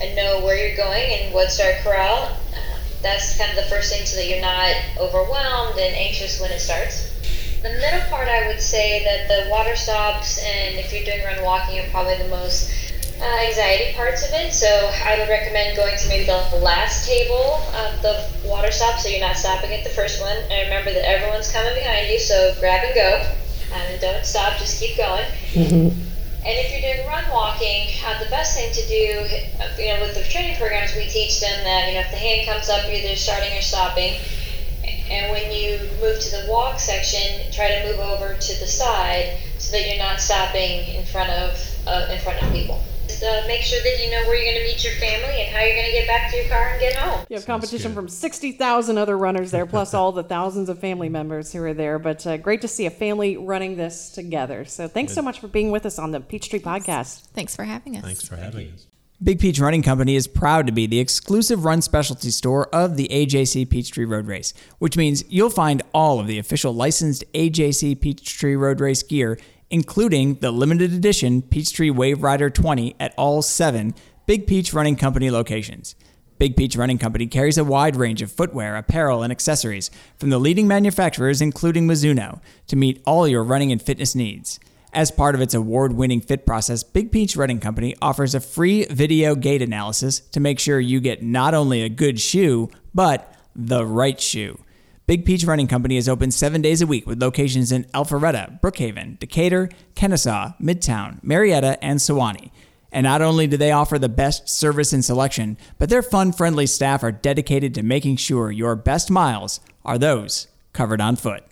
and 0.00 0.16
know 0.16 0.40
where 0.42 0.56
you're 0.56 0.78
going 0.78 1.12
and 1.12 1.34
what 1.34 1.50
start 1.50 1.74
corral. 1.84 2.34
That's 3.02 3.36
kind 3.36 3.50
of 3.50 3.56
the 3.56 3.70
first 3.70 3.92
thing 3.92 4.06
so 4.06 4.16
that 4.16 4.26
you're 4.26 4.40
not 4.40 4.74
overwhelmed 4.98 5.78
and 5.78 5.94
anxious 5.94 6.40
when 6.40 6.50
it 6.52 6.60
starts. 6.60 7.09
The 7.62 7.68
middle 7.68 8.00
part, 8.08 8.26
I 8.26 8.46
would 8.46 8.60
say 8.60 9.04
that 9.04 9.28
the 9.28 9.50
water 9.50 9.76
stops 9.76 10.42
and 10.42 10.76
if 10.76 10.94
you're 10.94 11.04
doing 11.04 11.22
run 11.24 11.44
walking 11.44 11.78
are 11.78 11.88
probably 11.90 12.16
the 12.16 12.28
most 12.28 12.72
uh, 13.20 13.24
anxiety 13.24 13.92
parts 13.94 14.26
of 14.26 14.32
it. 14.32 14.54
So 14.54 14.66
I 15.04 15.18
would 15.18 15.28
recommend 15.28 15.76
going 15.76 15.94
to 15.98 16.08
maybe 16.08 16.24
the 16.24 16.60
last 16.64 17.06
table 17.06 17.60
of 17.76 18.00
the 18.00 18.24
water 18.48 18.72
stop 18.72 18.98
so 18.98 19.10
you're 19.10 19.20
not 19.20 19.36
stopping 19.36 19.74
at 19.74 19.84
the 19.84 19.90
first 19.90 20.22
one. 20.22 20.38
And 20.48 20.72
remember 20.72 20.94
that 20.94 21.06
everyone's 21.06 21.52
coming 21.52 21.74
behind 21.74 22.08
you, 22.08 22.18
so 22.18 22.54
grab 22.60 22.82
and 22.82 22.94
go. 22.94 23.28
Um, 23.74 23.82
and 23.92 24.00
don't 24.00 24.24
stop, 24.24 24.56
just 24.56 24.80
keep 24.80 24.96
going. 24.96 25.26
And 26.40 26.56
if 26.56 26.72
you're 26.72 26.80
doing 26.80 27.06
run 27.06 27.28
walking, 27.30 27.92
uh, 28.06 28.18
the 28.24 28.30
best 28.30 28.56
thing 28.56 28.72
to 28.72 28.88
do, 28.88 29.28
uh, 29.60 29.68
you 29.76 29.92
know, 29.92 30.00
with 30.00 30.14
the 30.16 30.24
training 30.24 30.56
programs, 30.56 30.96
we 30.96 31.04
teach 31.04 31.38
them 31.38 31.62
that, 31.64 31.88
you 31.88 31.94
know, 31.94 32.00
if 32.00 32.10
the 32.10 32.16
hand 32.16 32.48
comes 32.48 32.70
up, 32.70 32.88
you're 32.88 32.96
either 32.96 33.14
starting 33.16 33.52
or 33.52 33.60
stopping. 33.60 34.16
And 35.10 35.32
when 35.32 35.50
you 35.50 35.78
move 36.00 36.20
to 36.20 36.30
the 36.30 36.46
walk 36.48 36.78
section, 36.78 37.50
try 37.52 37.80
to 37.80 37.86
move 37.90 37.98
over 37.98 38.34
to 38.34 38.60
the 38.60 38.66
side 38.66 39.38
so 39.58 39.72
that 39.72 39.88
you're 39.88 39.98
not 39.98 40.20
stopping 40.20 40.94
in 40.94 41.04
front 41.04 41.30
of 41.30 41.58
uh, 41.86 42.08
in 42.12 42.18
front 42.20 42.40
of 42.42 42.52
people. 42.52 42.80
Just, 43.08 43.24
uh, 43.24 43.42
make 43.48 43.62
sure 43.62 43.80
that 43.82 44.04
you 44.04 44.10
know 44.10 44.22
where 44.28 44.36
you're 44.36 44.52
going 44.52 44.64
to 44.64 44.72
meet 44.72 44.84
your 44.84 44.92
family 44.94 45.42
and 45.42 45.54
how 45.54 45.64
you're 45.64 45.74
going 45.74 45.86
to 45.86 45.92
get 45.92 46.06
back 46.06 46.30
to 46.30 46.36
your 46.36 46.48
car 46.48 46.68
and 46.68 46.80
get 46.80 46.94
home. 46.94 47.26
You 47.28 47.36
have 47.36 47.46
competition 47.46 47.92
from 47.92 48.08
60,000 48.08 48.98
other 48.98 49.18
runners 49.18 49.50
there, 49.50 49.66
plus 49.66 49.94
all 49.94 50.12
the 50.12 50.22
thousands 50.22 50.68
of 50.68 50.78
family 50.78 51.08
members 51.08 51.52
who 51.52 51.62
are 51.64 51.74
there. 51.74 51.98
But 51.98 52.24
uh, 52.26 52.36
great 52.36 52.60
to 52.60 52.68
see 52.68 52.86
a 52.86 52.90
family 52.90 53.36
running 53.36 53.76
this 53.76 54.10
together. 54.10 54.64
So 54.64 54.86
thanks 54.86 55.12
so 55.12 55.22
much 55.22 55.40
for 55.40 55.48
being 55.48 55.72
with 55.72 55.86
us 55.86 55.98
on 55.98 56.12
the 56.12 56.20
Peachtree 56.20 56.60
Podcast. 56.60 57.26
Thanks 57.28 57.56
for 57.56 57.64
having 57.64 57.96
us. 57.96 58.04
Thanks 58.04 58.26
for 58.26 58.36
having 58.36 58.72
us. 58.72 58.86
Big 59.22 59.38
Peach 59.38 59.60
Running 59.60 59.82
Company 59.82 60.16
is 60.16 60.26
proud 60.26 60.66
to 60.66 60.72
be 60.72 60.86
the 60.86 60.98
exclusive 60.98 61.66
run 61.66 61.82
specialty 61.82 62.30
store 62.30 62.74
of 62.74 62.96
the 62.96 63.06
AJC 63.08 63.68
Peachtree 63.68 64.06
Road 64.06 64.26
Race, 64.26 64.54
which 64.78 64.96
means 64.96 65.24
you'll 65.28 65.50
find 65.50 65.82
all 65.92 66.18
of 66.18 66.26
the 66.26 66.38
official 66.38 66.74
licensed 66.74 67.30
AJC 67.34 68.00
Peachtree 68.00 68.54
Road 68.54 68.80
Race 68.80 69.02
gear, 69.02 69.38
including 69.68 70.36
the 70.36 70.50
limited 70.50 70.94
edition 70.94 71.42
Peachtree 71.42 71.90
Wave 71.90 72.22
Rider 72.22 72.48
20 72.48 72.96
at 72.98 73.12
all 73.18 73.42
seven 73.42 73.94
Big 74.24 74.46
Peach 74.46 74.72
Running 74.72 74.96
Company 74.96 75.30
locations. 75.30 75.96
Big 76.38 76.56
Peach 76.56 76.74
Running 76.74 76.96
Company 76.96 77.26
carries 77.26 77.58
a 77.58 77.64
wide 77.64 77.96
range 77.96 78.22
of 78.22 78.32
footwear, 78.32 78.74
apparel, 78.74 79.22
and 79.22 79.30
accessories 79.30 79.90
from 80.16 80.30
the 80.30 80.38
leading 80.38 80.66
manufacturers, 80.66 81.42
including 81.42 81.86
Mizuno, 81.86 82.40
to 82.68 82.74
meet 82.74 83.02
all 83.04 83.28
your 83.28 83.44
running 83.44 83.70
and 83.70 83.82
fitness 83.82 84.14
needs. 84.14 84.58
As 84.92 85.12
part 85.12 85.36
of 85.36 85.40
its 85.40 85.54
award 85.54 85.92
winning 85.92 86.20
fit 86.20 86.44
process, 86.44 86.82
Big 86.82 87.12
Peach 87.12 87.36
Running 87.36 87.60
Company 87.60 87.94
offers 88.02 88.34
a 88.34 88.40
free 88.40 88.86
video 88.86 89.36
gait 89.36 89.62
analysis 89.62 90.18
to 90.18 90.40
make 90.40 90.58
sure 90.58 90.80
you 90.80 91.00
get 91.00 91.22
not 91.22 91.54
only 91.54 91.82
a 91.82 91.88
good 91.88 92.18
shoe, 92.20 92.68
but 92.92 93.32
the 93.54 93.86
right 93.86 94.20
shoe. 94.20 94.58
Big 95.06 95.24
Peach 95.24 95.44
Running 95.44 95.68
Company 95.68 95.96
is 95.96 96.08
open 96.08 96.32
seven 96.32 96.60
days 96.60 96.82
a 96.82 96.88
week 96.88 97.06
with 97.06 97.22
locations 97.22 97.70
in 97.70 97.84
Alpharetta, 97.94 98.60
Brookhaven, 98.60 99.18
Decatur, 99.20 99.68
Kennesaw, 99.94 100.52
Midtown, 100.60 101.22
Marietta, 101.22 101.82
and 101.84 102.00
Suwanee. 102.00 102.50
And 102.90 103.04
not 103.04 103.22
only 103.22 103.46
do 103.46 103.56
they 103.56 103.70
offer 103.70 103.96
the 103.96 104.08
best 104.08 104.48
service 104.48 104.92
and 104.92 105.04
selection, 105.04 105.56
but 105.78 105.88
their 105.88 106.02
fun 106.02 106.32
friendly 106.32 106.66
staff 106.66 107.04
are 107.04 107.12
dedicated 107.12 107.74
to 107.74 107.84
making 107.84 108.16
sure 108.16 108.50
your 108.50 108.74
best 108.74 109.08
miles 109.08 109.60
are 109.84 109.98
those 109.98 110.48
covered 110.72 111.00
on 111.00 111.14
foot. 111.14 111.44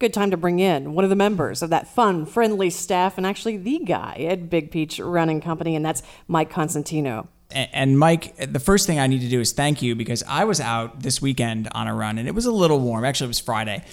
Good 0.00 0.12
time 0.12 0.30
to 0.32 0.36
bring 0.36 0.58
in 0.58 0.94
one 0.94 1.04
of 1.04 1.10
the 1.10 1.16
members 1.16 1.62
of 1.62 1.70
that 1.70 1.86
fun, 1.86 2.26
friendly 2.26 2.68
staff, 2.68 3.16
and 3.16 3.24
actually 3.26 3.56
the 3.56 3.78
guy 3.78 4.26
at 4.28 4.50
Big 4.50 4.70
Peach 4.70 4.98
Running 4.98 5.40
Company, 5.40 5.76
and 5.76 5.84
that's 5.84 6.02
Mike 6.26 6.50
Consentino. 6.50 7.28
And 7.50 7.96
Mike, 7.98 8.34
the 8.52 8.58
first 8.58 8.86
thing 8.86 8.98
I 8.98 9.06
need 9.06 9.20
to 9.20 9.28
do 9.28 9.40
is 9.40 9.52
thank 9.52 9.82
you 9.82 9.94
because 9.94 10.24
I 10.26 10.44
was 10.44 10.60
out 10.60 11.02
this 11.02 11.22
weekend 11.22 11.68
on 11.72 11.86
a 11.86 11.94
run 11.94 12.18
and 12.18 12.26
it 12.26 12.34
was 12.34 12.46
a 12.46 12.50
little 12.50 12.80
warm. 12.80 13.04
Actually, 13.04 13.26
it 13.26 13.28
was 13.28 13.40
Friday. 13.40 13.84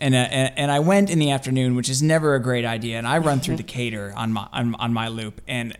And, 0.00 0.14
uh, 0.14 0.18
and 0.18 0.52
and 0.56 0.70
I 0.70 0.78
went 0.78 1.10
in 1.10 1.18
the 1.18 1.30
afternoon, 1.32 1.76
which 1.76 1.90
is 1.90 2.02
never 2.02 2.34
a 2.34 2.40
great 2.40 2.64
idea. 2.64 2.96
And 2.96 3.06
I 3.06 3.18
run 3.18 3.40
through 3.40 3.56
Decatur 3.64 4.14
on 4.16 4.32
my 4.32 4.48
on, 4.52 4.74
on 4.76 4.94
my 4.94 5.08
loop, 5.08 5.42
and 5.46 5.76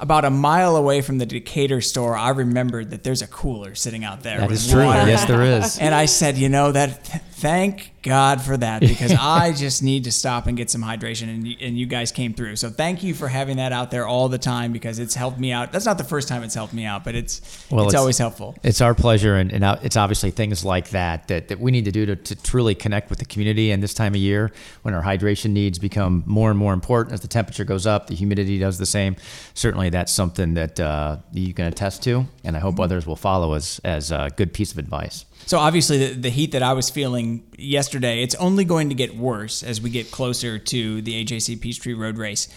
about 0.00 0.24
a 0.24 0.30
mile 0.30 0.76
away 0.76 1.00
from 1.00 1.18
the 1.18 1.24
Decatur 1.26 1.80
store, 1.80 2.16
I 2.16 2.30
remembered 2.30 2.90
that 2.90 3.04
there's 3.04 3.22
a 3.22 3.26
cooler 3.26 3.74
sitting 3.74 4.04
out 4.04 4.22
there. 4.22 4.40
That 4.40 4.50
with 4.50 4.58
is 4.58 4.70
true. 4.70 4.84
water. 4.84 5.08
Yes, 5.08 5.24
there 5.24 5.42
is. 5.42 5.78
And 5.80 5.94
I 5.94 6.06
said, 6.06 6.36
you 6.36 6.48
know 6.48 6.72
that. 6.72 7.22
Thank 7.44 7.92
God 8.00 8.40
for 8.40 8.56
that 8.56 8.80
because 8.80 9.12
I 9.20 9.52
just 9.52 9.82
need 9.82 10.04
to 10.04 10.12
stop 10.12 10.46
and 10.46 10.56
get 10.56 10.70
some 10.70 10.82
hydration, 10.82 11.24
and 11.24 11.46
you, 11.46 11.56
and 11.60 11.78
you 11.78 11.84
guys 11.84 12.10
came 12.10 12.32
through. 12.32 12.56
So 12.56 12.70
thank 12.70 13.02
you 13.02 13.12
for 13.12 13.28
having 13.28 13.58
that 13.58 13.70
out 13.70 13.90
there 13.90 14.06
all 14.06 14.30
the 14.30 14.38
time 14.38 14.72
because 14.72 14.98
it's 14.98 15.14
helped 15.14 15.38
me 15.38 15.52
out. 15.52 15.70
That's 15.70 15.84
not 15.84 15.98
the 15.98 16.04
first 16.04 16.26
time 16.26 16.42
it's 16.42 16.54
helped 16.54 16.72
me 16.72 16.86
out, 16.86 17.04
but 17.04 17.14
it's 17.14 17.42
it's, 17.70 17.94
always 17.94 18.16
helpful. 18.16 18.56
It's 18.62 18.80
our 18.80 18.94
pleasure, 18.94 19.36
and, 19.36 19.52
and 19.52 19.62
uh, 19.62 19.76
it's 19.82 19.94
obviously 19.94 20.30
things 20.30 20.64
like 20.64 20.88
that 20.90 21.28
that, 21.28 21.48
that 21.48 21.60
we 21.60 21.70
need 21.70 21.84
to 21.84 21.92
do 21.92 22.06
to, 22.06 22.16
to 22.16 22.34
truly 22.34 22.74
connect 22.74 23.10
with 23.10 23.18
the 23.18 23.26
community. 23.26 23.72
And 23.72 23.82
this 23.82 23.92
time 23.92 24.14
of 24.14 24.20
year, 24.20 24.50
when 24.80 24.94
our 24.94 25.02
hydration 25.02 25.50
needs 25.50 25.78
become 25.78 26.22
more 26.24 26.48
and 26.48 26.58
more 26.58 26.72
important 26.72 27.12
as 27.12 27.20
the 27.20 27.28
temperature 27.28 27.64
goes 27.64 27.86
up, 27.86 28.06
the 28.06 28.14
humidity 28.14 28.58
does 28.58 28.78
the 28.78 28.86
same. 28.86 29.16
Certainly, 29.52 29.90
that's 29.90 30.12
something 30.12 30.54
that 30.54 30.80
uh, 30.80 31.18
you 31.34 31.52
can 31.52 31.66
attest 31.66 32.02
to, 32.04 32.24
and 32.42 32.56
I 32.56 32.60
hope 32.60 32.80
others 32.80 33.06
will 33.06 33.16
follow 33.16 33.52
as 33.52 33.82
as 33.84 34.12
a 34.12 34.30
good 34.34 34.54
piece 34.54 34.72
of 34.72 34.78
advice. 34.78 35.26
So 35.46 35.58
obviously, 35.58 35.98
the, 35.98 36.14
the 36.14 36.30
heat 36.30 36.52
that 36.52 36.62
I 36.62 36.72
was 36.72 36.88
feeling 36.88 37.44
yesterday, 37.58 38.22
it's 38.22 38.34
only 38.36 38.64
going 38.64 38.88
to 38.88 38.94
get 38.94 39.14
worse 39.16 39.62
as 39.62 39.80
we 39.80 39.90
get 39.90 40.10
closer 40.10 40.58
to 40.58 41.02
the 41.02 41.24
AJC 41.24 41.60
Peachtree 41.60 41.94
Road 41.94 42.16
Race. 42.16 42.48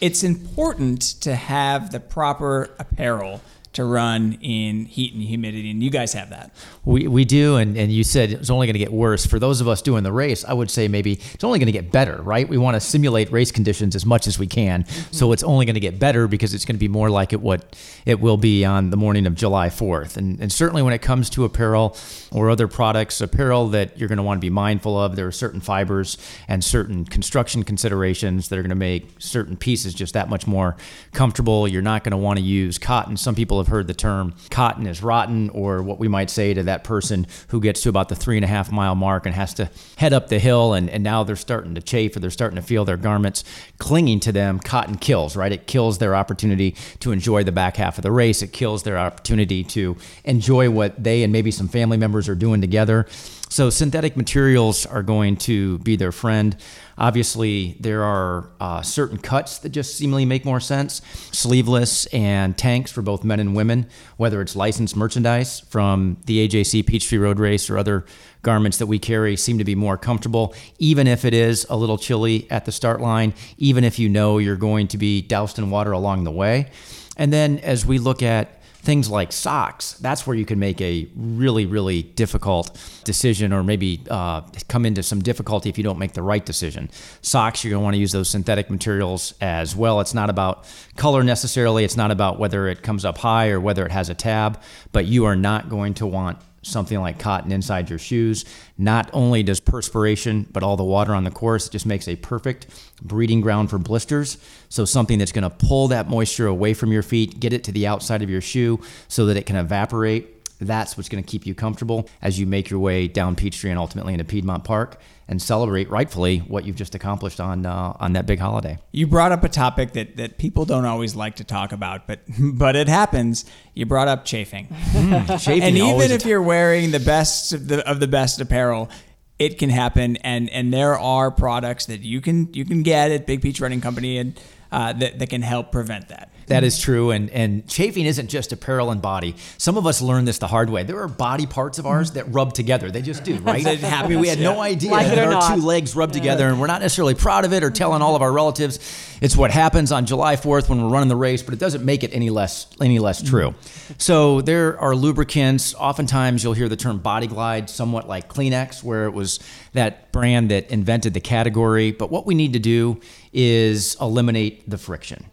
It's 0.00 0.22
important 0.22 1.02
to 1.22 1.34
have 1.34 1.90
the 1.90 1.98
proper 1.98 2.70
apparel 2.78 3.40
to 3.78 3.84
run 3.84 4.36
in 4.42 4.84
heat 4.86 5.14
and 5.14 5.22
humidity, 5.22 5.70
and 5.70 5.82
you 5.82 5.90
guys 5.90 6.12
have 6.12 6.30
that. 6.30 6.52
We, 6.84 7.06
we 7.06 7.24
do, 7.24 7.56
and, 7.56 7.76
and 7.76 7.92
you 7.92 8.02
said 8.02 8.32
it's 8.32 8.50
only 8.50 8.66
going 8.66 8.74
to 8.74 8.80
get 8.80 8.92
worse. 8.92 9.24
For 9.24 9.38
those 9.38 9.60
of 9.60 9.68
us 9.68 9.80
doing 9.82 10.02
the 10.02 10.12
race, 10.12 10.44
I 10.44 10.52
would 10.52 10.68
say 10.68 10.88
maybe 10.88 11.20
it's 11.32 11.44
only 11.44 11.60
going 11.60 11.66
to 11.66 11.72
get 11.72 11.92
better, 11.92 12.20
right? 12.22 12.48
We 12.48 12.58
want 12.58 12.74
to 12.74 12.80
simulate 12.80 13.30
race 13.30 13.52
conditions 13.52 13.94
as 13.94 14.04
much 14.04 14.26
as 14.26 14.36
we 14.36 14.48
can, 14.48 14.82
mm-hmm. 14.82 15.12
so 15.12 15.30
it's 15.30 15.44
only 15.44 15.64
going 15.64 15.74
to 15.74 15.80
get 15.80 16.00
better 16.00 16.26
because 16.26 16.54
it's 16.54 16.64
going 16.64 16.74
to 16.74 16.80
be 16.80 16.88
more 16.88 17.08
like 17.08 17.32
it 17.32 17.40
what 17.40 17.76
it 18.04 18.18
will 18.18 18.36
be 18.36 18.64
on 18.64 18.90
the 18.90 18.96
morning 18.96 19.26
of 19.26 19.36
July 19.36 19.68
4th. 19.68 20.16
And, 20.16 20.40
and 20.40 20.52
certainly 20.52 20.82
when 20.82 20.92
it 20.92 21.02
comes 21.02 21.30
to 21.30 21.44
apparel 21.44 21.96
or 22.32 22.50
other 22.50 22.66
products, 22.66 23.20
apparel 23.20 23.68
that 23.68 23.96
you're 23.96 24.08
going 24.08 24.16
to 24.16 24.24
want 24.24 24.38
to 24.38 24.44
be 24.44 24.50
mindful 24.50 25.00
of, 25.00 25.14
there 25.14 25.26
are 25.28 25.32
certain 25.32 25.60
fibers 25.60 26.18
and 26.48 26.64
certain 26.64 27.04
construction 27.04 27.62
considerations 27.62 28.48
that 28.48 28.58
are 28.58 28.62
going 28.62 28.70
to 28.70 28.74
make 28.74 29.08
certain 29.20 29.56
pieces 29.56 29.94
just 29.94 30.14
that 30.14 30.28
much 30.28 30.48
more 30.48 30.76
comfortable. 31.12 31.68
You're 31.68 31.80
not 31.80 32.02
going 32.02 32.10
to 32.10 32.16
want 32.16 32.38
to 32.40 32.44
use 32.44 32.76
cotton. 32.78 33.16
Some 33.16 33.34
people 33.34 33.58
have 33.58 33.67
have 33.68 33.72
heard 33.72 33.86
the 33.86 33.94
term 33.94 34.34
cotton 34.50 34.86
is 34.86 35.02
rotten, 35.02 35.50
or 35.50 35.82
what 35.82 35.98
we 35.98 36.08
might 36.08 36.30
say 36.30 36.54
to 36.54 36.62
that 36.64 36.84
person 36.84 37.26
who 37.48 37.60
gets 37.60 37.82
to 37.82 37.88
about 37.88 38.08
the 38.08 38.16
three 38.16 38.36
and 38.36 38.44
a 38.44 38.48
half 38.48 38.72
mile 38.72 38.94
mark 38.94 39.26
and 39.26 39.34
has 39.34 39.54
to 39.54 39.70
head 39.96 40.12
up 40.12 40.28
the 40.28 40.38
hill, 40.38 40.72
and, 40.72 40.88
and 40.88 41.04
now 41.04 41.22
they're 41.22 41.36
starting 41.36 41.74
to 41.74 41.82
chafe 41.82 42.16
or 42.16 42.20
they're 42.20 42.30
starting 42.30 42.56
to 42.56 42.62
feel 42.62 42.84
their 42.84 42.96
garments 42.96 43.44
clinging 43.78 44.20
to 44.20 44.32
them. 44.32 44.58
Cotton 44.58 44.96
kills, 44.96 45.36
right? 45.36 45.52
It 45.52 45.66
kills 45.66 45.98
their 45.98 46.16
opportunity 46.16 46.74
to 47.00 47.12
enjoy 47.12 47.44
the 47.44 47.52
back 47.52 47.76
half 47.76 47.98
of 47.98 48.02
the 48.02 48.12
race. 48.12 48.42
It 48.42 48.52
kills 48.52 48.82
their 48.82 48.98
opportunity 48.98 49.62
to 49.64 49.96
enjoy 50.24 50.70
what 50.70 51.02
they 51.02 51.22
and 51.22 51.32
maybe 51.32 51.50
some 51.50 51.68
family 51.68 51.96
members 51.96 52.28
are 52.28 52.34
doing 52.34 52.60
together. 52.60 53.06
So 53.50 53.70
synthetic 53.70 54.16
materials 54.16 54.84
are 54.84 55.02
going 55.02 55.36
to 55.38 55.78
be 55.78 55.96
their 55.96 56.12
friend. 56.12 56.56
Obviously, 56.98 57.76
there 57.80 58.04
are 58.04 58.50
uh, 58.60 58.82
certain 58.82 59.18
cuts 59.18 59.58
that 59.60 59.70
just 59.70 59.96
seemingly 59.96 60.26
make 60.26 60.44
more 60.44 60.60
sense. 60.60 61.00
Sleeveless 61.32 62.06
and 62.06 62.58
tanks 62.58 62.92
for 62.92 63.00
both 63.00 63.24
men 63.24 63.40
and 63.40 63.56
women, 63.56 63.86
whether 64.18 64.42
it's 64.42 64.54
licensed 64.54 64.96
merchandise 64.96 65.60
from 65.60 66.18
the 66.26 66.46
AJC 66.46 66.86
Peachtree 66.86 67.18
Road 67.18 67.38
Race 67.38 67.70
or 67.70 67.78
other 67.78 68.04
garments 68.42 68.78
that 68.78 68.86
we 68.86 68.98
carry, 68.98 69.34
seem 69.36 69.58
to 69.58 69.64
be 69.64 69.74
more 69.74 69.96
comfortable, 69.96 70.54
even 70.78 71.06
if 71.06 71.24
it 71.24 71.32
is 71.32 71.66
a 71.70 71.76
little 71.76 71.98
chilly 71.98 72.50
at 72.50 72.66
the 72.66 72.72
start 72.72 73.00
line, 73.00 73.32
even 73.56 73.82
if 73.82 73.98
you 73.98 74.08
know 74.08 74.38
you're 74.38 74.56
going 74.56 74.88
to 74.88 74.98
be 74.98 75.22
doused 75.22 75.58
in 75.58 75.70
water 75.70 75.92
along 75.92 76.24
the 76.24 76.30
way. 76.30 76.70
And 77.16 77.32
then 77.32 77.58
as 77.60 77.84
we 77.84 77.98
look 77.98 78.22
at 78.22 78.57
things 78.88 79.10
like 79.10 79.32
socks, 79.32 79.92
that's 80.00 80.26
where 80.26 80.34
you 80.34 80.46
can 80.46 80.58
make 80.58 80.80
a 80.80 81.06
really, 81.14 81.66
really 81.66 82.02
difficult 82.02 82.74
decision 83.04 83.52
or 83.52 83.62
maybe 83.62 84.02
uh, 84.08 84.40
come 84.68 84.86
into 84.86 85.02
some 85.02 85.20
difficulty 85.20 85.68
if 85.68 85.76
you 85.76 85.84
don't 85.84 85.98
make 85.98 86.14
the 86.14 86.22
right 86.22 86.46
decision. 86.46 86.88
Socks, 87.20 87.62
you're 87.62 87.70
going 87.72 87.82
to 87.82 87.84
want 87.84 87.92
to 87.92 88.00
use 88.00 88.12
those 88.12 88.30
synthetic 88.30 88.70
materials 88.70 89.34
as 89.42 89.76
well. 89.76 90.00
It's 90.00 90.14
not 90.14 90.30
about 90.30 90.64
color 90.96 91.22
necessarily, 91.22 91.84
it's 91.84 91.98
not 91.98 92.10
about 92.10 92.38
whether 92.38 92.66
it 92.66 92.82
comes 92.82 93.04
up 93.04 93.18
high 93.18 93.50
or 93.50 93.60
whether 93.60 93.84
it 93.84 93.92
has 93.92 94.08
a 94.08 94.14
tab, 94.14 94.58
but 94.90 95.04
you 95.04 95.26
are 95.26 95.36
not 95.36 95.68
going 95.68 95.92
to 95.92 96.06
want 96.06 96.38
something 96.68 97.00
like 97.00 97.18
cotton 97.18 97.52
inside 97.52 97.90
your 97.90 97.98
shoes. 97.98 98.44
Not 98.76 99.10
only 99.12 99.42
does 99.42 99.60
perspiration, 99.60 100.46
but 100.52 100.62
all 100.62 100.76
the 100.76 100.84
water 100.84 101.14
on 101.14 101.24
the 101.24 101.30
course 101.30 101.68
just 101.68 101.86
makes 101.86 102.08
a 102.08 102.16
perfect 102.16 102.66
breeding 103.02 103.40
ground 103.40 103.70
for 103.70 103.78
blisters. 103.78 104.38
So 104.68 104.84
something 104.84 105.18
that's 105.18 105.32
going 105.32 105.42
to 105.42 105.50
pull 105.50 105.88
that 105.88 106.08
moisture 106.08 106.46
away 106.46 106.74
from 106.74 106.92
your 106.92 107.02
feet, 107.02 107.40
get 107.40 107.52
it 107.52 107.64
to 107.64 107.72
the 107.72 107.86
outside 107.86 108.22
of 108.22 108.30
your 108.30 108.40
shoe 108.40 108.80
so 109.08 109.26
that 109.26 109.36
it 109.36 109.46
can 109.46 109.56
evaporate. 109.56 110.37
That's 110.60 110.96
what's 110.96 111.08
going 111.08 111.22
to 111.22 111.28
keep 111.28 111.46
you 111.46 111.54
comfortable 111.54 112.08
as 112.20 112.38
you 112.38 112.46
make 112.46 112.68
your 112.70 112.80
way 112.80 113.06
down 113.06 113.36
Peachtree 113.36 113.70
and 113.70 113.78
ultimately 113.78 114.12
into 114.12 114.24
Piedmont 114.24 114.64
Park 114.64 115.00
and 115.28 115.40
celebrate 115.40 115.88
rightfully 115.90 116.38
what 116.38 116.64
you've 116.64 116.76
just 116.76 116.94
accomplished 116.94 117.38
on 117.38 117.66
uh, 117.66 117.96
on 118.00 118.14
that 118.14 118.26
big 118.26 118.38
holiday. 118.38 118.78
You 118.90 119.06
brought 119.06 119.30
up 119.30 119.44
a 119.44 119.48
topic 119.48 119.92
that, 119.92 120.16
that 120.16 120.38
people 120.38 120.64
don't 120.64 120.84
always 120.84 121.14
like 121.14 121.36
to 121.36 121.44
talk 121.44 121.72
about, 121.72 122.06
but 122.06 122.20
but 122.38 122.74
it 122.74 122.88
happens. 122.88 123.44
You 123.74 123.86
brought 123.86 124.08
up 124.08 124.24
chafing, 124.24 124.68
Mm, 124.98 125.40
chafing 125.40 125.62
and 125.62 125.76
even 125.76 126.10
if 126.10 126.24
you're 126.24 126.42
wearing 126.42 126.90
the 126.90 127.00
best 127.00 127.52
of 127.52 127.68
the, 127.68 127.88
of 127.88 128.00
the 128.00 128.08
best 128.08 128.40
apparel, 128.40 128.90
it 129.38 129.58
can 129.58 129.70
happen. 129.70 130.16
And 130.18 130.50
and 130.50 130.72
there 130.72 130.98
are 130.98 131.30
products 131.30 131.86
that 131.86 132.00
you 132.00 132.20
can 132.20 132.52
you 132.52 132.64
can 132.64 132.82
get 132.82 133.12
at 133.12 133.26
Big 133.26 133.42
Peach 133.42 133.60
Running 133.60 133.80
Company 133.80 134.18
and 134.18 134.40
uh, 134.72 134.92
that 134.94 135.18
that 135.18 135.30
can 135.30 135.42
help 135.42 135.70
prevent 135.70 136.08
that. 136.08 136.32
That 136.48 136.64
is 136.64 136.78
true, 136.78 137.10
and 137.10 137.30
and 137.30 137.66
chafing 137.68 138.06
isn't 138.06 138.28
just 138.28 138.52
apparel 138.52 138.90
and 138.90 139.00
body. 139.00 139.36
Some 139.58 139.76
of 139.76 139.86
us 139.86 140.00
learn 140.02 140.24
this 140.24 140.38
the 140.38 140.46
hard 140.46 140.70
way. 140.70 140.82
There 140.82 141.00
are 141.00 141.08
body 141.08 141.46
parts 141.46 141.78
of 141.78 141.86
ours 141.86 142.12
that 142.12 142.24
rub 142.32 142.54
together. 142.54 142.90
They 142.90 143.02
just 143.02 143.24
do, 143.24 143.36
right? 143.40 143.64
It 143.64 143.84
I 143.84 144.06
mean, 144.08 144.20
we 144.20 144.28
had 144.28 144.40
no 144.40 144.60
idea 144.60 144.90
Like 144.90 145.06
that 145.08 145.18
our 145.18 145.30
not. 145.30 145.54
two 145.54 145.62
legs 145.62 145.94
rub 145.94 146.12
together, 146.12 146.48
and 146.48 146.60
we're 146.60 146.66
not 146.66 146.80
necessarily 146.80 147.14
proud 147.14 147.44
of 147.44 147.52
it 147.52 147.62
or 147.62 147.70
telling 147.70 148.02
all 148.02 148.16
of 148.16 148.22
our 148.22 148.32
relatives. 148.32 148.78
It's 149.20 149.36
what 149.36 149.50
happens 149.50 149.90
on 149.92 150.06
July 150.06 150.36
4th 150.36 150.68
when 150.68 150.82
we're 150.82 150.90
running 150.90 151.08
the 151.08 151.16
race, 151.16 151.42
but 151.42 151.52
it 151.54 151.60
doesn't 151.60 151.84
make 151.84 152.02
it 152.04 152.14
any 152.14 152.30
less 152.30 152.66
any 152.80 152.98
less 152.98 153.22
true. 153.22 153.54
So 153.98 154.40
there 154.40 154.78
are 154.80 154.94
lubricants. 154.94 155.74
Oftentimes, 155.74 156.44
you'll 156.44 156.52
hear 156.54 156.68
the 156.68 156.76
term 156.76 156.98
Body 156.98 157.26
Glide, 157.26 157.68
somewhat 157.68 158.08
like 158.08 158.28
Kleenex, 158.28 158.82
where 158.82 159.04
it 159.06 159.12
was 159.12 159.40
that 159.72 160.12
brand 160.12 160.50
that 160.50 160.70
invented 160.70 161.14
the 161.14 161.20
category. 161.20 161.92
But 161.92 162.10
what 162.10 162.26
we 162.26 162.34
need 162.34 162.52
to 162.54 162.58
do 162.58 163.00
is 163.32 163.96
eliminate 164.00 164.68
the 164.68 164.78
friction. 164.78 165.24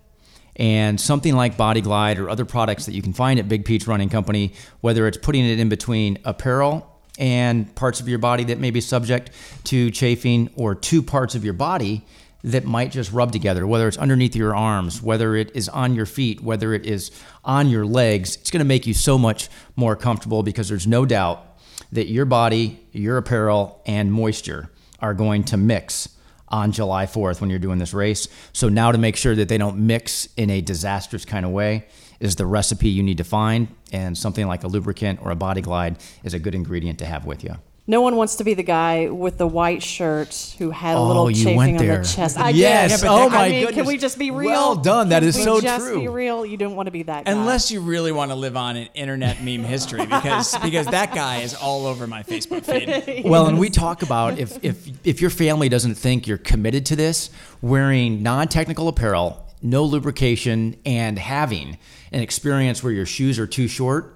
And 0.58 1.00
something 1.00 1.36
like 1.36 1.58
Body 1.58 1.82
Glide 1.82 2.18
or 2.18 2.30
other 2.30 2.46
products 2.46 2.86
that 2.86 2.94
you 2.94 3.02
can 3.02 3.14
find 3.14 3.40
at 3.40 3.50
Big 3.50 3.66
Peach 3.66 3.88
Running 3.88 4.10
Company, 4.10 4.54
whether 4.82 5.08
it's 5.08 5.18
putting 5.18 5.46
it 5.46 5.60
in 5.60 5.68
between 5.68 6.18
apparel 6.24 6.90
and 7.18 7.74
parts 7.76 8.00
of 8.00 8.08
your 8.08 8.20
body 8.20 8.46
that 8.46 8.60
may 8.60 8.72
be 8.72 8.82
subject 8.82 9.32
to 9.66 9.92
chafing, 9.92 10.50
or 10.56 10.76
two 10.76 11.02
parts 11.02 11.36
of 11.36 11.44
your 11.44 11.54
body 11.54 12.06
that 12.44 12.64
might 12.64 12.92
just 12.92 13.12
rub 13.12 13.32
together, 13.32 13.66
whether 13.66 13.88
it's 13.88 13.98
underneath 13.98 14.36
your 14.36 14.56
arms, 14.56 15.02
whether 15.02 15.36
it 15.36 15.52
is 15.56 15.68
on 15.70 15.96
your 15.96 16.06
feet, 16.06 16.42
whether 16.42 16.74
it 16.74 16.86
is 16.86 17.12
on 17.44 17.70
your 17.70 17.86
legs, 17.86 18.36
it's 18.36 18.52
going 18.52 18.60
to 18.60 18.66
make 18.66 18.86
you 18.86 18.94
so 18.94 19.18
much 19.18 19.50
more 19.76 19.96
comfortable 19.96 20.44
because 20.44 20.70
there's 20.70 20.86
no 20.86 21.06
doubt 21.06 21.44
that 21.92 22.08
your 22.08 22.26
body, 22.26 22.80
your 22.92 23.18
apparel, 23.18 23.82
and 23.86 24.14
moisture 24.14 24.70
are 25.00 25.14
going 25.14 25.44
to 25.44 25.58
mix 25.58 26.10
on 26.56 26.72
July 26.72 27.06
4th 27.06 27.42
when 27.42 27.50
you're 27.50 27.60
doing 27.60 27.80
this 27.80 27.94
race. 27.94 28.30
So 28.54 28.70
now 28.70 28.94
to 28.94 28.98
make 28.98 29.18
sure 29.18 29.36
that 29.36 29.50
they 29.50 29.58
don't 29.58 29.78
mix 29.78 30.30
in 30.38 30.50
a 30.50 30.62
disastrous 30.62 31.26
kind 31.26 31.46
of 31.46 31.52
way 31.52 31.86
is 32.22 32.38
the 32.38 32.46
recipe 32.46 32.88
you 32.88 33.04
need 33.04 33.18
to 33.18 33.26
find 33.26 33.68
and 33.92 34.18
something 34.18 34.48
like 34.48 34.64
a 34.64 34.68
lubricant 34.68 35.20
or 35.22 35.32
a 35.32 35.36
body 35.36 35.60
glide 35.60 35.98
is 36.24 36.34
a 36.34 36.40
good 36.40 36.56
ingredient 36.56 36.98
to 37.00 37.06
have 37.06 37.26
with 37.26 37.44
you. 37.44 37.56
No 37.88 38.02
one 38.02 38.16
wants 38.16 38.38
to 38.38 38.44
be 38.44 38.56
the 38.56 38.64
guy 38.64 39.10
with 39.10 39.38
the 39.38 39.46
white 39.46 39.84
shirt 39.84 40.56
who 40.58 40.72
had 40.72 40.96
a 40.96 40.98
Oh, 40.98 41.08
little 41.08 41.30
you 41.30 41.36
chafing 41.44 41.56
went 41.58 41.80
on 41.80 41.88
the 41.88 42.04
chest. 42.04 42.36
I 42.40 42.50
Yes. 42.50 43.02
did. 43.02 43.08
Oh, 43.08 43.28
I 43.28 43.30
my 43.30 43.50
mean, 43.50 43.68
Can 43.74 43.86
we 43.86 43.98
just 44.00 44.18
be 44.18 44.32
real? 44.32 44.50
Well 44.50 44.76
done. 44.76 45.10
That 45.10 45.20
Can 45.20 45.30
is 45.30 45.36
so 45.44 45.62
just 45.62 45.86
true. 45.86 46.00
Be 46.00 46.08
real. 46.08 46.44
You 46.48 46.58
don't 46.58 46.76
want 46.76 46.88
to 46.88 46.92
be 46.92 47.04
that 47.04 47.26
guy. 47.26 47.32
Unless 47.32 47.70
you 47.70 47.82
really 47.82 48.12
want 48.12 48.32
to 48.32 48.36
live 48.36 48.58
on 48.58 48.76
in 48.76 48.88
internet 48.96 49.44
meme 49.44 49.64
history, 49.64 50.04
because 50.04 50.58
because 50.64 50.88
that 50.88 51.14
guy 51.14 51.42
is 51.42 51.54
all 51.54 51.86
over 51.86 52.08
my 52.08 52.24
Facebook 52.24 52.66
feed. 52.66 53.26
Well, 53.36 53.46
and 53.48 53.60
we 53.60 53.70
talk 53.70 54.02
about 54.02 54.40
if, 54.40 54.64
if 54.64 54.88
if 55.06 55.22
your 55.22 55.30
family 55.30 55.70
doesn't 55.70 55.94
think 55.96 56.26
you're 56.26 56.38
committed 56.40 56.88
to 56.88 56.96
this, 56.96 57.30
wearing 57.62 58.24
non-technical 58.24 58.88
apparel, 58.88 59.46
no 59.62 59.84
lubrication, 59.84 60.76
and 60.88 61.20
having 61.20 61.78
an 62.12 62.22
experience 62.22 62.82
where 62.84 62.94
your 62.94 63.06
shoes 63.06 63.38
are 63.38 63.48
too 63.48 63.68
short. 63.68 64.15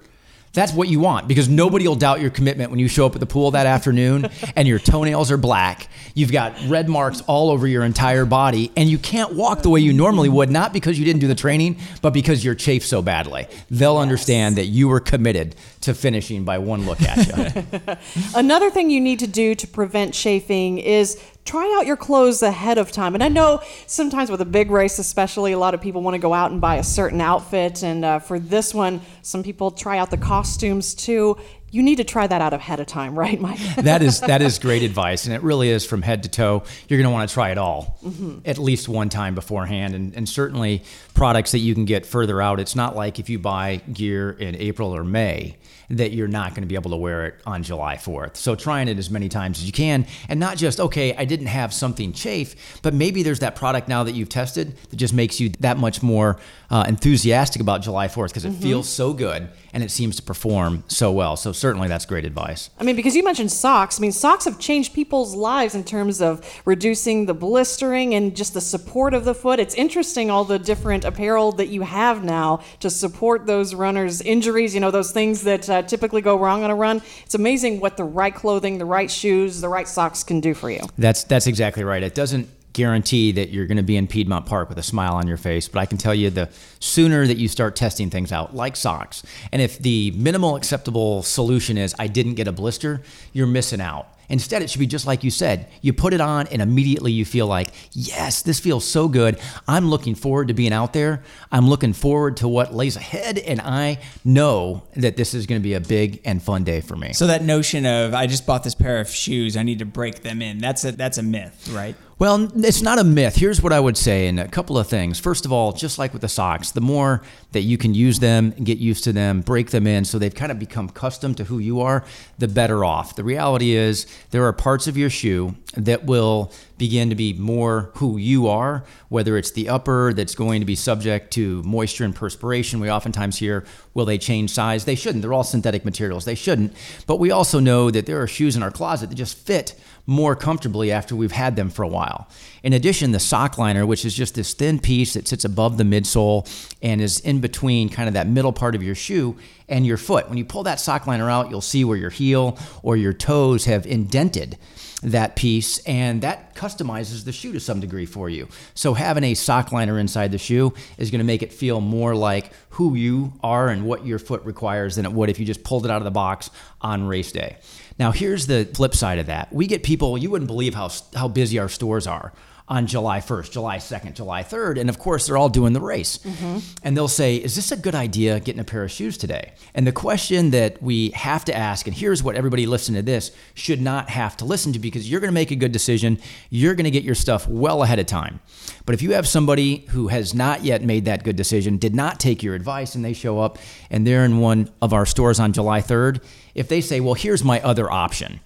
That's 0.52 0.72
what 0.72 0.88
you 0.88 0.98
want 0.98 1.28
because 1.28 1.48
nobody 1.48 1.86
will 1.86 1.94
doubt 1.94 2.20
your 2.20 2.30
commitment 2.30 2.70
when 2.70 2.80
you 2.80 2.88
show 2.88 3.06
up 3.06 3.14
at 3.14 3.20
the 3.20 3.26
pool 3.26 3.52
that 3.52 3.66
afternoon 3.66 4.28
and 4.56 4.66
your 4.66 4.80
toenails 4.80 5.30
are 5.30 5.36
black. 5.36 5.88
You've 6.14 6.32
got 6.32 6.54
red 6.66 6.88
marks 6.88 7.20
all 7.22 7.50
over 7.50 7.68
your 7.68 7.84
entire 7.84 8.24
body 8.24 8.72
and 8.76 8.88
you 8.88 8.98
can't 8.98 9.34
walk 9.34 9.62
the 9.62 9.70
way 9.70 9.78
you 9.80 9.92
normally 9.92 10.28
would, 10.28 10.50
not 10.50 10.72
because 10.72 10.98
you 10.98 11.04
didn't 11.04 11.20
do 11.20 11.28
the 11.28 11.36
training, 11.36 11.78
but 12.02 12.12
because 12.12 12.44
you're 12.44 12.56
chafed 12.56 12.86
so 12.86 13.00
badly. 13.00 13.46
They'll 13.70 13.98
understand 13.98 14.56
that 14.56 14.66
you 14.66 14.88
were 14.88 15.00
committed 15.00 15.54
to 15.82 15.94
finishing 15.94 16.44
by 16.44 16.58
one 16.58 16.84
look 16.84 17.00
at 17.02 17.28
you. 17.28 17.96
Another 18.34 18.70
thing 18.70 18.90
you 18.90 19.00
need 19.00 19.20
to 19.20 19.28
do 19.28 19.54
to 19.54 19.66
prevent 19.68 20.14
chafing 20.14 20.78
is 20.78 21.22
try 21.50 21.76
out 21.76 21.84
your 21.84 21.96
clothes 21.96 22.44
ahead 22.44 22.78
of 22.78 22.92
time. 22.92 23.12
And 23.14 23.24
I 23.24 23.28
know 23.28 23.60
sometimes 23.88 24.30
with 24.30 24.40
a 24.40 24.44
big 24.44 24.70
race, 24.70 25.00
especially, 25.00 25.50
a 25.50 25.58
lot 25.58 25.74
of 25.74 25.80
people 25.80 26.00
want 26.00 26.14
to 26.14 26.20
go 26.20 26.32
out 26.32 26.52
and 26.52 26.60
buy 26.60 26.76
a 26.76 26.84
certain 26.84 27.20
outfit. 27.20 27.82
And 27.82 28.04
uh, 28.04 28.20
for 28.20 28.38
this 28.38 28.72
one, 28.72 29.00
some 29.22 29.42
people 29.42 29.72
try 29.72 29.98
out 29.98 30.12
the 30.12 30.16
costumes 30.16 30.94
too. 30.94 31.36
You 31.72 31.82
need 31.82 31.96
to 31.96 32.04
try 32.04 32.26
that 32.26 32.40
out 32.42 32.52
ahead 32.52 32.80
of 32.80 32.86
time, 32.86 33.16
right, 33.18 33.40
Mike? 33.40 33.58
that 33.76 34.02
is 34.02 34.20
that 34.20 34.42
is 34.42 34.58
great 34.58 34.82
advice, 34.82 35.24
and 35.26 35.34
it 35.34 35.42
really 35.42 35.68
is 35.70 35.86
from 35.86 36.02
head 36.02 36.24
to 36.24 36.28
toe. 36.28 36.64
You're 36.88 36.98
going 36.98 37.08
to 37.08 37.12
want 37.12 37.28
to 37.28 37.32
try 37.32 37.50
it 37.50 37.58
all 37.58 37.98
Mhm. 38.04 38.40
at 38.44 38.58
least 38.58 38.88
one 38.88 39.08
time 39.08 39.34
beforehand, 39.34 39.94
and, 39.94 40.14
and 40.16 40.28
certainly 40.28 40.82
products 41.14 41.52
that 41.52 41.58
you 41.60 41.74
can 41.74 41.84
get 41.84 42.06
further 42.06 42.42
out. 42.42 42.58
It's 42.60 42.74
not 42.74 42.96
like 42.96 43.18
if 43.18 43.28
you 43.30 43.38
buy 43.38 43.82
gear 43.92 44.30
in 44.30 44.56
April 44.56 44.94
or 44.94 45.04
May 45.04 45.56
that 45.92 46.12
you're 46.12 46.28
not 46.28 46.50
going 46.50 46.62
to 46.62 46.68
be 46.68 46.76
able 46.76 46.90
to 46.92 46.96
wear 46.96 47.26
it 47.26 47.34
on 47.44 47.64
July 47.64 47.96
4th. 47.96 48.36
So 48.36 48.54
trying 48.54 48.86
it 48.86 48.96
as 48.96 49.10
many 49.10 49.28
times 49.28 49.58
as 49.58 49.66
you 49.66 49.72
can, 49.72 50.06
and 50.28 50.38
not 50.38 50.56
just 50.56 50.78
okay, 50.78 51.14
I 51.16 51.24
didn't 51.24 51.46
have 51.48 51.72
something 51.74 52.12
chafe, 52.12 52.78
but 52.82 52.94
maybe 52.94 53.24
there's 53.24 53.40
that 53.40 53.56
product 53.56 53.88
now 53.88 54.04
that 54.04 54.12
you've 54.12 54.28
tested 54.28 54.76
that 54.90 54.96
just 54.96 55.12
makes 55.14 55.40
you 55.40 55.48
that 55.60 55.78
much 55.78 56.00
more 56.02 56.38
uh, 56.70 56.84
enthusiastic 56.86 57.60
about 57.60 57.82
July 57.82 58.06
4th 58.06 58.28
because 58.28 58.44
it 58.44 58.52
Mhm. 58.52 58.62
feels 58.62 58.88
so 58.88 59.12
good 59.12 59.48
and 59.72 59.82
it 59.82 59.90
seems 59.90 60.16
to 60.16 60.22
perform 60.22 60.84
so 60.88 61.12
well. 61.12 61.36
So 61.36 61.52
certainly 61.52 61.88
that's 61.88 62.06
great 62.06 62.24
advice. 62.24 62.70
I 62.78 62.84
mean, 62.84 62.96
because 62.96 63.14
you 63.16 63.22
mentioned 63.22 63.52
socks. 63.52 63.98
I 63.98 64.02
mean, 64.02 64.12
socks 64.12 64.44
have 64.44 64.58
changed 64.58 64.94
people's 64.94 65.34
lives 65.34 65.74
in 65.74 65.84
terms 65.84 66.20
of 66.20 66.44
reducing 66.64 67.26
the 67.26 67.34
blistering 67.34 68.14
and 68.14 68.34
just 68.36 68.54
the 68.54 68.60
support 68.60 69.14
of 69.14 69.24
the 69.24 69.34
foot. 69.34 69.60
It's 69.60 69.74
interesting 69.74 70.30
all 70.30 70.44
the 70.44 70.58
different 70.58 71.04
apparel 71.04 71.52
that 71.52 71.68
you 71.68 71.82
have 71.82 72.24
now 72.24 72.60
to 72.80 72.90
support 72.90 73.46
those 73.46 73.74
runners' 73.74 74.20
injuries, 74.20 74.74
you 74.74 74.80
know, 74.80 74.90
those 74.90 75.12
things 75.12 75.42
that 75.42 75.68
uh, 75.68 75.82
typically 75.82 76.20
go 76.20 76.36
wrong 76.38 76.64
on 76.64 76.70
a 76.70 76.74
run. 76.74 77.02
It's 77.24 77.34
amazing 77.34 77.80
what 77.80 77.96
the 77.96 78.04
right 78.04 78.34
clothing, 78.34 78.78
the 78.78 78.84
right 78.84 79.10
shoes, 79.10 79.60
the 79.60 79.68
right 79.68 79.88
socks 79.88 80.24
can 80.24 80.40
do 80.40 80.54
for 80.54 80.70
you. 80.70 80.80
That's 80.98 81.24
that's 81.24 81.46
exactly 81.46 81.84
right. 81.84 82.02
It 82.02 82.14
doesn't 82.14 82.48
guarantee 82.72 83.32
that 83.32 83.50
you're 83.50 83.66
going 83.66 83.76
to 83.76 83.82
be 83.82 83.96
in 83.96 84.06
Piedmont 84.06 84.46
Park 84.46 84.68
with 84.68 84.78
a 84.78 84.82
smile 84.82 85.14
on 85.14 85.26
your 85.26 85.36
face, 85.36 85.68
but 85.68 85.80
I 85.80 85.86
can 85.86 85.98
tell 85.98 86.14
you 86.14 86.30
the 86.30 86.48
sooner 86.78 87.26
that 87.26 87.36
you 87.36 87.48
start 87.48 87.76
testing 87.76 88.10
things 88.10 88.32
out, 88.32 88.54
like 88.54 88.76
socks, 88.76 89.22
and 89.52 89.60
if 89.60 89.78
the 89.78 90.12
minimal 90.12 90.56
acceptable 90.56 91.22
solution 91.22 91.78
is 91.78 91.94
I 91.98 92.06
didn't 92.06 92.34
get 92.34 92.48
a 92.48 92.52
blister, 92.52 93.02
you're 93.32 93.46
missing 93.46 93.80
out. 93.80 94.08
Instead, 94.30 94.62
it 94.62 94.70
should 94.70 94.78
be 94.78 94.86
just 94.86 95.08
like 95.08 95.24
you 95.24 95.30
said. 95.30 95.66
You 95.82 95.92
put 95.92 96.14
it 96.14 96.20
on, 96.20 96.46
and 96.46 96.62
immediately 96.62 97.10
you 97.10 97.24
feel 97.24 97.48
like, 97.48 97.72
yes, 97.92 98.42
this 98.42 98.60
feels 98.60 98.86
so 98.86 99.08
good. 99.08 99.40
I'm 99.66 99.90
looking 99.90 100.14
forward 100.14 100.48
to 100.48 100.54
being 100.54 100.72
out 100.72 100.92
there. 100.92 101.24
I'm 101.50 101.68
looking 101.68 101.92
forward 101.92 102.36
to 102.38 102.46
what 102.46 102.72
lays 102.72 102.94
ahead, 102.94 103.38
and 103.38 103.60
I 103.60 103.98
know 104.24 104.84
that 104.94 105.16
this 105.16 105.34
is 105.34 105.46
going 105.46 105.60
to 105.60 105.62
be 105.62 105.74
a 105.74 105.80
big 105.80 106.20
and 106.24 106.40
fun 106.40 106.62
day 106.62 106.80
for 106.80 106.94
me. 106.94 107.12
So 107.12 107.26
that 107.26 107.42
notion 107.42 107.84
of 107.84 108.14
I 108.14 108.28
just 108.28 108.46
bought 108.46 108.62
this 108.62 108.76
pair 108.76 109.00
of 109.00 109.10
shoes, 109.10 109.56
I 109.56 109.64
need 109.64 109.80
to 109.80 109.84
break 109.84 110.22
them 110.22 110.40
in. 110.42 110.58
That's 110.58 110.84
a 110.84 110.92
that's 110.92 111.18
a 111.18 111.24
myth, 111.24 111.68
right? 111.72 111.96
Well, 112.20 112.52
it's 112.54 112.82
not 112.82 112.98
a 112.98 113.04
myth. 113.04 113.36
Here's 113.36 113.62
what 113.62 113.72
I 113.72 113.80
would 113.80 113.96
say, 113.96 114.26
and 114.26 114.38
a 114.38 114.46
couple 114.46 114.76
of 114.76 114.86
things. 114.86 115.18
First 115.18 115.46
of 115.46 115.54
all, 115.54 115.72
just 115.72 115.98
like 115.98 116.12
with 116.12 116.20
the 116.20 116.28
socks, 116.28 116.70
the 116.70 116.82
more 116.82 117.22
that 117.52 117.62
you 117.62 117.78
can 117.78 117.94
use 117.94 118.18
them 118.18 118.50
get 118.50 118.76
used 118.76 119.04
to 119.04 119.14
them, 119.14 119.40
break 119.40 119.70
them 119.70 119.86
in 119.86 120.04
so 120.04 120.18
they've 120.18 120.34
kind 120.34 120.52
of 120.52 120.58
become 120.58 120.90
custom 120.90 121.34
to 121.36 121.44
who 121.44 121.58
you 121.58 121.80
are, 121.80 122.04
the 122.36 122.46
better 122.46 122.84
off. 122.84 123.16
The 123.16 123.24
reality 123.24 123.70
is, 123.70 124.06
there 124.32 124.44
are 124.44 124.52
parts 124.52 124.86
of 124.86 124.98
your 124.98 125.08
shoe 125.08 125.56
that 125.78 126.04
will 126.04 126.52
begin 126.76 127.08
to 127.08 127.14
be 127.14 127.32
more 127.32 127.90
who 127.94 128.18
you 128.18 128.48
are, 128.48 128.84
whether 129.08 129.38
it's 129.38 129.52
the 129.52 129.70
upper 129.70 130.12
that's 130.12 130.34
going 130.34 130.60
to 130.60 130.66
be 130.66 130.74
subject 130.74 131.32
to 131.32 131.62
moisture 131.62 132.04
and 132.04 132.14
perspiration. 132.14 132.80
We 132.80 132.90
oftentimes 132.90 133.38
hear, 133.38 133.64
will 133.94 134.04
they 134.04 134.18
change 134.18 134.50
size? 134.50 134.84
They 134.84 134.94
shouldn't. 134.94 135.22
They're 135.22 135.32
all 135.32 135.42
synthetic 135.42 135.86
materials. 135.86 136.26
They 136.26 136.34
shouldn't. 136.34 136.74
But 137.06 137.18
we 137.18 137.30
also 137.30 137.60
know 137.60 137.90
that 137.90 138.04
there 138.04 138.20
are 138.20 138.26
shoes 138.26 138.56
in 138.56 138.62
our 138.62 138.70
closet 138.70 139.08
that 139.08 139.16
just 139.16 139.38
fit 139.38 139.74
more 140.06 140.34
comfortably 140.36 140.90
after 140.90 141.14
we've 141.14 141.32
had 141.32 141.56
them 141.56 141.70
for 141.70 141.82
a 141.82 141.88
while. 141.88 142.28
In 142.62 142.72
addition, 142.72 143.12
the 143.12 143.20
sock 143.20 143.58
liner, 143.58 143.86
which 143.86 144.04
is 144.04 144.14
just 144.14 144.34
this 144.34 144.54
thin 144.54 144.78
piece 144.78 145.14
that 145.14 145.28
sits 145.28 145.44
above 145.44 145.78
the 145.78 145.84
midsole 145.84 146.48
and 146.82 147.00
is 147.00 147.20
in 147.20 147.40
between 147.40 147.88
kind 147.88 148.08
of 148.08 148.14
that 148.14 148.26
middle 148.26 148.52
part 148.52 148.74
of 148.74 148.82
your 148.82 148.94
shoe 148.94 149.36
and 149.68 149.86
your 149.86 149.96
foot. 149.96 150.28
When 150.28 150.38
you 150.38 150.44
pull 150.44 150.64
that 150.64 150.80
sock 150.80 151.06
liner 151.06 151.30
out, 151.30 151.50
you'll 151.50 151.60
see 151.60 151.84
where 151.84 151.96
your 151.96 152.10
heel 152.10 152.58
or 152.82 152.96
your 152.96 153.12
toes 153.12 153.64
have 153.64 153.86
indented 153.86 154.58
that 155.02 155.34
piece 155.34 155.78
and 155.86 156.22
that 156.22 156.54
customizes 156.54 157.24
the 157.24 157.32
shoe 157.32 157.52
to 157.52 157.60
some 157.60 157.80
degree 157.80 158.06
for 158.06 158.28
you. 158.28 158.48
So 158.74 158.94
having 158.94 159.24
a 159.24 159.34
sock 159.34 159.72
liner 159.72 159.98
inside 159.98 160.30
the 160.32 160.38
shoe 160.38 160.74
is 160.98 161.10
going 161.10 161.20
to 161.20 161.24
make 161.24 161.42
it 161.42 161.52
feel 161.52 161.80
more 161.80 162.14
like 162.14 162.52
who 162.70 162.94
you 162.94 163.32
are 163.42 163.68
and 163.68 163.84
what 163.84 164.04
your 164.04 164.18
foot 164.18 164.44
requires 164.44 164.96
than 164.96 165.06
it 165.06 165.12
would 165.12 165.30
if 165.30 165.38
you 165.38 165.46
just 165.46 165.64
pulled 165.64 165.84
it 165.84 165.90
out 165.90 165.98
of 165.98 166.04
the 166.04 166.10
box 166.10 166.50
on 166.80 167.06
race 167.06 167.32
day. 167.32 167.56
Now 168.00 168.12
here's 168.12 168.46
the 168.46 168.64
flip 168.64 168.94
side 168.94 169.18
of 169.18 169.26
that. 169.26 169.52
We 169.52 169.66
get 169.66 169.82
people, 169.82 170.16
you 170.16 170.30
wouldn't 170.30 170.48
believe 170.48 170.74
how 170.74 170.88
how 171.14 171.28
busy 171.28 171.58
our 171.58 171.68
stores 171.68 172.06
are 172.06 172.32
on 172.70 172.86
July 172.86 173.18
1st, 173.18 173.50
July 173.50 173.78
2nd, 173.78 174.14
July 174.14 174.44
3rd. 174.44 174.80
And 174.80 174.88
of 174.88 174.98
course, 175.00 175.26
they're 175.26 175.36
all 175.36 175.48
doing 175.48 175.72
the 175.72 175.80
race. 175.80 176.18
Mm-hmm. 176.18 176.58
And 176.84 176.96
they'll 176.96 177.08
say, 177.08 177.34
Is 177.34 177.56
this 177.56 177.72
a 177.72 177.76
good 177.76 177.96
idea 177.96 178.38
getting 178.38 178.60
a 178.60 178.64
pair 178.64 178.84
of 178.84 178.92
shoes 178.92 179.18
today? 179.18 179.52
And 179.74 179.86
the 179.86 179.92
question 179.92 180.50
that 180.50 180.80
we 180.80 181.10
have 181.10 181.44
to 181.46 181.54
ask, 181.54 181.88
and 181.88 181.96
here's 181.96 182.22
what 182.22 182.36
everybody 182.36 182.66
listening 182.66 183.02
to 183.02 183.04
this 183.04 183.32
should 183.54 183.80
not 183.80 184.08
have 184.08 184.36
to 184.36 184.44
listen 184.44 184.72
to 184.72 184.78
because 184.78 185.10
you're 185.10 185.20
going 185.20 185.28
to 185.28 185.34
make 185.34 185.50
a 185.50 185.56
good 185.56 185.72
decision. 185.72 186.20
You're 186.48 186.76
going 186.76 186.84
to 186.84 186.92
get 186.92 187.02
your 187.02 187.16
stuff 187.16 187.48
well 187.48 187.82
ahead 187.82 187.98
of 187.98 188.06
time. 188.06 188.38
But 188.86 188.94
if 188.94 189.02
you 189.02 189.12
have 189.12 189.26
somebody 189.26 189.84
who 189.90 190.06
has 190.08 190.32
not 190.32 190.62
yet 190.62 190.82
made 190.82 191.06
that 191.06 191.24
good 191.24 191.36
decision, 191.36 191.76
did 191.76 191.94
not 191.94 192.20
take 192.20 192.42
your 192.42 192.54
advice, 192.54 192.94
and 192.94 193.04
they 193.04 193.12
show 193.12 193.40
up 193.40 193.58
and 193.90 194.06
they're 194.06 194.24
in 194.24 194.38
one 194.38 194.70
of 194.80 194.92
our 194.92 195.06
stores 195.06 195.40
on 195.40 195.52
July 195.52 195.80
3rd, 195.80 196.22
if 196.54 196.68
they 196.68 196.80
say, 196.80 197.00
Well, 197.00 197.14
here's 197.14 197.42
my 197.42 197.60
other 197.62 197.90
option 197.90 198.38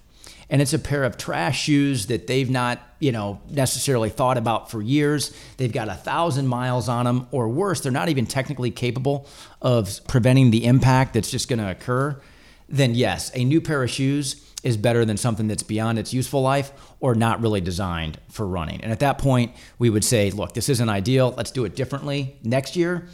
and 0.49 0.61
it's 0.61 0.73
a 0.73 0.79
pair 0.79 1.03
of 1.03 1.17
trash 1.17 1.63
shoes 1.63 2.07
that 2.07 2.27
they've 2.27 2.49
not 2.49 2.79
you 2.99 3.11
know 3.11 3.41
necessarily 3.49 4.09
thought 4.09 4.37
about 4.37 4.71
for 4.71 4.81
years. 4.81 5.35
They've 5.57 5.71
got 5.71 5.89
a 5.89 5.95
thousand 5.95 6.47
miles 6.47 6.89
on 6.89 7.05
them 7.05 7.27
or 7.31 7.49
worse 7.49 7.81
they're 7.81 7.91
not 7.91 8.09
even 8.09 8.25
technically 8.25 8.71
capable 8.71 9.27
of 9.61 9.99
preventing 10.07 10.51
the 10.51 10.65
impact 10.65 11.13
that's 11.13 11.31
just 11.31 11.47
going 11.47 11.59
to 11.59 11.69
occur. 11.69 12.19
Then 12.67 12.95
yes 12.95 13.31
a 13.35 13.43
new 13.43 13.61
pair 13.61 13.83
of 13.83 13.89
shoes 13.89 14.41
is 14.63 14.77
better 14.77 15.05
than 15.05 15.17
something 15.17 15.47
that's 15.47 15.61
beyond 15.61 15.99
its 15.99 16.11
useful 16.13 16.41
life 16.41 16.71
or 16.99 17.13
not 17.13 17.39
really 17.39 17.61
designed 17.61 18.19
for 18.29 18.47
running. 18.47 18.81
And 18.81 18.91
at 18.91 18.99
that 18.99 19.17
point 19.17 19.53
we 19.77 19.89
would 19.89 20.03
say 20.03 20.31
look 20.31 20.53
this 20.53 20.69
isn't 20.69 20.89
ideal. 20.89 21.33
Let's 21.37 21.51
do 21.51 21.65
it 21.65 21.75
differently 21.75 22.37
next 22.43 22.75
year 22.75 23.07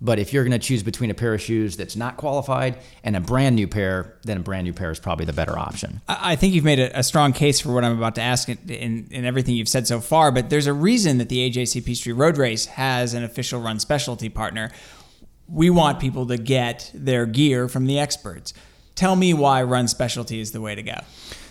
but 0.00 0.18
if 0.18 0.32
you're 0.32 0.44
going 0.44 0.58
to 0.58 0.64
choose 0.64 0.82
between 0.82 1.10
a 1.10 1.14
pair 1.14 1.34
of 1.34 1.40
shoes 1.40 1.76
that's 1.76 1.96
not 1.96 2.16
qualified 2.16 2.78
and 3.02 3.16
a 3.16 3.20
brand 3.20 3.56
new 3.56 3.66
pair, 3.66 4.16
then 4.22 4.36
a 4.36 4.40
brand 4.40 4.64
new 4.64 4.72
pair 4.72 4.90
is 4.90 5.00
probably 5.00 5.24
the 5.24 5.32
better 5.32 5.58
option. 5.58 6.00
I 6.08 6.36
think 6.36 6.54
you've 6.54 6.64
made 6.64 6.78
a, 6.78 7.02
strong 7.02 7.32
case 7.32 7.58
for 7.58 7.72
what 7.72 7.84
I'm 7.84 7.96
about 7.96 8.14
to 8.16 8.22
ask 8.22 8.48
in, 8.48 8.58
in, 8.68 9.08
in, 9.10 9.24
everything 9.24 9.56
you've 9.56 9.68
said 9.68 9.86
so 9.86 10.00
far, 10.00 10.30
but 10.30 10.50
there's 10.50 10.66
a 10.66 10.72
reason 10.72 11.18
that 11.18 11.28
the 11.28 11.50
AJC 11.50 11.84
Peachtree 11.84 12.12
Road 12.12 12.36
Race 12.36 12.66
has 12.66 13.14
an 13.14 13.24
official 13.24 13.60
run 13.60 13.80
specialty 13.80 14.28
partner. 14.28 14.70
We 15.48 15.70
want 15.70 15.98
people 15.98 16.26
to 16.26 16.36
get 16.36 16.90
their 16.94 17.24
gear 17.26 17.66
from 17.68 17.86
the 17.86 17.98
experts. 17.98 18.52
Tell 18.94 19.16
me 19.16 19.32
why 19.32 19.62
run 19.62 19.88
specialty 19.88 20.38
is 20.38 20.52
the 20.52 20.60
way 20.60 20.74
to 20.74 20.82
go. 20.82 20.98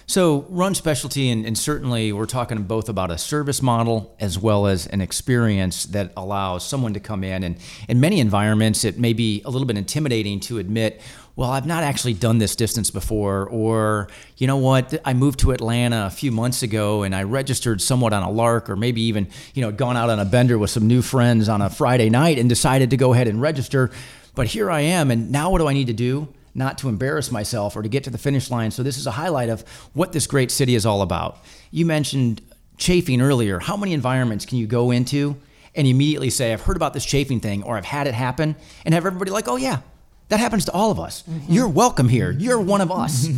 So, 0.09 0.45
run 0.47 0.73
specialty, 0.73 1.29
and, 1.29 1.45
and, 1.45 1.57
certainly 1.57 2.13
we're 2.13 2.27
talking 2.27 2.63
both 2.63 2.87
about 2.87 3.11
a 3.11 3.17
service 3.17 3.61
model 3.61 4.15
as 4.21 4.39
well 4.39 4.65
as 4.65 4.87
an 4.87 5.01
experience 5.01 5.83
that 5.87 6.13
allows 6.15 6.65
someone 6.65 6.93
to 6.93 7.01
come 7.01 7.25
in. 7.25 7.43
And 7.43 7.57
in 7.89 7.99
many 7.99 8.21
environments, 8.21 8.85
it 8.85 8.97
may 8.97 9.11
be 9.11 9.41
a 9.43 9.49
little 9.49 9.67
bit 9.67 9.77
intimidating 9.77 10.39
to 10.41 10.59
admit, 10.59 11.01
well, 11.35 11.51
I've 11.51 11.65
not 11.65 11.83
actually 11.83 12.13
done 12.13 12.37
this 12.37 12.55
distance 12.55 12.89
before, 12.89 13.49
or 13.49 14.07
you 14.37 14.47
know 14.47 14.55
what, 14.55 14.97
I 15.03 15.13
moved 15.13 15.39
to 15.39 15.51
Atlanta 15.51 16.05
a 16.05 16.09
few 16.09 16.31
months 16.31 16.63
ago 16.63 17.03
and 17.03 17.13
I 17.13 17.23
registered 17.23 17.81
somewhat 17.81 18.13
on 18.13 18.23
a 18.23 18.31
lark, 18.31 18.69
or 18.69 18.77
maybe 18.77 19.01
even 19.01 19.27
you 19.55 19.61
know 19.61 19.73
gone 19.73 19.97
out 19.97 20.09
on 20.09 20.19
a 20.19 20.25
bender 20.25 20.57
with 20.57 20.69
some 20.69 20.87
new 20.87 21.01
friends 21.01 21.49
on 21.49 21.61
a 21.61 21.69
Friday 21.69 22.09
night 22.09 22.39
and 22.39 22.47
decided 22.47 22.91
to 22.91 22.97
go 22.97 23.11
ahead 23.11 23.27
and 23.27 23.41
register. 23.41 23.91
But 24.35 24.47
here 24.47 24.71
I 24.71 24.79
am, 24.79 25.11
and 25.11 25.33
now 25.33 25.51
what 25.51 25.57
do 25.57 25.67
I 25.67 25.73
need 25.73 25.87
to 25.87 25.93
do? 25.93 26.29
Not 26.57 26.77
to 26.79 26.89
embarrass 26.89 27.31
myself 27.31 27.75
or 27.75 27.83
to 27.83 27.89
get 27.89 28.03
to 28.03 28.09
the 28.09 28.17
finish 28.17 28.51
line. 28.51 28.71
So, 28.71 28.83
this 28.83 28.97
is 28.97 29.07
a 29.07 29.11
highlight 29.11 29.49
of 29.49 29.61
what 29.93 30.11
this 30.11 30.27
great 30.27 30.51
city 30.51 30.75
is 30.75 30.85
all 30.85 31.01
about. 31.01 31.37
You 31.71 31.85
mentioned 31.85 32.41
chafing 32.77 33.21
earlier. 33.21 33.59
How 33.59 33.77
many 33.77 33.93
environments 33.93 34.45
can 34.45 34.57
you 34.57 34.67
go 34.67 34.91
into 34.91 35.37
and 35.75 35.87
immediately 35.87 36.29
say, 36.29 36.53
I've 36.53 36.61
heard 36.61 36.75
about 36.75 36.93
this 36.93 37.05
chafing 37.05 37.39
thing 37.39 37.63
or 37.63 37.77
I've 37.77 37.85
had 37.85 38.07
it 38.07 38.13
happen, 38.13 38.55
and 38.83 38.93
have 38.93 39.05
everybody 39.05 39.31
like, 39.31 39.47
oh, 39.47 39.55
yeah, 39.55 39.81
that 40.29 40.39
happens 40.39 40.65
to 40.65 40.71
all 40.71 40.91
of 40.91 40.99
us. 40.99 41.23
Mm-hmm. 41.23 41.53
You're 41.53 41.69
welcome 41.69 42.09
here. 42.09 42.31
You're 42.31 42.59
one 42.59 42.81
of 42.81 42.91
us. 42.91 43.29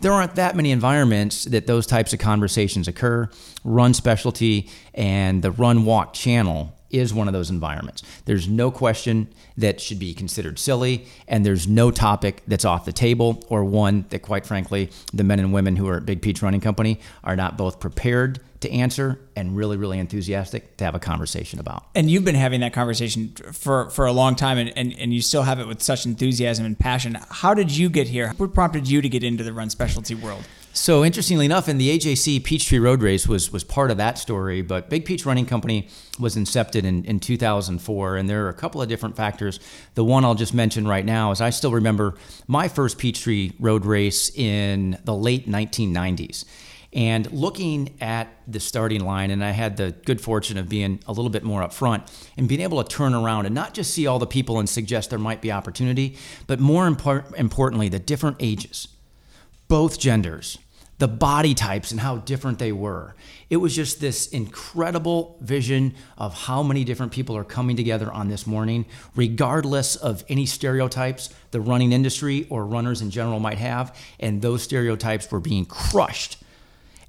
there 0.00 0.12
aren't 0.12 0.36
that 0.36 0.54
many 0.54 0.70
environments 0.70 1.44
that 1.44 1.66
those 1.66 1.86
types 1.86 2.12
of 2.12 2.20
conversations 2.20 2.86
occur. 2.88 3.28
Run 3.64 3.94
specialty 3.94 4.70
and 4.94 5.42
the 5.42 5.50
run 5.50 5.84
walk 5.84 6.14
channel 6.14 6.77
is 6.90 7.12
one 7.12 7.28
of 7.28 7.34
those 7.34 7.50
environments. 7.50 8.02
There's 8.24 8.48
no 8.48 8.70
question 8.70 9.28
that 9.56 9.80
should 9.80 9.98
be 9.98 10.14
considered 10.14 10.58
silly, 10.58 11.06
and 11.26 11.44
there's 11.44 11.66
no 11.66 11.90
topic 11.90 12.42
that's 12.46 12.64
off 12.64 12.84
the 12.84 12.92
table 12.92 13.44
or 13.48 13.64
one 13.64 14.06
that, 14.10 14.20
quite 14.20 14.46
frankly, 14.46 14.90
the 15.12 15.24
men 15.24 15.38
and 15.38 15.52
women 15.52 15.76
who 15.76 15.88
are 15.88 15.98
at 15.98 16.06
Big 16.06 16.22
Peach 16.22 16.42
Running 16.42 16.60
Company 16.60 17.00
are 17.24 17.36
not 17.36 17.58
both 17.58 17.80
prepared 17.80 18.40
to 18.60 18.70
answer 18.70 19.20
and 19.36 19.56
really, 19.56 19.76
really 19.76 19.98
enthusiastic 19.98 20.76
to 20.78 20.84
have 20.84 20.94
a 20.94 20.98
conversation 20.98 21.60
about. 21.60 21.84
And 21.94 22.10
you've 22.10 22.24
been 22.24 22.34
having 22.34 22.60
that 22.60 22.72
conversation 22.72 23.28
for, 23.52 23.88
for 23.90 24.06
a 24.06 24.12
long 24.12 24.34
time, 24.34 24.58
and, 24.58 24.76
and, 24.76 24.98
and 24.98 25.14
you 25.14 25.22
still 25.22 25.42
have 25.42 25.60
it 25.60 25.68
with 25.68 25.82
such 25.82 26.06
enthusiasm 26.06 26.66
and 26.66 26.78
passion. 26.78 27.16
How 27.30 27.54
did 27.54 27.76
you 27.76 27.88
get 27.88 28.08
here? 28.08 28.32
What 28.36 28.54
prompted 28.54 28.88
you 28.88 29.00
to 29.00 29.08
get 29.08 29.22
into 29.22 29.44
the 29.44 29.52
run 29.52 29.70
specialty 29.70 30.14
world? 30.14 30.44
So 30.80 31.04
interestingly 31.04 31.44
enough, 31.44 31.68
in 31.68 31.76
the 31.76 31.98
AJC 31.98 32.44
Peachtree 32.44 32.78
Road 32.78 33.02
Race 33.02 33.26
was 33.26 33.52
was 33.52 33.64
part 33.64 33.90
of 33.90 33.96
that 33.96 34.16
story. 34.16 34.62
But 34.62 34.88
Big 34.88 35.04
Peach 35.04 35.26
Running 35.26 35.44
Company 35.44 35.88
was 36.20 36.36
incepted 36.36 36.84
in, 36.84 37.04
in 37.04 37.18
2004, 37.18 38.16
and 38.16 38.30
there 38.30 38.46
are 38.46 38.48
a 38.48 38.54
couple 38.54 38.80
of 38.80 38.88
different 38.88 39.16
factors. 39.16 39.58
The 39.96 40.04
one 40.04 40.24
I'll 40.24 40.36
just 40.36 40.54
mention 40.54 40.86
right 40.86 41.04
now 41.04 41.32
is 41.32 41.40
I 41.40 41.50
still 41.50 41.72
remember 41.72 42.14
my 42.46 42.68
first 42.68 42.96
Peachtree 42.96 43.50
Road 43.58 43.84
Race 43.84 44.30
in 44.30 44.96
the 45.04 45.14
late 45.14 45.48
1990s. 45.48 46.44
And 46.92 47.30
looking 47.32 47.96
at 48.00 48.28
the 48.46 48.60
starting 48.60 49.04
line, 49.04 49.32
and 49.32 49.44
I 49.44 49.50
had 49.50 49.78
the 49.78 49.96
good 50.06 50.20
fortune 50.20 50.58
of 50.58 50.68
being 50.68 51.00
a 51.08 51.12
little 51.12 51.28
bit 51.28 51.42
more 51.42 51.62
up 51.62 51.72
front 51.72 52.04
and 52.36 52.48
being 52.48 52.60
able 52.60 52.82
to 52.82 52.88
turn 52.88 53.14
around 53.14 53.46
and 53.46 53.54
not 53.54 53.74
just 53.74 53.92
see 53.92 54.06
all 54.06 54.20
the 54.20 54.28
people 54.28 54.60
and 54.60 54.68
suggest 54.68 55.10
there 55.10 55.18
might 55.18 55.42
be 55.42 55.50
opportunity, 55.50 56.16
but 56.46 56.60
more 56.60 56.88
impor- 56.88 57.34
importantly, 57.34 57.88
the 57.88 57.98
different 57.98 58.36
ages, 58.38 58.88
both 59.66 59.98
genders, 59.98 60.56
the 60.98 61.08
body 61.08 61.54
types 61.54 61.92
and 61.92 62.00
how 62.00 62.16
different 62.16 62.58
they 62.58 62.72
were. 62.72 63.14
It 63.50 63.58
was 63.58 63.74
just 63.74 64.00
this 64.00 64.26
incredible 64.28 65.38
vision 65.40 65.94
of 66.16 66.34
how 66.34 66.62
many 66.62 66.84
different 66.84 67.12
people 67.12 67.36
are 67.36 67.44
coming 67.44 67.76
together 67.76 68.12
on 68.12 68.28
this 68.28 68.46
morning, 68.46 68.84
regardless 69.14 69.96
of 69.96 70.24
any 70.28 70.44
stereotypes 70.44 71.30
the 71.50 71.60
running 71.60 71.92
industry 71.92 72.46
or 72.50 72.66
runners 72.66 73.00
in 73.00 73.10
general 73.10 73.40
might 73.40 73.58
have. 73.58 73.96
And 74.20 74.42
those 74.42 74.62
stereotypes 74.62 75.30
were 75.30 75.40
being 75.40 75.64
crushed 75.64 76.38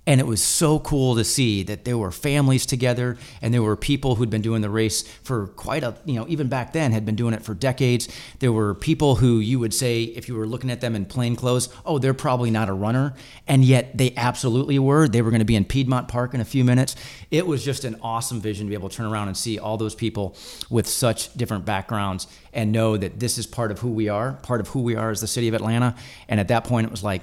and 0.09 0.19
it 0.19 0.25
was 0.25 0.41
so 0.41 0.79
cool 0.79 1.15
to 1.15 1.23
see 1.23 1.61
that 1.61 1.85
there 1.85 1.95
were 1.95 2.11
families 2.11 2.65
together 2.65 3.15
and 3.43 3.53
there 3.53 3.61
were 3.61 3.75
people 3.75 4.15
who'd 4.15 4.31
been 4.31 4.41
doing 4.41 4.63
the 4.63 4.69
race 4.69 5.03
for 5.21 5.49
quite 5.49 5.83
a, 5.83 5.95
you 6.03 6.15
know, 6.15 6.25
even 6.27 6.47
back 6.47 6.73
then 6.73 6.91
had 6.91 7.05
been 7.05 7.15
doing 7.15 7.35
it 7.35 7.43
for 7.43 7.53
decades. 7.53 8.09
There 8.39 8.51
were 8.51 8.73
people 8.73 9.17
who 9.17 9.37
you 9.37 9.59
would 9.59 9.71
say, 9.71 10.01
if 10.01 10.27
you 10.27 10.33
were 10.33 10.47
looking 10.47 10.71
at 10.71 10.81
them 10.81 10.95
in 10.95 11.05
plain 11.05 11.35
clothes, 11.35 11.69
oh, 11.85 11.99
they're 11.99 12.15
probably 12.15 12.49
not 12.49 12.69
a 12.69 12.73
runner. 12.73 13.13
And 13.47 13.63
yet 13.63 13.95
they 13.95 14.15
absolutely 14.17 14.79
were. 14.79 15.07
They 15.07 15.21
were 15.21 15.29
going 15.29 15.41
to 15.41 15.45
be 15.45 15.55
in 15.55 15.63
Piedmont 15.63 16.07
Park 16.07 16.33
in 16.33 16.41
a 16.41 16.45
few 16.45 16.63
minutes. 16.63 16.95
It 17.29 17.45
was 17.45 17.63
just 17.63 17.83
an 17.83 17.95
awesome 18.01 18.41
vision 18.41 18.65
to 18.65 18.69
be 18.69 18.73
able 18.73 18.89
to 18.89 18.95
turn 18.97 19.05
around 19.05 19.27
and 19.27 19.37
see 19.37 19.59
all 19.59 19.77
those 19.77 19.93
people 19.93 20.35
with 20.71 20.87
such 20.87 21.35
different 21.35 21.65
backgrounds 21.65 22.25
and 22.51 22.71
know 22.71 22.97
that 22.97 23.19
this 23.19 23.37
is 23.37 23.45
part 23.45 23.69
of 23.69 23.77
who 23.77 23.89
we 23.89 24.09
are, 24.09 24.33
part 24.41 24.59
of 24.59 24.69
who 24.69 24.81
we 24.81 24.95
are 24.95 25.11
as 25.11 25.21
the 25.21 25.27
city 25.27 25.47
of 25.47 25.53
Atlanta. 25.53 25.93
And 26.27 26.39
at 26.39 26.47
that 26.47 26.63
point, 26.63 26.87
it 26.87 26.91
was 26.91 27.03
like, 27.03 27.21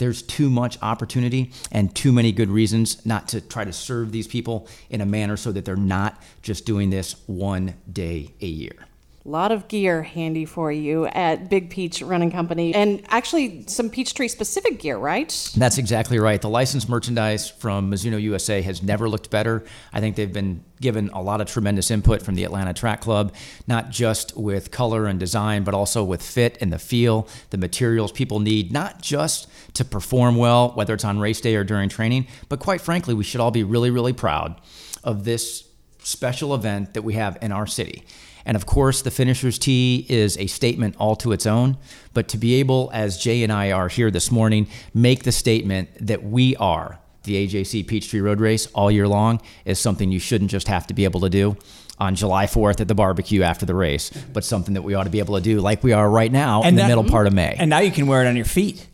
there's 0.00 0.22
too 0.22 0.48
much 0.48 0.78
opportunity 0.80 1.52
and 1.70 1.94
too 1.94 2.10
many 2.10 2.32
good 2.32 2.48
reasons 2.48 3.04
not 3.04 3.28
to 3.28 3.40
try 3.40 3.64
to 3.64 3.72
serve 3.72 4.12
these 4.12 4.26
people 4.26 4.66
in 4.88 5.02
a 5.02 5.06
manner 5.06 5.36
so 5.36 5.52
that 5.52 5.66
they're 5.66 5.76
not 5.76 6.20
just 6.40 6.64
doing 6.64 6.88
this 6.88 7.16
one 7.26 7.74
day 7.92 8.32
a 8.40 8.46
year. 8.46 8.89
Lot 9.30 9.52
of 9.52 9.68
gear 9.68 10.02
handy 10.02 10.44
for 10.44 10.72
you 10.72 11.06
at 11.06 11.48
Big 11.48 11.70
Peach 11.70 12.02
Running 12.02 12.32
Company, 12.32 12.74
and 12.74 13.00
actually 13.10 13.64
some 13.68 13.88
Peachtree 13.88 14.26
specific 14.26 14.80
gear, 14.80 14.98
right? 14.98 15.28
That's 15.56 15.78
exactly 15.78 16.18
right. 16.18 16.42
The 16.42 16.48
licensed 16.48 16.88
merchandise 16.88 17.48
from 17.48 17.92
Mizuno 17.92 18.20
USA 18.20 18.60
has 18.62 18.82
never 18.82 19.08
looked 19.08 19.30
better. 19.30 19.64
I 19.92 20.00
think 20.00 20.16
they've 20.16 20.32
been 20.32 20.64
given 20.80 21.10
a 21.10 21.22
lot 21.22 21.40
of 21.40 21.46
tremendous 21.46 21.92
input 21.92 22.22
from 22.22 22.34
the 22.34 22.42
Atlanta 22.42 22.74
Track 22.74 23.02
Club, 23.02 23.32
not 23.68 23.90
just 23.90 24.36
with 24.36 24.72
color 24.72 25.06
and 25.06 25.20
design, 25.20 25.62
but 25.62 25.74
also 25.74 26.02
with 26.02 26.22
fit 26.22 26.58
and 26.60 26.72
the 26.72 26.78
feel, 26.80 27.28
the 27.50 27.58
materials 27.58 28.10
people 28.10 28.40
need, 28.40 28.72
not 28.72 29.00
just 29.00 29.46
to 29.74 29.84
perform 29.84 30.34
well, 30.34 30.70
whether 30.70 30.92
it's 30.92 31.04
on 31.04 31.20
race 31.20 31.40
day 31.40 31.54
or 31.54 31.62
during 31.62 31.88
training, 31.88 32.26
but 32.48 32.58
quite 32.58 32.80
frankly, 32.80 33.14
we 33.14 33.22
should 33.22 33.40
all 33.40 33.52
be 33.52 33.62
really, 33.62 33.90
really 33.90 34.12
proud 34.12 34.60
of 35.04 35.22
this 35.22 35.68
special 36.02 36.52
event 36.52 36.94
that 36.94 37.02
we 37.02 37.14
have 37.14 37.38
in 37.40 37.52
our 37.52 37.68
city. 37.68 38.02
And 38.44 38.56
of 38.56 38.66
course, 38.66 39.02
the 39.02 39.10
finisher's 39.10 39.58
tee 39.58 40.06
is 40.08 40.36
a 40.38 40.46
statement 40.46 40.96
all 40.98 41.16
to 41.16 41.32
its 41.32 41.46
own. 41.46 41.76
But 42.14 42.28
to 42.28 42.38
be 42.38 42.54
able, 42.54 42.90
as 42.92 43.18
Jay 43.18 43.42
and 43.42 43.52
I 43.52 43.72
are 43.72 43.88
here 43.88 44.10
this 44.10 44.30
morning, 44.30 44.66
make 44.94 45.24
the 45.24 45.32
statement 45.32 45.88
that 46.00 46.22
we 46.24 46.56
are 46.56 46.98
the 47.24 47.46
AJC 47.46 47.86
Peachtree 47.86 48.20
Road 48.20 48.40
Race 48.40 48.66
all 48.68 48.90
year 48.90 49.06
long 49.06 49.40
is 49.64 49.78
something 49.78 50.10
you 50.10 50.18
shouldn't 50.18 50.50
just 50.50 50.68
have 50.68 50.86
to 50.86 50.94
be 50.94 51.04
able 51.04 51.20
to 51.20 51.30
do 51.30 51.56
on 51.98 52.14
July 52.14 52.46
4th 52.46 52.80
at 52.80 52.88
the 52.88 52.94
barbecue 52.94 53.42
after 53.42 53.66
the 53.66 53.74
race, 53.74 54.10
but 54.32 54.42
something 54.42 54.72
that 54.74 54.82
we 54.82 54.94
ought 54.94 55.04
to 55.04 55.10
be 55.10 55.18
able 55.18 55.36
to 55.36 55.42
do 55.42 55.60
like 55.60 55.82
we 55.82 55.92
are 55.92 56.08
right 56.08 56.32
now 56.32 56.62
in 56.62 56.74
the 56.74 56.86
middle 56.86 57.04
part 57.04 57.26
of 57.26 57.34
May. 57.34 57.54
And 57.58 57.68
now 57.68 57.80
you 57.80 57.90
can 57.90 58.06
wear 58.06 58.24
it 58.24 58.28
on 58.28 58.36
your 58.36 58.46
feet. 58.46 58.86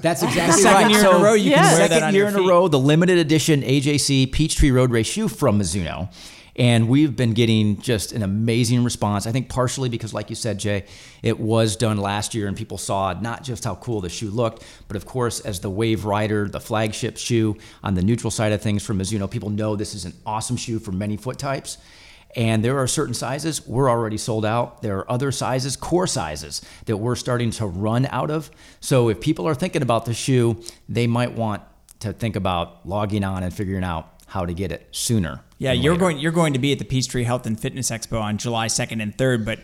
That's 0.00 0.22
exactly 0.22 0.62
Second 0.62 0.82
right. 0.82 0.90
year 0.90 1.00
in 1.00 1.04
So, 1.04 1.18
a 1.18 1.22
row, 1.24 1.34
you 1.34 1.50
can 1.52 1.62
wear 1.62 1.78
that 1.78 1.88
second 1.90 2.04
on 2.04 2.14
year 2.14 2.28
your 2.28 2.38
in 2.38 2.44
a 2.44 2.48
row, 2.48 2.68
the 2.68 2.78
limited 2.78 3.18
edition 3.18 3.62
AJC 3.62 4.30
Peachtree 4.32 4.70
Road 4.70 4.90
Race 4.90 5.06
shoe 5.06 5.26
from 5.28 5.58
Mizuno. 5.58 6.12
And 6.56 6.88
we've 6.88 7.16
been 7.16 7.32
getting 7.32 7.80
just 7.80 8.12
an 8.12 8.22
amazing 8.22 8.84
response. 8.84 9.26
I 9.26 9.32
think 9.32 9.48
partially 9.48 9.88
because, 9.88 10.12
like 10.12 10.28
you 10.28 10.36
said, 10.36 10.58
Jay, 10.58 10.84
it 11.22 11.40
was 11.40 11.76
done 11.76 11.96
last 11.96 12.34
year 12.34 12.46
and 12.46 12.56
people 12.56 12.76
saw 12.76 13.14
not 13.14 13.42
just 13.42 13.64
how 13.64 13.76
cool 13.76 14.00
the 14.02 14.10
shoe 14.10 14.30
looked, 14.30 14.64
but 14.86 14.96
of 14.96 15.06
course, 15.06 15.40
as 15.40 15.60
the 15.60 15.70
Wave 15.70 16.04
Rider, 16.04 16.48
the 16.48 16.60
flagship 16.60 17.16
shoe 17.16 17.56
on 17.82 17.94
the 17.94 18.02
neutral 18.02 18.30
side 18.30 18.52
of 18.52 18.60
things 18.60 18.82
from 18.82 18.98
Mizuno, 18.98 19.30
people 19.30 19.50
know 19.50 19.76
this 19.76 19.94
is 19.94 20.04
an 20.04 20.12
awesome 20.26 20.56
shoe 20.56 20.78
for 20.78 20.92
many 20.92 21.16
foot 21.16 21.38
types. 21.38 21.78
And 22.34 22.64
there 22.64 22.78
are 22.78 22.86
certain 22.86 23.14
sizes 23.14 23.66
we're 23.66 23.90
already 23.90 24.16
sold 24.16 24.46
out. 24.46 24.80
There 24.80 24.98
are 24.98 25.10
other 25.10 25.32
sizes, 25.32 25.76
core 25.76 26.06
sizes, 26.06 26.62
that 26.86 26.96
we're 26.96 27.16
starting 27.16 27.50
to 27.52 27.66
run 27.66 28.06
out 28.06 28.30
of. 28.30 28.50
So 28.80 29.10
if 29.10 29.20
people 29.20 29.46
are 29.46 29.54
thinking 29.54 29.82
about 29.82 30.06
the 30.06 30.14
shoe, 30.14 30.62
they 30.88 31.06
might 31.06 31.32
want 31.32 31.62
to 32.00 32.12
think 32.12 32.36
about 32.36 32.86
logging 32.88 33.22
on 33.22 33.42
and 33.42 33.52
figuring 33.52 33.84
out 33.84 34.11
how 34.32 34.46
to 34.46 34.54
get 34.54 34.72
it 34.72 34.86
sooner. 34.90 35.40
Yeah, 35.58 35.72
you're 35.72 35.92
later. 35.92 36.00
going. 36.00 36.18
You're 36.18 36.32
going 36.32 36.54
to 36.54 36.58
be 36.58 36.72
at 36.72 36.78
the 36.78 36.84
Peachtree 36.84 37.24
Health 37.24 37.46
and 37.46 37.58
Fitness 37.58 37.90
Expo 37.90 38.20
on 38.20 38.38
July 38.38 38.66
2nd 38.66 39.02
and 39.02 39.16
3rd, 39.16 39.44
but 39.44 39.58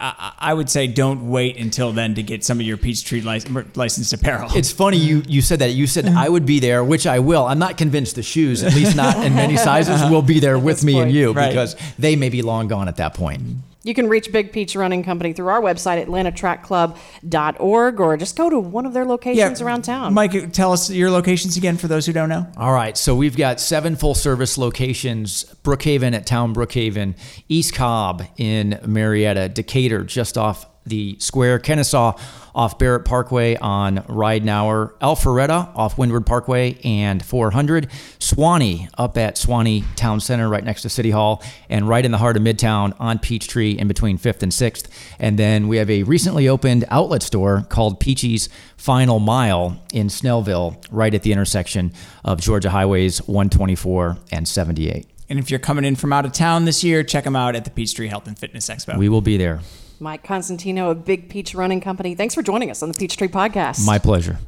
I, 0.00 0.32
I 0.38 0.54
would 0.54 0.68
say 0.68 0.86
don't 0.86 1.28
wait 1.30 1.56
until 1.58 1.92
then 1.92 2.14
to 2.14 2.22
get 2.22 2.44
some 2.44 2.58
of 2.58 2.66
your 2.66 2.76
Peachtree 2.76 3.20
lic- 3.20 3.76
licensed 3.76 4.12
apparel. 4.12 4.50
It's 4.56 4.72
funny 4.72 4.96
you, 4.96 5.22
you 5.28 5.42
said 5.42 5.58
that. 5.60 5.70
You 5.70 5.86
said 5.86 6.06
mm-hmm. 6.06 6.18
I 6.18 6.28
would 6.28 6.46
be 6.46 6.58
there, 6.60 6.82
which 6.82 7.06
I 7.06 7.18
will. 7.20 7.44
I'm 7.44 7.58
not 7.58 7.78
convinced 7.78 8.16
the 8.16 8.22
shoes, 8.22 8.62
at 8.62 8.74
least 8.74 8.96
not 8.96 9.24
in 9.24 9.34
many 9.34 9.56
sizes, 9.56 10.00
will 10.10 10.22
be 10.22 10.40
there 10.40 10.58
with 10.58 10.82
me 10.82 10.98
and 11.00 11.12
you 11.12 11.32
Right. 11.32 11.48
because 11.48 11.76
they 11.98 12.16
may 12.16 12.28
be 12.30 12.42
long 12.42 12.68
gone 12.68 12.88
at 12.88 12.96
that 12.96 13.14
point. 13.14 13.42
Mm-hmm. 13.42 13.58
You 13.86 13.94
can 13.94 14.08
reach 14.08 14.32
Big 14.32 14.50
Peach 14.52 14.74
Running 14.74 15.04
Company 15.04 15.32
through 15.32 15.46
our 15.46 15.60
website, 15.60 16.04
atlantatrackclub.org, 16.04 18.00
or 18.00 18.16
just 18.16 18.36
go 18.36 18.50
to 18.50 18.58
one 18.58 18.84
of 18.84 18.92
their 18.92 19.04
locations 19.04 19.60
around 19.60 19.82
town. 19.82 20.12
Mike, 20.12 20.52
tell 20.52 20.72
us 20.72 20.90
your 20.90 21.08
locations 21.08 21.56
again 21.56 21.76
for 21.76 21.86
those 21.86 22.04
who 22.04 22.12
don't 22.12 22.28
know. 22.28 22.48
All 22.56 22.72
right, 22.72 22.96
so 22.96 23.14
we've 23.14 23.36
got 23.36 23.60
seven 23.60 23.94
full 23.94 24.14
service 24.14 24.58
locations 24.58 25.44
Brookhaven 25.62 26.14
at 26.14 26.26
Town 26.26 26.52
Brookhaven, 26.52 27.14
East 27.48 27.74
Cobb 27.74 28.24
in 28.36 28.80
Marietta, 28.84 29.50
Decatur 29.50 30.02
just 30.02 30.36
off 30.36 30.66
the 30.86 31.16
square, 31.18 31.58
Kennesaw 31.58 32.18
off 32.54 32.78
Barrett 32.78 33.04
Parkway 33.04 33.56
on 33.56 33.98
Ridenour, 34.04 34.92
Alpharetta 35.00 35.76
off 35.76 35.98
Windward 35.98 36.24
Parkway 36.24 36.78
and 36.84 37.22
400, 37.22 37.90
Suwanee 38.18 38.88
up 38.96 39.18
at 39.18 39.36
Suwanee 39.36 39.84
Town 39.94 40.20
Center 40.20 40.48
right 40.48 40.64
next 40.64 40.82
to 40.82 40.88
City 40.88 41.10
Hall, 41.10 41.42
and 41.68 41.86
right 41.86 42.04
in 42.04 42.12
the 42.12 42.18
heart 42.18 42.36
of 42.36 42.42
Midtown 42.42 42.94
on 42.98 43.18
Peachtree 43.18 43.72
in 43.72 43.88
between 43.88 44.16
5th 44.16 44.42
and 44.42 44.52
6th. 44.52 44.88
And 45.18 45.38
then 45.38 45.68
we 45.68 45.76
have 45.76 45.90
a 45.90 46.04
recently 46.04 46.48
opened 46.48 46.86
outlet 46.88 47.22
store 47.22 47.66
called 47.68 48.00
Peachy's 48.00 48.48
Final 48.78 49.18
Mile 49.18 49.78
in 49.92 50.06
Snellville, 50.06 50.82
right 50.90 51.12
at 51.12 51.22
the 51.22 51.32
intersection 51.32 51.92
of 52.24 52.40
Georgia 52.40 52.70
Highways 52.70 53.18
124 53.26 54.16
and 54.32 54.48
78. 54.48 55.06
And 55.28 55.38
if 55.38 55.50
you're 55.50 55.60
coming 55.60 55.84
in 55.84 55.96
from 55.96 56.12
out 56.12 56.24
of 56.24 56.32
town 56.32 56.64
this 56.64 56.84
year, 56.84 57.02
check 57.02 57.24
them 57.24 57.36
out 57.36 57.56
at 57.56 57.64
the 57.64 57.70
Peachtree 57.70 58.06
Health 58.06 58.26
and 58.28 58.38
Fitness 58.38 58.68
Expo. 58.68 58.96
We 58.96 59.08
will 59.08 59.20
be 59.20 59.36
there. 59.36 59.60
Mike 60.00 60.24
Consentino 60.24 60.90
of 60.90 61.04
Big 61.04 61.28
Peach 61.28 61.54
Running 61.54 61.80
Company. 61.80 62.14
Thanks 62.14 62.34
for 62.34 62.42
joining 62.42 62.70
us 62.70 62.82
on 62.82 62.90
the 62.90 62.98
Peachtree 62.98 63.28
Podcast. 63.28 63.86
My 63.86 63.98
pleasure. 63.98 64.38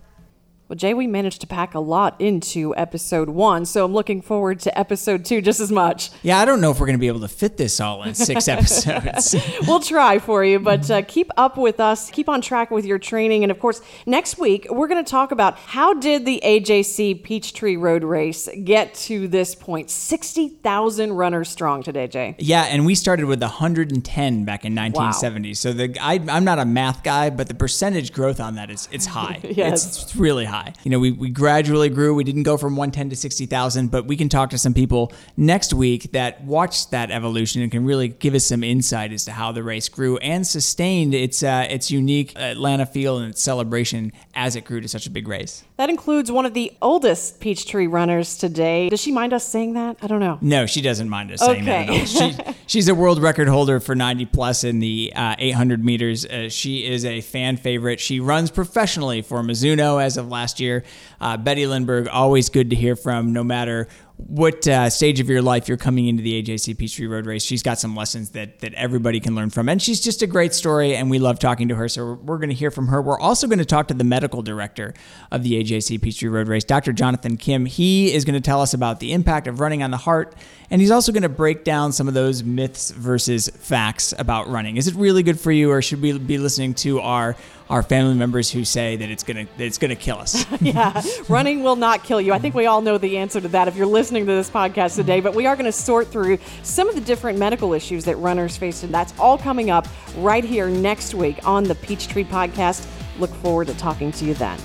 Well, 0.69 0.77
Jay, 0.77 0.93
we 0.93 1.07
managed 1.07 1.41
to 1.41 1.47
pack 1.47 1.75
a 1.75 1.81
lot 1.81 2.21
into 2.21 2.77
episode 2.77 3.31
one, 3.31 3.65
so 3.65 3.87
I'm 3.87 3.95
looking 3.95 4.21
forward 4.21 4.61
to 4.61 4.79
episode 4.79 5.25
two 5.25 5.41
just 5.41 5.61
as 5.61 5.73
much. 5.73 6.11
yeah, 6.23 6.41
I 6.41 6.45
don't 6.45 6.61
know 6.61 6.71
if 6.71 6.79
we're 6.79 6.85
going 6.85 6.99
to 6.99 7.01
be 7.01 7.07
able 7.09 7.21
to 7.21 7.29
fit 7.29 7.57
this 7.57 7.81
all 7.81 8.03
in 8.03 8.15
six 8.15 8.49
episodes. 8.49 9.35
we'll 9.67 9.81
try 9.81 10.19
for 10.19 10.45
you, 10.45 10.59
but 10.59 10.91
uh, 10.91 11.01
keep 11.09 11.31
up 11.39 11.57
with 11.57 11.81
us. 11.81 12.11
Keep 12.11 12.29
on 12.29 12.43
track 12.43 12.71
with 12.71 12.85
your 12.85 12.99
training. 12.99 13.45
And 13.45 13.51
of 13.51 13.59
course, 13.59 13.81
next 14.05 14.37
week, 14.37 14.67
we're 14.69 14.89
going 14.89 15.03
to 15.03 15.11
talk 15.11 15.33
about 15.33 15.57
how 15.57 15.95
did 15.95 16.27
the 16.27 16.39
AJC 16.45 17.23
Peachtree 17.23 17.79
Road 17.79 18.05
Race 18.05 18.47
get 18.63 18.93
to 18.95 19.27
this 19.27 19.55
point? 19.55 19.89
60,000 19.89 21.15
runners 21.15 21.49
strong 21.49 21.83
today, 21.83 22.09
Jay. 22.09 22.37
Yeah, 22.39 22.65
and 22.65 22.85
we 22.85 22.95
started 22.95 23.25
with 23.25 23.41
110 23.41 24.45
back 24.45 24.67
in 24.67 24.75
1970. 24.75 25.55
So 25.55 25.73
the 25.73 25.97
I, 25.99 26.21
I'm 26.29 26.45
not 26.45 26.59
a 26.59 26.67
math 26.67 27.03
guy, 27.03 27.31
but 27.31 27.49
the 27.49 27.55
percentage 27.55 28.13
growth 28.13 28.39
on 28.39 28.57
that 28.57 28.69
is 28.69 28.87
it's 28.93 29.07
high. 29.07 29.41
Yes. 29.49 29.87
it's, 29.87 30.03
it's 30.03 30.17
really 30.17 30.45
high. 30.45 30.58
You 30.85 30.91
know, 30.91 30.99
we, 30.99 31.11
we 31.13 31.31
gradually 31.31 31.89
grew. 31.89 32.15
We 32.15 32.25
didn't 32.25 32.43
go 32.45 32.57
from 32.57 32.77
110 32.77 33.11
to 33.11 33.17
60,000, 33.17 33.91
but 33.91 34.07
we 34.07 34.17
can 34.17 34.29
talk 34.29 34.51
to 34.51 34.59
some 34.59 34.75
people 34.75 35.13
next 35.37 35.73
week 35.75 36.13
that 36.13 36.43
watched 36.45 36.91
that 36.91 37.11
evolution 37.11 37.63
and 37.63 37.71
can 37.71 37.85
really 37.85 38.09
give 38.09 38.35
us 38.35 38.47
some 38.47 38.63
insight 38.63 39.13
as 39.13 39.25
to 39.27 39.33
how 39.33 39.53
the 39.53 39.63
race 39.63 39.89
grew 39.89 40.17
and 40.19 40.47
sustained 40.47 41.15
its 41.15 41.43
uh, 41.43 41.67
its 41.69 41.91
unique 41.91 42.37
Atlanta 42.37 42.87
feel 42.87 43.19
and 43.19 43.31
its 43.31 43.43
celebration 43.43 44.13
as 44.35 44.57
it 44.57 44.65
grew 44.65 44.81
to 44.81 44.89
such 44.89 45.07
a 45.07 45.11
big 45.11 45.29
race. 45.29 45.65
That 45.77 45.91
includes 45.91 46.31
one 46.33 46.47
of 46.47 46.55
the 46.55 46.73
oldest 46.83 47.41
Peachtree 47.41 47.87
runners 47.87 48.37
today. 48.37 48.89
Does 48.89 49.01
she 49.01 49.13
mind 49.13 49.33
us 49.33 49.47
saying 49.47 49.75
that? 49.75 49.97
I 50.03 50.07
don't 50.07 50.21
know. 50.21 50.39
No, 50.41 50.67
she 50.67 50.81
doesn't 50.81 51.09
mind 51.09 51.31
us 51.33 51.41
saying 51.41 51.65
that 51.67 51.89
Okay. 51.89 52.01
at 52.03 52.21
all. 52.23 52.31
She, 52.55 52.55
she's 52.67 52.89
a 52.89 52.95
world 52.95 53.21
record 53.23 53.49
holder 53.49 53.79
for 53.81 53.95
90 53.95 54.27
plus 54.27 54.65
in 54.65 54.81
the 54.81 55.13
uh, 55.15 55.37
800 55.39 55.85
meters. 55.85 56.25
Uh, 56.27 56.49
she 56.49 56.87
is 56.87 57.05
a 57.05 57.21
fan 57.21 57.57
favorite. 57.57 58.01
She 58.01 58.19
runs 58.21 58.51
professionally 58.51 59.23
for 59.23 59.43
Mizuno 59.43 60.03
as 60.03 60.17
of 60.17 60.29
last 60.29 60.48
year. 60.61 60.85
Uh, 61.21 61.37
Betty 61.37 61.65
Lindberg, 61.65 62.09
always 62.11 62.49
good 62.49 62.71
to 62.71 62.77
hear 62.77 62.97
from, 62.97 63.33
no 63.33 63.45
matter 63.45 63.89
what 64.19 64.67
uh, 64.67 64.91
stage 64.91 65.21
of 65.21 65.29
your 65.31 65.41
life 65.41 65.69
you're 65.69 65.77
coming 65.77 66.09
into 66.09 66.25
the 66.25 66.43
AJC 66.43 66.77
Peachtree 66.77 67.07
Road 67.07 67.25
Race. 67.25 67.45
She's 67.45 67.63
got 67.63 67.79
some 67.79 67.95
lessons 67.95 68.31
that 68.31 68.59
that 68.59 68.75
everybody 68.75 69.21
can 69.21 69.37
learn 69.37 69.49
from, 69.49 69.69
and 69.69 69.81
she's 69.81 70.01
just 70.01 70.23
a 70.23 70.27
great 70.27 70.53
story, 70.53 70.97
and 70.97 71.09
we 71.09 71.21
love 71.21 71.39
talking 71.39 71.69
to 71.69 71.77
her. 71.77 71.89
So 71.89 72.15
we're, 72.15 72.39
going 72.39 72.49
to 72.49 72.55
hear 72.55 72.71
from 72.73 72.89
her. 72.89 73.01
We're 73.01 73.19
also 73.19 73.47
going 73.47 73.61
to 73.61 73.65
talk 73.65 73.89
to 73.89 73.95
the 73.95 74.05
medical 74.05 74.43
director 74.43 74.93
of 75.31 75.45
the 75.45 75.63
AJC 75.63 76.03
Peachtree 76.03 76.29
Road 76.29 76.49
Race, 76.49 76.65
Dr. 76.65 76.93
Jonathan 76.93 77.37
Kim. 77.37 77.65
He 77.65 78.13
is 78.13 78.25
going 78.25 78.35
to 78.35 78.41
tell 78.41 78.61
us 78.61 78.75
about 78.75 79.01
the 79.01 79.13
impact 79.13 79.47
of 79.47 79.61
running 79.61 79.83
on 79.85 79.93
the 79.93 79.97
heart, 79.97 80.35
and 80.71 80.81
he's 80.81 80.91
also 80.91 81.13
going 81.13 81.23
to 81.23 81.29
break 81.29 81.63
down 81.63 81.93
some 81.93 82.09
of 82.09 82.15
those 82.15 82.43
myths 82.43 82.91
versus 82.91 83.49
facts 83.49 84.13
about 84.19 84.49
running. 84.49 84.77
Is 84.77 84.89
it 84.89 84.95
really 84.97 85.23
good 85.23 85.39
for 85.39 85.53
you, 85.53 85.71
or 85.71 85.81
should 85.81 86.03
we 86.03 86.19
be 86.19 86.39
listening 86.39 86.75
to 86.75 87.01
our 87.01 87.37
our 87.71 87.83
family 87.83 88.15
members 88.15 88.51
who 88.51 88.65
say 88.65 88.97
that 88.97 89.11
it's 89.11 89.23
gonna 89.23 89.47
that 89.57 89.65
it's 89.65 89.79
gonna 89.79 89.97
kill 89.97 90.19
us? 90.19 90.47
yeah, 90.61 91.03
running 91.29 91.63
will 91.63 91.77
not 91.77 92.03
kill 92.03 92.21
you. 92.21 92.33
I 92.33 92.39
think 92.39 92.55
we 92.55 92.67
all 92.67 92.81
know 92.81 92.99
the 92.99 93.19
answer 93.19 93.41
to 93.41 93.49
that 93.49 93.69
if 93.69 93.77
you're 93.77 93.87
listening 94.09 94.25
to 94.25 94.33
this 94.33 94.49
podcast 94.49 94.97
today. 94.97 95.21
But 95.21 95.35
we 95.35 95.45
are 95.45 95.55
going 95.55 95.67
to 95.67 95.73
sort 95.73 96.09
through 96.09 96.39
some 96.63 96.89
of 96.89 96.95
the 96.95 97.01
different 97.03 97.39
medical 97.39 97.75
issues 97.75 98.07
that 98.07 98.17
runners 98.17 98.57
face, 98.57 98.83
and 98.83 98.95
that's 98.95 99.13
all 99.19 99.37
coming 99.37 99.69
up 99.69 99.87
right 100.17 100.43
here 100.43 100.71
next 100.71 101.13
week 101.13 101.47
on 101.47 101.63
the 101.63 101.75
Peachtree 101.75 102.25
Podcast. 102.25 102.89
Look 103.19 103.35
forward 103.37 103.67
to 103.67 103.75
talking 103.75 104.11
to 104.13 104.25
you 104.25 104.33
then. 104.33 104.59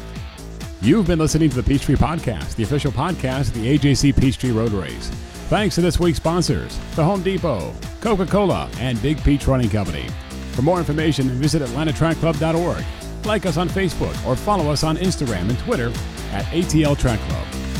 You've 0.81 1.07
been 1.07 1.19
listening 1.19 1.49
to 1.49 1.57
the 1.57 1.63
Peachtree 1.63 1.95
Podcast, 1.95 2.55
the 2.55 2.63
official 2.63 2.93
podcast 2.93 3.49
of 3.49 3.55
the 3.55 3.77
AJC 3.77 4.15
Peachtree 4.17 4.51
Road 4.51 4.71
Race. 4.71 5.09
Thanks 5.49 5.75
to 5.75 5.81
this 5.81 5.99
week's 5.99 6.19
sponsors, 6.19 6.79
The 6.95 7.03
Home 7.03 7.21
Depot, 7.21 7.73
Coca 7.99 8.25
Cola, 8.25 8.69
and 8.79 9.01
Big 9.01 9.21
Peach 9.25 9.45
Running 9.45 9.69
Company. 9.69 10.07
For 10.53 10.61
more 10.61 10.79
information, 10.79 11.27
visit 11.31 11.61
AtlantaTrackClub.org. 11.63 12.85
Like 13.25 13.45
us 13.45 13.57
on 13.57 13.67
Facebook 13.67 14.25
or 14.25 14.37
follow 14.37 14.71
us 14.71 14.85
on 14.85 14.95
Instagram 14.95 15.49
and 15.49 15.59
Twitter 15.59 15.89
at 16.31 16.45
ATL 16.45 16.97
Track 16.97 17.19
Club. 17.19 17.72